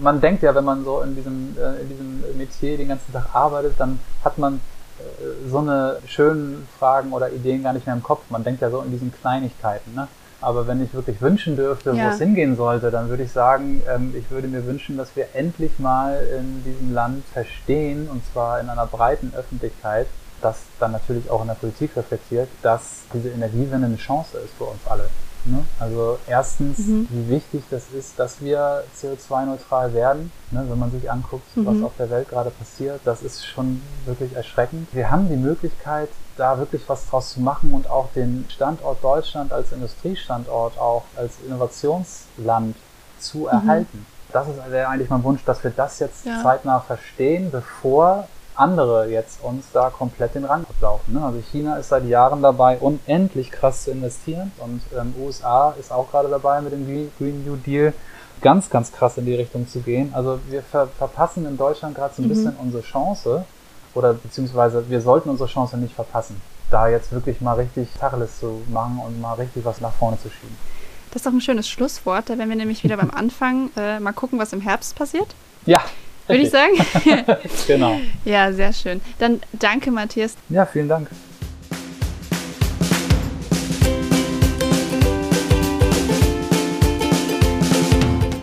Man 0.00 0.20
denkt 0.20 0.42
ja, 0.42 0.54
wenn 0.54 0.64
man 0.64 0.84
so 0.84 1.00
in 1.00 1.14
diesem, 1.14 1.56
äh, 1.58 1.80
in 1.82 1.88
diesem 1.88 2.38
Metier 2.38 2.76
den 2.76 2.88
ganzen 2.88 3.12
Tag 3.12 3.26
arbeitet, 3.34 3.74
dann 3.78 3.98
hat 4.24 4.38
man 4.38 4.54
äh, 4.98 5.48
so 5.50 5.58
eine 5.58 5.98
schönen 6.06 6.66
Fragen 6.78 7.12
oder 7.12 7.30
Ideen 7.30 7.62
gar 7.62 7.72
nicht 7.72 7.86
mehr 7.86 7.94
im 7.94 8.02
Kopf. 8.02 8.22
Man 8.30 8.44
denkt 8.44 8.62
ja 8.62 8.70
so 8.70 8.80
in 8.80 8.90
diesen 8.90 9.12
Kleinigkeiten. 9.12 9.94
Ne? 9.94 10.08
Aber 10.40 10.66
wenn 10.66 10.82
ich 10.82 10.92
wirklich 10.94 11.20
wünschen 11.20 11.56
dürfte, 11.56 11.92
Ja. 11.92 12.04
wo 12.04 12.08
es 12.10 12.18
hingehen 12.18 12.56
sollte, 12.56 12.90
dann 12.90 13.08
würde 13.08 13.22
ich 13.22 13.32
sagen, 13.32 13.82
ähm, 13.88 14.14
ich 14.16 14.30
würde 14.30 14.48
mir 14.48 14.66
wünschen, 14.66 14.96
dass 14.96 15.14
wir 15.16 15.26
endlich 15.34 15.78
mal 15.78 16.22
in 16.38 16.62
diesem 16.64 16.94
Land 16.94 17.24
verstehen, 17.32 18.08
und 18.10 18.22
zwar 18.32 18.60
in 18.60 18.68
einer 18.68 18.86
breiten 18.86 19.32
Öffentlichkeit, 19.36 20.06
das 20.42 20.60
dann 20.78 20.92
natürlich 20.92 21.30
auch 21.30 21.40
in 21.40 21.48
der 21.48 21.54
Politik 21.54 21.96
reflektiert, 21.96 22.48
dass 22.62 23.04
diese 23.14 23.30
Energiewende 23.30 23.86
eine 23.86 23.96
Chance 23.96 24.36
ist 24.38 24.52
für 24.58 24.64
uns 24.64 24.80
alle. 24.86 25.08
Ne? 25.46 25.64
Also 25.78 26.18
erstens, 26.26 26.78
Mhm. 26.78 27.06
wie 27.10 27.28
wichtig 27.30 27.62
das 27.70 27.84
ist, 27.96 28.18
dass 28.18 28.40
wir 28.40 28.82
CO2-neutral 29.00 29.94
werden. 29.94 30.32
Ne? 30.50 30.64
Wenn 30.68 30.78
man 30.78 30.90
sich 30.90 31.10
anguckt, 31.10 31.46
was 31.54 31.76
Mhm. 31.76 31.84
auf 31.84 31.92
der 31.98 32.10
Welt 32.10 32.28
gerade 32.28 32.50
passiert, 32.50 33.00
das 33.04 33.22
ist 33.22 33.46
schon 33.46 33.80
wirklich 34.06 34.34
erschreckend. 34.34 34.88
Wir 34.92 35.10
haben 35.10 35.28
die 35.28 35.36
Möglichkeit, 35.36 36.08
da 36.36 36.58
wirklich 36.58 36.82
was 36.88 37.08
draus 37.08 37.30
zu 37.32 37.40
machen 37.40 37.72
und 37.72 37.88
auch 37.88 38.08
den 38.14 38.44
Standort 38.50 39.02
Deutschland 39.02 39.52
als 39.52 39.72
Industriestandort, 39.72 40.78
auch 40.78 41.04
als 41.16 41.32
Innovationsland 41.46 42.76
zu 43.18 43.38
Mhm. 43.38 43.46
erhalten. 43.48 44.06
Das 44.32 44.48
ist 44.48 44.58
eigentlich 44.60 45.08
mein 45.08 45.22
Wunsch, 45.24 45.44
dass 45.44 45.62
wir 45.64 45.70
das 45.70 45.98
jetzt 46.00 46.26
Ja. 46.26 46.42
zeitnah 46.42 46.80
verstehen, 46.80 47.50
bevor 47.50 48.28
andere 48.56 49.08
jetzt 49.08 49.42
uns 49.42 49.64
da 49.72 49.90
komplett 49.90 50.34
den 50.34 50.44
Rang 50.44 50.64
ablaufen. 50.68 51.14
Ne? 51.14 51.24
Also 51.24 51.40
China 51.52 51.76
ist 51.76 51.88
seit 51.90 52.04
Jahren 52.06 52.42
dabei, 52.42 52.78
unendlich 52.78 53.50
krass 53.50 53.84
zu 53.84 53.90
investieren 53.90 54.52
und 54.58 54.80
ähm, 54.98 55.14
USA 55.20 55.74
ist 55.78 55.92
auch 55.92 56.10
gerade 56.10 56.28
dabei 56.28 56.60
mit 56.60 56.72
dem 56.72 56.86
Green 57.18 57.44
New 57.44 57.56
Deal 57.56 57.92
ganz, 58.40 58.68
ganz 58.70 58.92
krass 58.92 59.16
in 59.18 59.26
die 59.26 59.34
Richtung 59.34 59.68
zu 59.68 59.80
gehen. 59.80 60.12
Also 60.14 60.38
wir 60.48 60.62
ver 60.62 60.88
verpassen 60.98 61.46
in 61.46 61.56
Deutschland 61.56 61.94
gerade 61.94 62.14
so 62.14 62.22
ein 62.22 62.26
Mhm. 62.26 62.28
bisschen 62.30 62.56
unsere 62.56 62.82
Chance 62.82 63.44
oder 63.94 64.12
beziehungsweise 64.14 64.88
wir 64.90 65.00
sollten 65.00 65.30
unsere 65.30 65.48
Chance 65.48 65.76
nicht 65.78 65.94
verpassen, 65.94 66.40
da 66.70 66.88
jetzt 66.88 67.12
wirklich 67.12 67.40
mal 67.40 67.54
richtig 67.54 67.88
Tacheles 67.98 68.40
zu 68.40 68.62
machen 68.68 69.00
und 69.06 69.20
mal 69.20 69.34
richtig 69.34 69.64
was 69.64 69.80
nach 69.80 69.92
vorne 69.92 70.18
zu 70.20 70.28
schieben. 70.28 70.56
Das 71.10 71.20
ist 71.20 71.26
doch 71.26 71.32
ein 71.32 71.40
schönes 71.40 71.66
Schlusswort. 71.68 72.28
Da 72.28 72.36
werden 72.36 72.50
wir 72.50 72.56
nämlich 72.56 72.84
wieder 72.84 72.98
beim 72.98 73.10
Anfang 73.10 73.70
äh, 73.76 73.98
mal 74.00 74.12
gucken, 74.12 74.38
was 74.38 74.52
im 74.52 74.60
Herbst 74.60 74.96
passiert. 74.96 75.34
Ja. 75.64 75.80
Würde 76.26 76.42
ich 76.42 76.50
sagen? 76.50 76.74
genau. 77.66 78.00
Ja, 78.24 78.52
sehr 78.52 78.72
schön. 78.72 79.00
Dann 79.18 79.40
danke, 79.52 79.90
Matthias. 79.90 80.34
Ja, 80.48 80.66
vielen 80.66 80.88
Dank. 80.88 81.08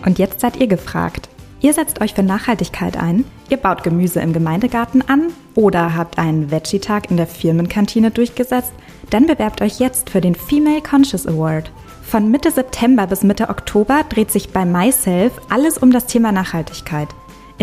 Und 0.06 0.20
jetzt 0.20 0.40
seid 0.40 0.58
ihr 0.58 0.68
gefragt. 0.68 1.30
Ihr 1.62 1.74
setzt 1.74 2.02
euch 2.02 2.14
für 2.14 2.24
Nachhaltigkeit 2.24 2.98
ein, 2.98 3.24
ihr 3.50 3.56
baut 3.56 3.84
Gemüse 3.84 4.20
im 4.20 4.34
Gemeindegarten 4.34 5.02
an 5.08 5.32
oder 5.56 5.96
habt 5.96 6.20
einen 6.20 6.52
Veggie-Tag 6.52 7.10
in 7.10 7.16
der 7.16 7.26
Firmenkantine 7.26 8.12
durchgesetzt, 8.12 8.74
dann 9.12 9.28
bewerbt 9.28 9.62
euch 9.62 9.80
jetzt 9.80 10.10
für 10.10 10.20
den 10.20 10.36
Female 10.36 10.82
Conscious 10.82 11.26
Award. 11.26 11.72
Von 12.02 12.30
Mitte 12.30 12.52
September 12.52 13.08
bis 13.08 13.24
Mitte 13.24 13.48
Oktober 13.48 14.02
dreht 14.10 14.30
sich 14.30 14.50
bei 14.50 14.66
MySelf 14.66 15.32
alles 15.50 15.78
um 15.78 15.92
das 15.92 16.06
Thema 16.06 16.34
Nachhaltigkeit. 16.34 17.08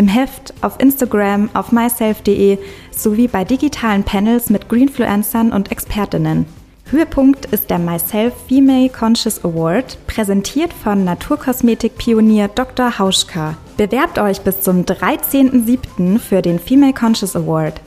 Im 0.01 0.07
Heft, 0.07 0.55
auf 0.61 0.79
Instagram, 0.79 1.51
auf 1.53 1.71
myself.de 1.71 2.57
sowie 2.89 3.27
bei 3.27 3.43
digitalen 3.43 4.03
Panels 4.03 4.49
mit 4.49 4.67
Greenfluencern 4.67 5.51
und 5.51 5.71
Expertinnen. 5.71 6.47
Höhepunkt 6.89 7.45
ist 7.45 7.69
der 7.69 7.77
Myself 7.77 8.33
Female 8.47 8.89
Conscious 8.89 9.45
Award, 9.45 9.99
präsentiert 10.07 10.73
von 10.73 11.03
Naturkosmetik-Pionier 11.03 12.47
Dr. 12.47 12.97
Hauschka. 12.97 13.57
Bewerbt 13.77 14.17
euch 14.17 14.41
bis 14.41 14.61
zum 14.61 14.85
13.07. 14.85 16.17
für 16.17 16.41
den 16.41 16.57
Female 16.57 16.93
Conscious 16.93 17.35
Award. 17.35 17.79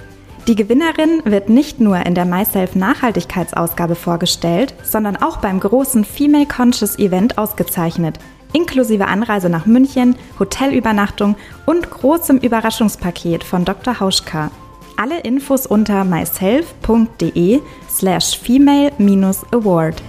Die 0.46 0.54
Gewinnerin 0.54 1.20
wird 1.24 1.48
nicht 1.48 1.80
nur 1.80 1.96
in 2.06 2.14
der 2.14 2.26
Myself 2.26 2.76
Nachhaltigkeitsausgabe 2.76 3.96
vorgestellt, 3.96 4.72
sondern 4.84 5.16
auch 5.16 5.38
beim 5.38 5.58
großen 5.58 6.04
Female 6.04 6.46
Conscious 6.46 6.96
Event 6.96 7.38
ausgezeichnet, 7.38 8.20
inklusive 8.54 9.06
Anreise 9.06 9.50
nach 9.50 9.66
München, 9.66 10.16
Hotelübernachtung 10.38 11.36
und 11.66 11.90
großem 11.90 12.38
Überraschungspaket 12.38 13.44
von 13.44 13.66
Dr. 13.66 14.00
Hauschka. 14.00 14.50
Alle 14.96 15.20
Infos 15.20 15.66
unter 15.66 16.04
myself.de 16.04 17.60
slash 17.90 18.38
female-award. 18.38 20.02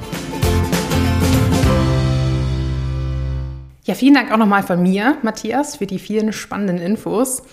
Ja, 3.85 3.93
vielen 3.93 4.15
Dank 4.15 4.31
auch 4.31 4.37
nochmal 4.37 4.63
von 4.63 4.81
mir, 4.81 5.17
Matthias, 5.21 5.75
für 5.75 5.85
die 5.85 5.99
vielen 5.99 6.33
spannenden 6.33 6.77
Infos. 6.77 7.43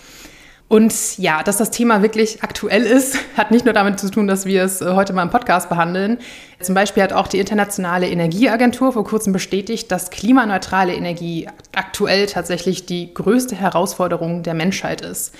Und 0.67 1.17
ja, 1.19 1.43
dass 1.43 1.57
das 1.57 1.69
Thema 1.69 2.01
wirklich 2.01 2.41
aktuell 2.41 2.83
ist, 2.83 3.17
hat 3.37 3.51
nicht 3.51 3.65
nur 3.65 3.73
damit 3.73 3.99
zu 3.99 4.09
tun, 4.09 4.27
dass 4.27 4.45
wir 4.45 4.63
es 4.63 4.81
äh, 4.81 4.93
heute 4.93 5.13
mal 5.13 5.23
im 5.23 5.29
Podcast 5.29 5.69
behandeln. 5.69 6.17
Zum 6.59 6.73
Beispiel 6.73 7.03
hat 7.03 7.13
auch 7.13 7.27
die 7.27 7.39
Internationale 7.39 8.09
Energieagentur 8.09 8.91
vor 8.93 9.03
kurzem 9.03 9.33
bestätigt, 9.33 9.91
dass 9.91 10.09
klimaneutrale 10.09 10.95
Energie 10.95 11.47
aktuell 11.75 12.25
tatsächlich 12.25 12.85
die 12.85 13.13
größte 13.13 13.55
Herausforderung 13.55 14.43
der 14.43 14.53
Menschheit 14.53 15.01
ist. 15.01 15.33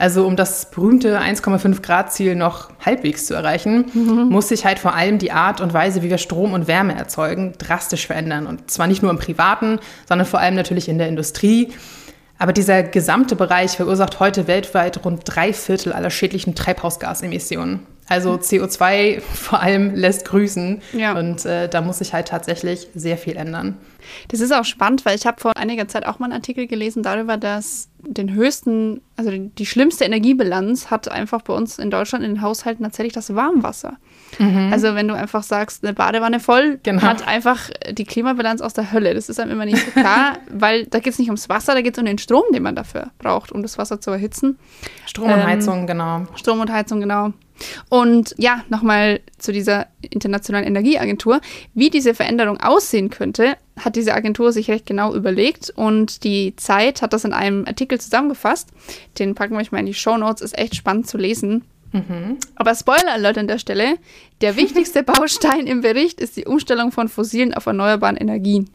Also 0.00 0.26
um 0.26 0.34
das 0.34 0.70
berühmte 0.70 1.20
1,5 1.20 1.82
Grad 1.82 2.10
Ziel 2.10 2.34
noch 2.34 2.70
halbwegs 2.84 3.26
zu 3.26 3.34
erreichen, 3.34 3.84
mhm. 3.92 4.30
muss 4.30 4.48
sich 4.48 4.64
halt 4.64 4.78
vor 4.78 4.94
allem 4.94 5.18
die 5.18 5.30
Art 5.30 5.60
und 5.60 5.74
Weise, 5.74 6.02
wie 6.02 6.08
wir 6.08 6.16
Strom 6.16 6.54
und 6.54 6.68
Wärme 6.68 6.94
erzeugen, 6.94 7.52
drastisch 7.58 8.06
verändern. 8.06 8.46
Und 8.46 8.70
zwar 8.70 8.86
nicht 8.86 9.02
nur 9.02 9.10
im 9.10 9.18
Privaten, 9.18 9.78
sondern 10.08 10.26
vor 10.26 10.40
allem 10.40 10.54
natürlich 10.54 10.88
in 10.88 10.96
der 10.96 11.08
Industrie. 11.08 11.68
Aber 12.40 12.54
dieser 12.54 12.82
gesamte 12.82 13.36
Bereich 13.36 13.72
verursacht 13.72 14.18
heute 14.18 14.46
weltweit 14.46 15.04
rund 15.04 15.20
drei 15.26 15.52
Viertel 15.52 15.92
aller 15.92 16.08
schädlichen 16.08 16.54
Treibhausgasemissionen. 16.54 17.80
Also 18.08 18.32
CO2 18.36 19.20
vor 19.34 19.60
allem 19.60 19.94
lässt 19.94 20.24
grüßen. 20.24 20.80
Ja. 20.94 21.18
Und 21.18 21.44
äh, 21.44 21.68
da 21.68 21.82
muss 21.82 21.98
sich 21.98 22.14
halt 22.14 22.28
tatsächlich 22.28 22.88
sehr 22.94 23.18
viel 23.18 23.36
ändern. 23.36 23.76
Das 24.28 24.40
ist 24.40 24.52
auch 24.52 24.64
spannend, 24.64 25.04
weil 25.04 25.16
ich 25.16 25.26
habe 25.26 25.38
vor 25.38 25.54
einiger 25.54 25.86
Zeit 25.86 26.06
auch 26.06 26.18
mal 26.18 26.26
einen 26.26 26.32
Artikel 26.32 26.66
gelesen 26.66 27.02
darüber, 27.02 27.36
dass 27.36 27.90
den 27.98 28.32
höchsten, 28.32 29.02
also 29.16 29.30
die 29.32 29.66
schlimmste 29.66 30.06
Energiebilanz 30.06 30.90
hat 30.90 31.10
einfach 31.10 31.42
bei 31.42 31.52
uns 31.52 31.78
in 31.78 31.90
Deutschland 31.90 32.24
in 32.24 32.36
den 32.36 32.42
Haushalten 32.42 32.84
tatsächlich 32.84 33.12
das 33.12 33.34
Warmwasser. 33.34 33.98
Mhm. 34.38 34.72
Also 34.72 34.94
wenn 34.94 35.08
du 35.08 35.14
einfach 35.14 35.42
sagst, 35.42 35.84
eine 35.84 35.92
Badewanne 35.92 36.40
voll, 36.40 36.78
genau. 36.82 37.02
hat 37.02 37.26
einfach 37.26 37.70
die 37.90 38.04
Klimabilanz 38.04 38.60
aus 38.60 38.74
der 38.74 38.92
Hölle. 38.92 39.14
Das 39.14 39.28
ist 39.28 39.40
einem 39.40 39.52
immer 39.52 39.64
nicht 39.64 39.78
so 39.78 39.90
klar, 39.92 40.38
weil 40.50 40.86
da 40.86 40.98
geht 40.98 41.12
es 41.12 41.18
nicht 41.18 41.28
ums 41.28 41.48
Wasser, 41.48 41.74
da 41.74 41.80
geht 41.80 41.94
es 41.94 41.98
um 41.98 42.06
den 42.06 42.18
Strom, 42.18 42.44
den 42.52 42.62
man 42.62 42.76
dafür 42.76 43.10
braucht, 43.18 43.52
um 43.52 43.62
das 43.62 43.78
Wasser 43.78 44.00
zu 44.00 44.10
erhitzen. 44.10 44.58
Strom 45.06 45.30
und 45.30 45.38
ähm, 45.38 45.46
Heizung, 45.46 45.86
genau. 45.86 46.26
Strom 46.36 46.60
und 46.60 46.70
Heizung, 46.70 47.00
genau. 47.00 47.32
Und 47.88 48.34
ja, 48.38 48.62
nochmal 48.68 49.20
zu 49.38 49.52
dieser 49.52 49.86
Internationalen 50.00 50.66
Energieagentur. 50.66 51.40
Wie 51.74 51.90
diese 51.90 52.14
Veränderung 52.14 52.58
aussehen 52.58 53.10
könnte, 53.10 53.56
hat 53.78 53.96
diese 53.96 54.14
Agentur 54.14 54.52
sich 54.52 54.70
recht 54.70 54.86
genau 54.86 55.14
überlegt 55.14 55.70
und 55.74 56.24
die 56.24 56.54
Zeit 56.56 57.02
hat 57.02 57.12
das 57.12 57.24
in 57.24 57.32
einem 57.32 57.66
Artikel 57.66 58.00
zusammengefasst. 58.00 58.70
Den 59.18 59.34
packen 59.34 59.54
wir 59.54 59.60
euch 59.60 59.72
mal 59.72 59.80
in 59.80 59.86
die 59.86 59.94
Show 59.94 60.16
Notes, 60.16 60.42
ist 60.42 60.58
echt 60.58 60.74
spannend 60.74 61.06
zu 61.06 61.18
lesen. 61.18 61.64
Mhm. 61.92 62.38
Aber 62.54 62.74
Spoiler 62.74 63.12
Alert 63.12 63.38
an 63.38 63.48
der 63.48 63.58
Stelle: 63.58 63.96
Der 64.40 64.56
wichtigste 64.56 65.02
Baustein 65.04 65.66
im 65.66 65.80
Bericht 65.80 66.20
ist 66.20 66.36
die 66.36 66.44
Umstellung 66.44 66.92
von 66.92 67.08
fossilen 67.08 67.54
auf 67.54 67.66
erneuerbaren 67.66 68.16
Energien. 68.16 68.70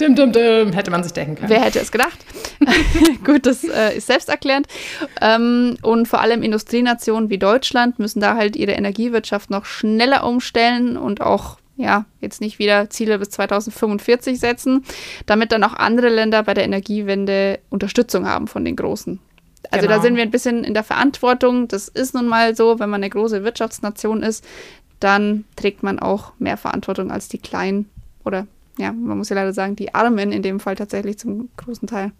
Dim, 0.00 0.16
dim, 0.16 0.32
dim, 0.32 0.72
hätte 0.72 0.90
man 0.90 1.04
sich 1.04 1.12
denken 1.12 1.36
können. 1.36 1.48
Wer 1.48 1.62
hätte 1.62 1.78
es 1.78 1.92
gedacht? 1.92 2.18
Gut, 3.24 3.46
das 3.46 3.62
äh, 3.62 3.96
ist 3.96 4.08
selbsterklärend. 4.08 4.66
Ähm, 5.20 5.76
und 5.82 6.08
vor 6.08 6.20
allem 6.20 6.42
Industrienationen 6.42 7.30
wie 7.30 7.38
Deutschland 7.38 8.00
müssen 8.00 8.20
da 8.20 8.34
halt 8.34 8.56
ihre 8.56 8.72
Energiewirtschaft 8.72 9.50
noch 9.50 9.64
schneller 9.64 10.24
umstellen 10.24 10.96
und 10.96 11.20
auch 11.20 11.58
ja, 11.76 12.04
jetzt 12.20 12.40
nicht 12.40 12.58
wieder 12.58 12.88
Ziele 12.90 13.18
bis 13.18 13.30
2045 13.30 14.38
setzen, 14.38 14.84
damit 15.26 15.50
dann 15.52 15.64
auch 15.64 15.74
andere 15.74 16.08
Länder 16.08 16.42
bei 16.44 16.54
der 16.54 16.64
Energiewende 16.64 17.58
Unterstützung 17.68 18.26
haben 18.28 18.46
von 18.46 18.64
den 18.64 18.76
Großen. 18.76 19.18
Also 19.70 19.86
genau. 19.86 19.96
da 19.96 20.02
sind 20.02 20.16
wir 20.16 20.22
ein 20.22 20.30
bisschen 20.30 20.64
in 20.64 20.74
der 20.74 20.84
Verantwortung. 20.84 21.68
Das 21.68 21.88
ist 21.88 22.14
nun 22.14 22.26
mal 22.26 22.54
so, 22.56 22.78
wenn 22.78 22.90
man 22.90 23.02
eine 23.02 23.10
große 23.10 23.44
Wirtschaftsnation 23.44 24.22
ist, 24.22 24.44
dann 25.00 25.44
trägt 25.56 25.82
man 25.82 25.98
auch 25.98 26.32
mehr 26.38 26.56
Verantwortung 26.56 27.10
als 27.10 27.28
die 27.28 27.38
Kleinen 27.38 27.90
oder 28.24 28.46
ja, 28.78 28.92
man 28.92 29.18
muss 29.18 29.28
ja 29.28 29.36
leider 29.36 29.52
sagen, 29.52 29.76
die 29.76 29.94
Armen 29.94 30.32
in 30.32 30.42
dem 30.42 30.58
Fall 30.58 30.74
tatsächlich 30.74 31.18
zum 31.18 31.48
großen 31.56 31.86
Teil. 31.86 32.10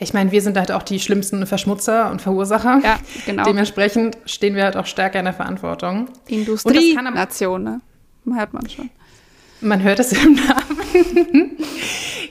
Ich 0.00 0.14
meine, 0.14 0.30
wir 0.32 0.42
sind 0.42 0.56
halt 0.56 0.70
auch 0.70 0.82
die 0.82 1.00
schlimmsten 1.00 1.44
Verschmutzer 1.46 2.10
und 2.10 2.22
Verursacher. 2.22 2.80
Ja, 2.82 2.98
genau. 3.26 3.44
Dementsprechend 3.44 4.16
stehen 4.26 4.54
wir 4.54 4.64
halt 4.64 4.76
auch 4.76 4.86
stärker 4.86 5.18
in 5.18 5.24
der 5.24 5.34
Verantwortung. 5.34 6.08
Industrienation, 6.28 7.62
ne? 7.64 7.80
Hört 8.32 8.52
man 8.52 8.68
schon. 8.68 8.90
Man 9.60 9.82
hört 9.82 9.98
es 9.98 10.12
im 10.12 10.34
Namen. 10.34 11.56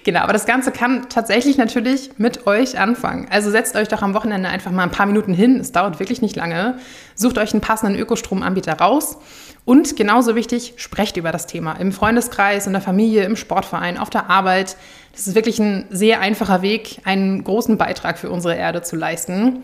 genau, 0.08 0.22
aber 0.22 0.32
das 0.32 0.46
Ganze 0.46 0.72
kann 0.72 1.10
tatsächlich 1.10 1.58
natürlich 1.58 2.12
mit 2.18 2.48
euch 2.48 2.80
anfangen. 2.80 3.28
Also 3.30 3.52
setzt 3.52 3.76
euch 3.76 3.90
doch 3.90 4.02
am 4.02 4.14
Wochenende 4.14 4.48
einfach 4.48 4.72
mal 4.72 4.84
ein 4.84 4.92
paar 4.92 5.06
Minuten 5.06 5.34
hin. 5.34 5.60
Es 5.60 5.74
dauert 5.74 6.00
wirklich 6.00 6.22
nicht 6.22 6.38
lange. 6.38 6.80
Sucht 7.14 7.38
euch 7.38 7.52
einen 7.52 7.60
passenden 7.60 8.00
Ökostromanbieter 8.00 8.80
raus 8.80 9.18
und 9.66 9.98
genauso 9.98 10.36
wichtig, 10.36 10.76
sprecht 10.78 11.18
über 11.18 11.34
das 11.34 11.46
Thema 11.46 11.74
im 11.74 11.92
Freundeskreis, 11.92 12.68
in 12.68 12.72
der 12.72 12.82
Familie, 12.82 13.26
im 13.26 13.36
Sportverein, 13.36 13.98
auf 13.98 14.10
der 14.10 14.30
Arbeit. 14.30 14.78
Das 15.12 15.28
ist 15.28 15.36
wirklich 15.36 15.60
ein 15.60 15.88
sehr 15.90 16.22
einfacher 16.22 16.62
Weg, 16.62 17.02
einen 17.04 17.44
großen 17.44 17.78
Beitrag 17.78 18.18
für 18.18 18.30
unsere 18.30 18.56
Erde 18.56 18.84
zu 18.84 18.96
leisten. 18.96 19.64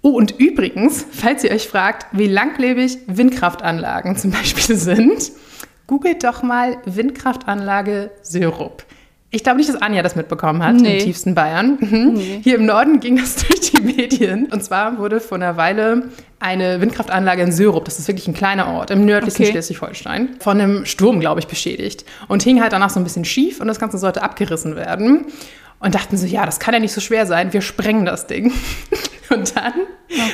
Oh, 0.00 0.12
und 0.12 0.38
übrigens, 0.38 1.04
falls 1.10 1.44
ihr 1.44 1.50
euch 1.50 1.68
fragt, 1.68 2.06
wie 2.12 2.26
langlebig 2.26 3.00
Windkraftanlagen 3.06 4.16
zum 4.16 4.30
Beispiel 4.30 4.76
sind, 4.78 5.30
googelt 5.86 6.24
doch 6.24 6.42
mal 6.42 6.78
Windkraftanlage 6.86 8.10
Syrup. 8.22 8.87
Ich 9.30 9.42
glaube 9.42 9.58
nicht, 9.58 9.68
dass 9.68 9.76
Anja 9.80 10.02
das 10.02 10.16
mitbekommen 10.16 10.62
hat, 10.62 10.76
nee. 10.76 10.98
im 10.98 11.04
tiefsten 11.04 11.34
Bayern. 11.34 11.76
Mhm. 11.80 12.12
Nee. 12.14 12.40
Hier 12.42 12.56
im 12.56 12.64
Norden 12.64 12.98
ging 13.00 13.16
das 13.16 13.36
durch 13.46 13.60
die 13.72 13.82
Medien. 13.82 14.46
Und 14.46 14.64
zwar 14.64 14.98
wurde 14.98 15.20
vor 15.20 15.36
einer 15.36 15.56
Weile 15.56 16.04
eine 16.40 16.80
Windkraftanlage 16.80 17.42
in 17.42 17.52
Syrup, 17.52 17.84
das 17.84 17.98
ist 17.98 18.08
wirklich 18.08 18.28
ein 18.28 18.34
kleiner 18.34 18.68
Ort 18.68 18.90
im 18.90 19.04
nördlichen 19.04 19.42
okay. 19.42 19.52
Schleswig-Holstein, 19.52 20.36
von 20.40 20.60
einem 20.60 20.86
Sturm, 20.86 21.20
glaube 21.20 21.40
ich, 21.40 21.46
beschädigt. 21.46 22.04
Und 22.28 22.42
hing 22.42 22.60
halt 22.60 22.72
danach 22.72 22.90
so 22.90 23.00
ein 23.00 23.04
bisschen 23.04 23.24
schief 23.24 23.60
und 23.60 23.66
das 23.66 23.80
Ganze 23.80 23.98
sollte 23.98 24.22
abgerissen 24.22 24.76
werden. 24.76 25.26
Und 25.80 25.94
dachten 25.94 26.16
so, 26.16 26.26
ja, 26.26 26.44
das 26.44 26.58
kann 26.58 26.74
ja 26.74 26.80
nicht 26.80 26.92
so 26.92 27.00
schwer 27.00 27.26
sein, 27.26 27.52
wir 27.52 27.60
sprengen 27.60 28.04
das 28.04 28.26
Ding. 28.26 28.52
Und 29.30 29.54
dann 29.56 29.72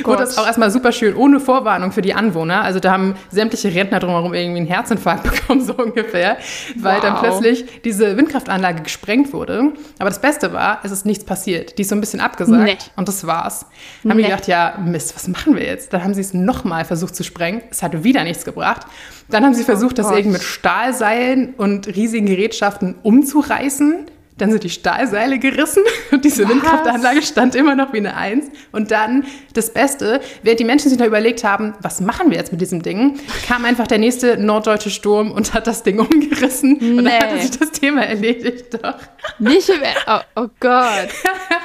oh 0.03 0.07
wurde 0.07 0.19
das 0.19 0.37
auch 0.37 0.45
erstmal 0.45 0.71
super 0.71 0.91
schön, 0.91 1.15
ohne 1.15 1.39
Vorwarnung 1.39 1.91
für 1.91 2.01
die 2.01 2.13
Anwohner. 2.13 2.61
Also 2.61 2.79
da 2.79 2.91
haben 2.91 3.15
sämtliche 3.29 3.73
Rentner 3.73 3.99
drumherum 3.99 4.33
irgendwie 4.33 4.61
einen 4.61 4.67
Herzinfarkt 4.67 5.23
bekommen, 5.35 5.61
so 5.61 5.73
ungefähr, 5.73 6.37
weil 6.77 6.95
wow. 6.95 7.01
dann 7.01 7.19
plötzlich 7.19 7.81
diese 7.83 8.17
Windkraftanlage 8.17 8.83
gesprengt 8.83 9.33
wurde. 9.33 9.73
Aber 9.99 10.09
das 10.09 10.21
Beste 10.21 10.53
war, 10.53 10.79
es 10.83 10.91
ist 10.91 11.05
nichts 11.05 11.25
passiert. 11.25 11.77
Die 11.77 11.81
ist 11.81 11.89
so 11.89 11.95
ein 11.95 12.01
bisschen 12.01 12.21
abgesagt 12.21 12.63
nee. 12.63 12.77
und 12.95 13.07
das 13.07 13.27
war's. 13.27 13.65
Dann 14.03 14.11
haben 14.11 14.17
nee. 14.17 14.23
die 14.23 14.29
gedacht, 14.29 14.47
ja, 14.47 14.77
Mist, 14.83 15.15
was 15.15 15.27
machen 15.27 15.55
wir 15.55 15.65
jetzt? 15.65 15.91
Dann 15.95 16.03
haben 16.03 16.13
sie 16.13 16.19
es 16.19 16.33
nochmal 16.33 16.83
versucht 16.83 17.15
zu 17.15 17.23
sprengen. 17.23 17.61
Es 17.71 17.81
hat 17.81 18.03
wieder 18.03 18.25
nichts 18.25 18.43
gebracht. 18.43 18.81
Dann 19.29 19.45
haben 19.45 19.53
sie 19.53 19.63
versucht, 19.63 19.93
oh 19.93 20.01
das 20.01 20.11
irgendwie 20.11 20.33
mit 20.33 20.43
Stahlseilen 20.43 21.53
und 21.55 21.87
riesigen 21.87 22.25
Gerätschaften 22.25 22.95
umzureißen 23.01 24.07
Dann 24.37 24.51
sind 24.51 24.65
die 24.65 24.69
Stahlseile 24.69 25.39
gerissen 25.39 25.83
und 26.11 26.25
diese 26.25 26.43
Was? 26.43 26.49
Windkraftanlage 26.49 27.21
stand 27.21 27.55
immer 27.55 27.75
noch 27.75 27.93
wie 27.93 27.99
eine 27.99 28.17
Eins. 28.17 28.47
Und 28.73 28.91
dann 28.91 29.23
das 29.53 29.71
Beste, 29.71 30.19
während 30.43 30.59
die 30.59 30.65
Menschen 30.65 30.89
sich 30.89 30.99
noch 30.99 31.05
überlegt 31.07 31.45
haben, 31.45 31.73
was 31.81 32.01
machen 32.01 32.29
wir 32.29 32.37
jetzt 32.37 32.51
mit 32.51 32.59
diesem 32.59 32.81
Ding, 32.81 33.17
kam 33.47 33.63
einfach 33.63 33.87
der 33.87 33.99
nächste 33.99 34.37
norddeutsche 34.37 34.89
Sturm 34.89 35.31
und 35.31 35.53
hat 35.53 35.65
das 35.67 35.83
Ding 35.83 35.99
umgerissen. 36.05 36.75
Und 36.75 36.97
dann 36.97 37.05
Nee. 37.05 37.19
hatte 37.21 37.39
sich 37.39 37.57
das 37.57 37.71
Thema 37.71 38.01
erledigt. 38.05 38.73
Doch. 38.83 38.95
Nicht 39.39 39.69
im 39.69 39.79
oh, 40.07 40.19
oh 40.35 40.47
Gott. 40.59 41.07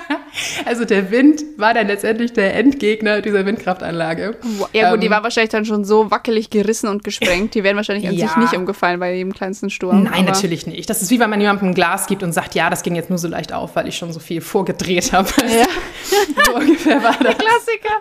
Also 0.66 0.84
der 0.84 1.10
Wind 1.10 1.42
war 1.56 1.74
dann 1.74 1.86
letztendlich 1.88 2.32
der 2.32 2.54
Endgegner 2.54 3.20
dieser 3.20 3.44
Windkraftanlage. 3.46 4.36
Ja 4.72 4.90
gut, 4.92 5.02
die 5.02 5.06
Ähm, 5.06 5.12
war 5.12 5.22
wahrscheinlich 5.24 5.50
dann 5.50 5.64
schon 5.64 5.84
so 5.84 6.10
wackelig 6.10 6.50
gerissen 6.50 6.88
und 6.88 7.02
gesprengt. 7.04 7.54
Die 7.54 7.64
wären 7.64 7.76
wahrscheinlich 7.76 8.06
an 8.08 8.14
Ja. 8.14 8.28
sich 8.28 8.36
nicht 8.36 8.54
umgefallen 8.54 9.00
bei 9.00 9.14
jedem 9.14 9.32
kleinsten 9.32 9.70
Sturm. 9.70 10.04
Nein, 10.04 10.24
natürlich 10.26 10.66
nicht. 10.66 10.88
Das 10.90 11.02
ist 11.02 11.10
wie 11.10 11.18
wenn 11.20 11.30
man 11.30 11.40
jemandem 11.40 11.68
ein 11.70 11.74
Glas 11.74 12.06
gibt 12.06 12.22
und 12.22 12.32
sagt, 12.32 12.54
ja, 12.54 12.70
das 12.70 12.82
ging 12.82 12.94
jetzt 12.94 13.10
nur 13.10 13.18
so 13.18 13.28
leicht 13.28 13.52
auf, 13.52 13.74
weil 13.76 13.88
ich 13.88 13.96
schon 13.96 14.12
so 14.12 14.20
viel 14.20 14.40
vorgedreht 14.40 15.12
habe. 15.12 15.28
Ja. 15.48 15.66
so 16.46 16.54
ungefähr 16.56 17.02
war 17.02 17.16
das. 17.22 17.36
Klassiker. 17.36 17.94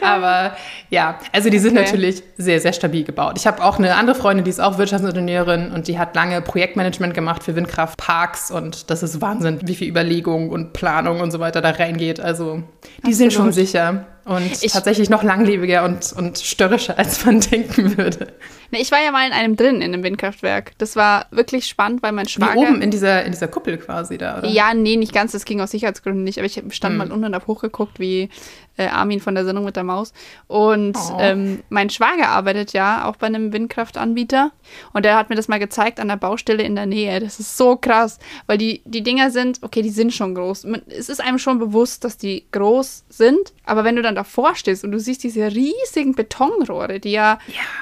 Aber 0.02 0.56
ja, 0.90 1.18
also 1.32 1.50
die 1.50 1.58
sind 1.58 1.70
Okay. 1.76 1.84
natürlich 1.84 2.22
sehr, 2.36 2.60
sehr 2.60 2.72
stabil 2.72 3.04
gebaut. 3.04 3.34
Ich 3.36 3.46
habe 3.46 3.62
auch 3.62 3.78
eine 3.78 3.94
andere 3.94 4.16
Freundin, 4.16 4.44
die 4.44 4.50
ist 4.50 4.60
auch 4.60 4.78
Wirtschaftsingenieurin 4.78 5.70
und 5.72 5.86
die 5.88 5.98
hat 5.98 6.14
lange 6.14 6.40
Projektmanagement 6.42 7.14
gemacht 7.14 7.42
für 7.44 7.54
Windkraftparks 7.54 8.50
und 8.50 8.90
das 8.90 9.02
ist 9.02 9.20
Wahnsinn, 9.20 9.60
wie 9.64 9.74
viel 9.76 9.88
Überlegung 9.88 10.50
und 10.50 10.72
Planung 10.72 11.19
und 11.20 11.30
so 11.30 11.40
weiter 11.40 11.60
da 11.60 11.70
reingeht. 11.70 12.20
Also 12.20 12.62
die 13.06 13.14
sind 13.14 13.32
schon 13.32 13.48
Absolut. 13.48 13.66
sicher 13.66 14.06
und 14.30 14.62
Ich- 14.62 14.72
tatsächlich 14.72 15.10
noch 15.10 15.22
langlebiger 15.24 15.84
und, 15.84 16.12
und 16.16 16.38
störrischer, 16.38 16.96
als 16.98 17.24
man 17.26 17.40
denken 17.40 17.96
würde. 17.98 18.28
Ne, 18.72 18.80
ich 18.80 18.92
war 18.92 19.02
ja 19.02 19.10
mal 19.10 19.26
in 19.26 19.32
einem 19.32 19.56
drin, 19.56 19.76
in 19.82 19.92
einem 19.92 20.04
Windkraftwerk. 20.04 20.72
Das 20.78 20.94
war 20.94 21.26
wirklich 21.32 21.66
spannend, 21.66 22.02
weil 22.04 22.12
mein 22.12 22.26
Wie 22.26 22.30
Schwager... 22.30 22.56
oben 22.56 22.80
in 22.82 22.92
dieser, 22.92 23.24
in 23.24 23.32
dieser 23.32 23.48
Kuppel 23.48 23.76
quasi 23.78 24.16
da, 24.16 24.38
oder? 24.38 24.48
Ja, 24.48 24.72
nee, 24.74 24.94
nicht 24.96 25.12
ganz. 25.12 25.32
Das 25.32 25.44
ging 25.44 25.60
aus 25.60 25.72
Sicherheitsgründen 25.72 26.22
nicht. 26.22 26.38
Aber 26.38 26.46
ich 26.46 26.62
stand 26.70 26.92
Hm. 26.92 26.98
mal 26.98 27.10
unten 27.10 27.24
und 27.26 27.34
hab 27.34 27.48
hochgeguckt, 27.48 27.98
wie 27.98 28.28
äh, 28.76 28.86
Armin 28.86 29.18
von 29.20 29.34
der 29.34 29.44
Sendung 29.44 29.64
mit 29.64 29.74
der 29.74 29.82
Maus. 29.82 30.12
Und 30.46 30.96
Oh. 30.96 31.16
ähm, 31.18 31.64
mein 31.68 31.90
Schwager 31.90 32.28
arbeitet 32.28 32.72
ja 32.72 33.06
auch 33.06 33.16
bei 33.16 33.26
einem 33.26 33.52
Windkraftanbieter. 33.52 34.52
Und 34.92 35.04
der 35.04 35.16
hat 35.16 35.30
mir 35.30 35.36
das 35.36 35.48
mal 35.48 35.58
gezeigt 35.58 35.98
an 35.98 36.06
der 36.08 36.16
Baustelle 36.16 36.62
in 36.62 36.76
der 36.76 36.86
Nähe. 36.86 37.18
Das 37.18 37.40
ist 37.40 37.56
so 37.56 37.74
krass, 37.76 38.20
weil 38.46 38.56
die, 38.58 38.82
die 38.84 39.02
Dinger 39.02 39.30
sind, 39.32 39.58
okay, 39.62 39.82
die 39.82 39.90
sind 39.90 40.12
schon 40.14 40.34
groß. 40.36 40.64
Man, 40.64 40.82
es 40.86 41.08
ist 41.08 41.20
einem 41.20 41.38
schon 41.38 41.58
bewusst, 41.58 42.04
dass 42.04 42.16
die 42.16 42.44
groß 42.52 43.04
sind. 43.08 43.52
Aber 43.64 43.82
wenn 43.84 43.96
du 43.96 44.02
dann 44.02 44.14
davor 44.20 44.54
stehst 44.54 44.84
und 44.84 44.92
du 44.92 44.98
siehst 44.98 45.22
diese 45.24 45.46
riesigen 45.50 46.14
Betonrohre, 46.14 47.00
die 47.00 47.12
ja, 47.12 47.38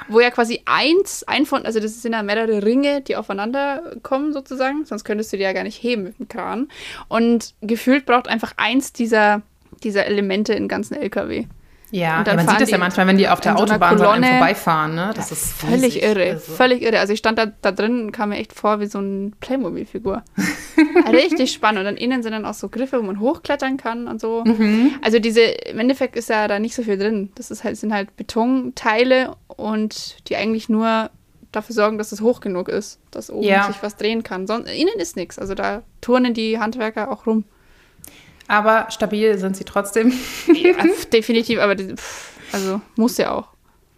wo 0.07 0.19
ja 0.19 0.29
quasi 0.31 0.61
eins, 0.65 1.23
ein 1.27 1.45
von, 1.45 1.65
also 1.65 1.79
das 1.79 2.01
sind 2.01 2.13
ja 2.13 2.23
mehrere 2.23 2.63
Ringe, 2.63 3.01
die 3.01 3.15
aufeinander 3.15 3.95
kommen 4.03 4.33
sozusagen, 4.33 4.85
sonst 4.85 5.03
könntest 5.03 5.31
du 5.33 5.37
die 5.37 5.43
ja 5.43 5.53
gar 5.53 5.63
nicht 5.63 5.81
heben 5.83 6.03
mit 6.03 6.19
dem 6.19 6.27
Kran. 6.27 6.67
Und 7.07 7.53
gefühlt 7.61 8.05
braucht 8.05 8.27
einfach 8.27 8.53
eins 8.57 8.93
dieser, 8.93 9.41
dieser 9.83 10.05
Elemente 10.05 10.53
in 10.53 10.67
ganzen 10.67 10.95
LKW. 10.95 11.45
Ja, 11.91 12.19
Und 12.19 12.27
dann 12.27 12.37
ja, 12.37 12.43
man 12.43 12.51
sieht 12.53 12.61
das 12.61 12.69
ja 12.69 12.77
manchmal, 12.77 13.07
wenn 13.07 13.17
die 13.17 13.27
auf 13.27 13.41
der 13.41 13.57
Autobahn 13.57 13.97
so 13.97 14.03
Kolonne. 14.03 14.27
vorbeifahren, 14.27 14.93
ne? 14.93 15.11
Das 15.15 15.31
ist 15.31 15.53
Völlig 15.53 15.95
riesig. 15.95 16.03
irre, 16.03 16.29
Also, 16.33 16.53
völlig 16.53 16.81
irre. 16.83 16.99
Also 16.99 17.13
ich 17.13 17.19
stand 17.19 17.39
da, 17.39 17.47
da 17.47 17.71
drin 17.71 18.03
und 18.03 18.11
kam 18.11 18.29
mir 18.29 18.37
echt 18.37 18.53
vor 18.53 18.79
wie 18.79 18.85
so 18.85 18.99
eine 18.99 19.31
Playmobil-Figur. 19.39 20.21
Richtig 21.11 21.51
spannend. 21.51 21.79
Und 21.79 21.85
dann 21.85 21.97
innen 21.97 22.23
sind 22.23 22.31
dann 22.31 22.45
auch 22.45 22.53
so 22.53 22.69
Griffe, 22.69 22.99
wo 22.99 23.03
man 23.05 23.19
hochklettern 23.19 23.77
kann 23.77 24.07
und 24.07 24.19
so. 24.21 24.43
Mhm. 24.45 24.95
Also 25.01 25.19
diese, 25.19 25.41
im 25.41 25.79
Endeffekt 25.79 26.15
ist 26.15 26.29
ja 26.29 26.47
da 26.47 26.59
nicht 26.59 26.75
so 26.75 26.83
viel 26.83 26.97
drin. 26.97 27.31
Das 27.35 27.51
ist 27.51 27.63
halt, 27.63 27.77
sind 27.77 27.93
halt 27.93 28.15
Betonteile 28.17 29.35
und 29.47 30.17
die 30.29 30.35
eigentlich 30.35 30.69
nur 30.69 31.09
dafür 31.51 31.73
sorgen, 31.73 31.97
dass 31.97 32.11
es 32.11 32.21
hoch 32.21 32.41
genug 32.41 32.69
ist, 32.69 32.99
dass 33.11 33.29
oben 33.31 33.43
Ja. 33.47 33.67
sich 33.67 33.81
was 33.81 33.95
drehen 33.95 34.23
kann. 34.23 34.45
Sonst, 34.47 34.69
innen 34.71 34.99
ist 34.99 35.15
nichts. 35.15 35.39
Also 35.39 35.55
da 35.55 35.81
turnen 36.01 36.33
die 36.33 36.59
Handwerker 36.59 37.11
auch 37.11 37.25
rum. 37.25 37.43
Aber 38.47 38.87
stabil 38.89 39.37
sind 39.37 39.55
sie 39.57 39.63
trotzdem. 39.63 40.11
Ja, 40.53 40.73
definitiv, 41.13 41.59
aber 41.59 41.75
pff, 41.75 42.31
also 42.51 42.81
muss 42.95 43.17
ja 43.17 43.31
auch. 43.31 43.47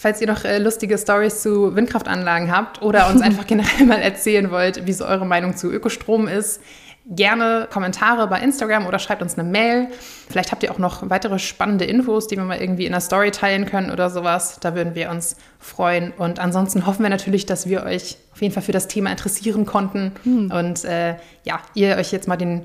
Falls 0.02 0.20
ihr 0.20 0.26
noch 0.26 0.46
äh, 0.46 0.58
lustige 0.58 0.98
Stories 0.98 1.44
zu 1.44 1.76
Windkraftanlagen 1.76 2.52
habt 2.52 2.82
oder 2.82 3.08
uns 3.08 3.22
einfach 3.22 3.46
generell 3.46 3.86
mal 3.86 4.02
erzählen 4.02 4.50
wollt, 4.50 4.88
wie 4.88 4.94
so 4.94 5.06
eure 5.06 5.28
Meinung 5.28 5.56
zu 5.56 5.72
Ökostrom 5.72 6.28
ist, 6.28 6.60
gerne 7.06 7.68
Kommentare 7.72 8.26
bei 8.26 8.40
Instagram 8.40 8.88
oder 8.88 8.98
schreibt 8.98 9.22
uns 9.22 9.38
eine 9.38 9.48
Mail. 9.48 9.90
Vielleicht 10.28 10.52
habt 10.52 10.64
ihr 10.64 10.72
auch 10.72 10.80
noch 10.80 11.08
weitere 11.12 11.38
spannende 11.38 11.86
Infos, 11.86 12.26
die 12.26 12.36
wir 12.36 12.44
mal 12.44 12.60
irgendwie 12.60 12.88
in 12.88 12.94
der 12.94 13.02
Story 13.02 13.30
teilen 13.30 13.68
können 13.68 13.92
oder 13.92 14.10
sowas. 14.10 14.58
Da 14.60 14.74
würden 14.74 14.96
wir 14.96 15.12
uns 15.12 15.36
freuen. 15.60 16.14
Und 16.18 16.40
ansonsten 16.40 16.88
hoffen 16.88 17.04
wir 17.04 17.12
natürlich, 17.12 17.46
dass 17.46 17.70
wir 17.70 17.84
euch 17.84 18.18
auf 18.34 18.42
jeden 18.42 18.56
Fall 18.56 18.64
für 18.64 18.72
das 18.72 18.88
Thema 18.88 19.12
interessieren 19.12 19.68
konnten 19.68 20.14
und 20.52 20.84
äh, 20.84 21.18
ja, 21.44 21.60
ihr 21.76 21.98
euch 21.98 22.12
jetzt 22.12 22.28
mal 22.28 22.38
den 22.38 22.64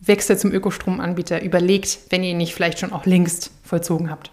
Wechsel 0.00 0.38
zum 0.38 0.52
Ökostromanbieter 0.52 1.42
überlegt, 1.42 1.98
wenn 2.08 2.24
ihr 2.24 2.30
ihn 2.30 2.38
nicht 2.38 2.54
vielleicht 2.54 2.78
schon 2.78 2.94
auch 2.94 3.04
längst 3.04 3.50
vollzogen 3.62 4.10
habt. 4.10 4.30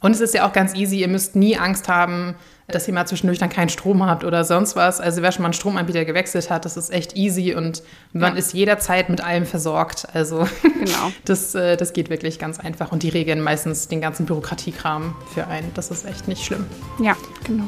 Und 0.00 0.12
es 0.12 0.20
ist 0.20 0.34
ja 0.34 0.46
auch 0.48 0.52
ganz 0.52 0.74
easy, 0.74 0.96
ihr 1.00 1.08
müsst 1.08 1.36
nie 1.36 1.56
Angst 1.58 1.88
haben, 1.88 2.34
dass 2.68 2.86
ihr 2.88 2.94
mal 2.94 3.04
zwischendurch 3.06 3.38
dann 3.38 3.50
keinen 3.50 3.68
Strom 3.68 4.04
habt 4.06 4.24
oder 4.24 4.44
sonst 4.44 4.76
was. 4.76 5.00
Also 5.00 5.22
wer 5.22 5.32
schon 5.32 5.42
mal 5.42 5.48
einen 5.48 5.54
Stromanbieter 5.54 6.04
gewechselt 6.04 6.50
hat, 6.50 6.64
das 6.64 6.76
ist 6.76 6.90
echt 6.90 7.16
easy 7.16 7.54
und 7.54 7.82
man 8.12 8.32
Ja. 8.34 8.38
ist 8.38 8.54
jederzeit 8.54 9.08
mit 9.10 9.22
allem 9.22 9.44
versorgt. 9.44 10.06
Also 10.14 10.46
Genau. 10.62 11.12
das, 11.24 11.54
äh, 11.54 11.76
das 11.76 11.92
geht 11.92 12.08
wirklich 12.10 12.38
ganz 12.38 12.58
einfach 12.60 12.92
und 12.92 13.02
die 13.02 13.08
regeln 13.10 13.40
meistens 13.40 13.88
den 13.88 14.00
ganzen 14.00 14.24
Bürokratiekram 14.26 15.14
für 15.34 15.46
einen. 15.48 15.70
Das 15.74 15.90
ist 15.90 16.06
echt 16.06 16.28
nicht 16.28 16.44
schlimm. 16.44 16.64
Ja, 17.00 17.16
genau. 17.44 17.64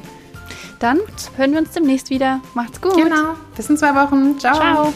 Dann 0.79 0.99
hören 1.37 1.53
wir 1.53 1.59
uns 1.59 1.71
demnächst 1.73 2.11
wieder. 2.11 2.41
Macht's 2.55 2.81
gut. 2.81 2.95
Genau. 2.97 3.35
Bis 3.57 3.69
in 3.71 3.77
zwei 3.77 3.95
Wochen. 3.95 4.39
Ciao. 4.39 4.55
Ciao. 4.55 4.93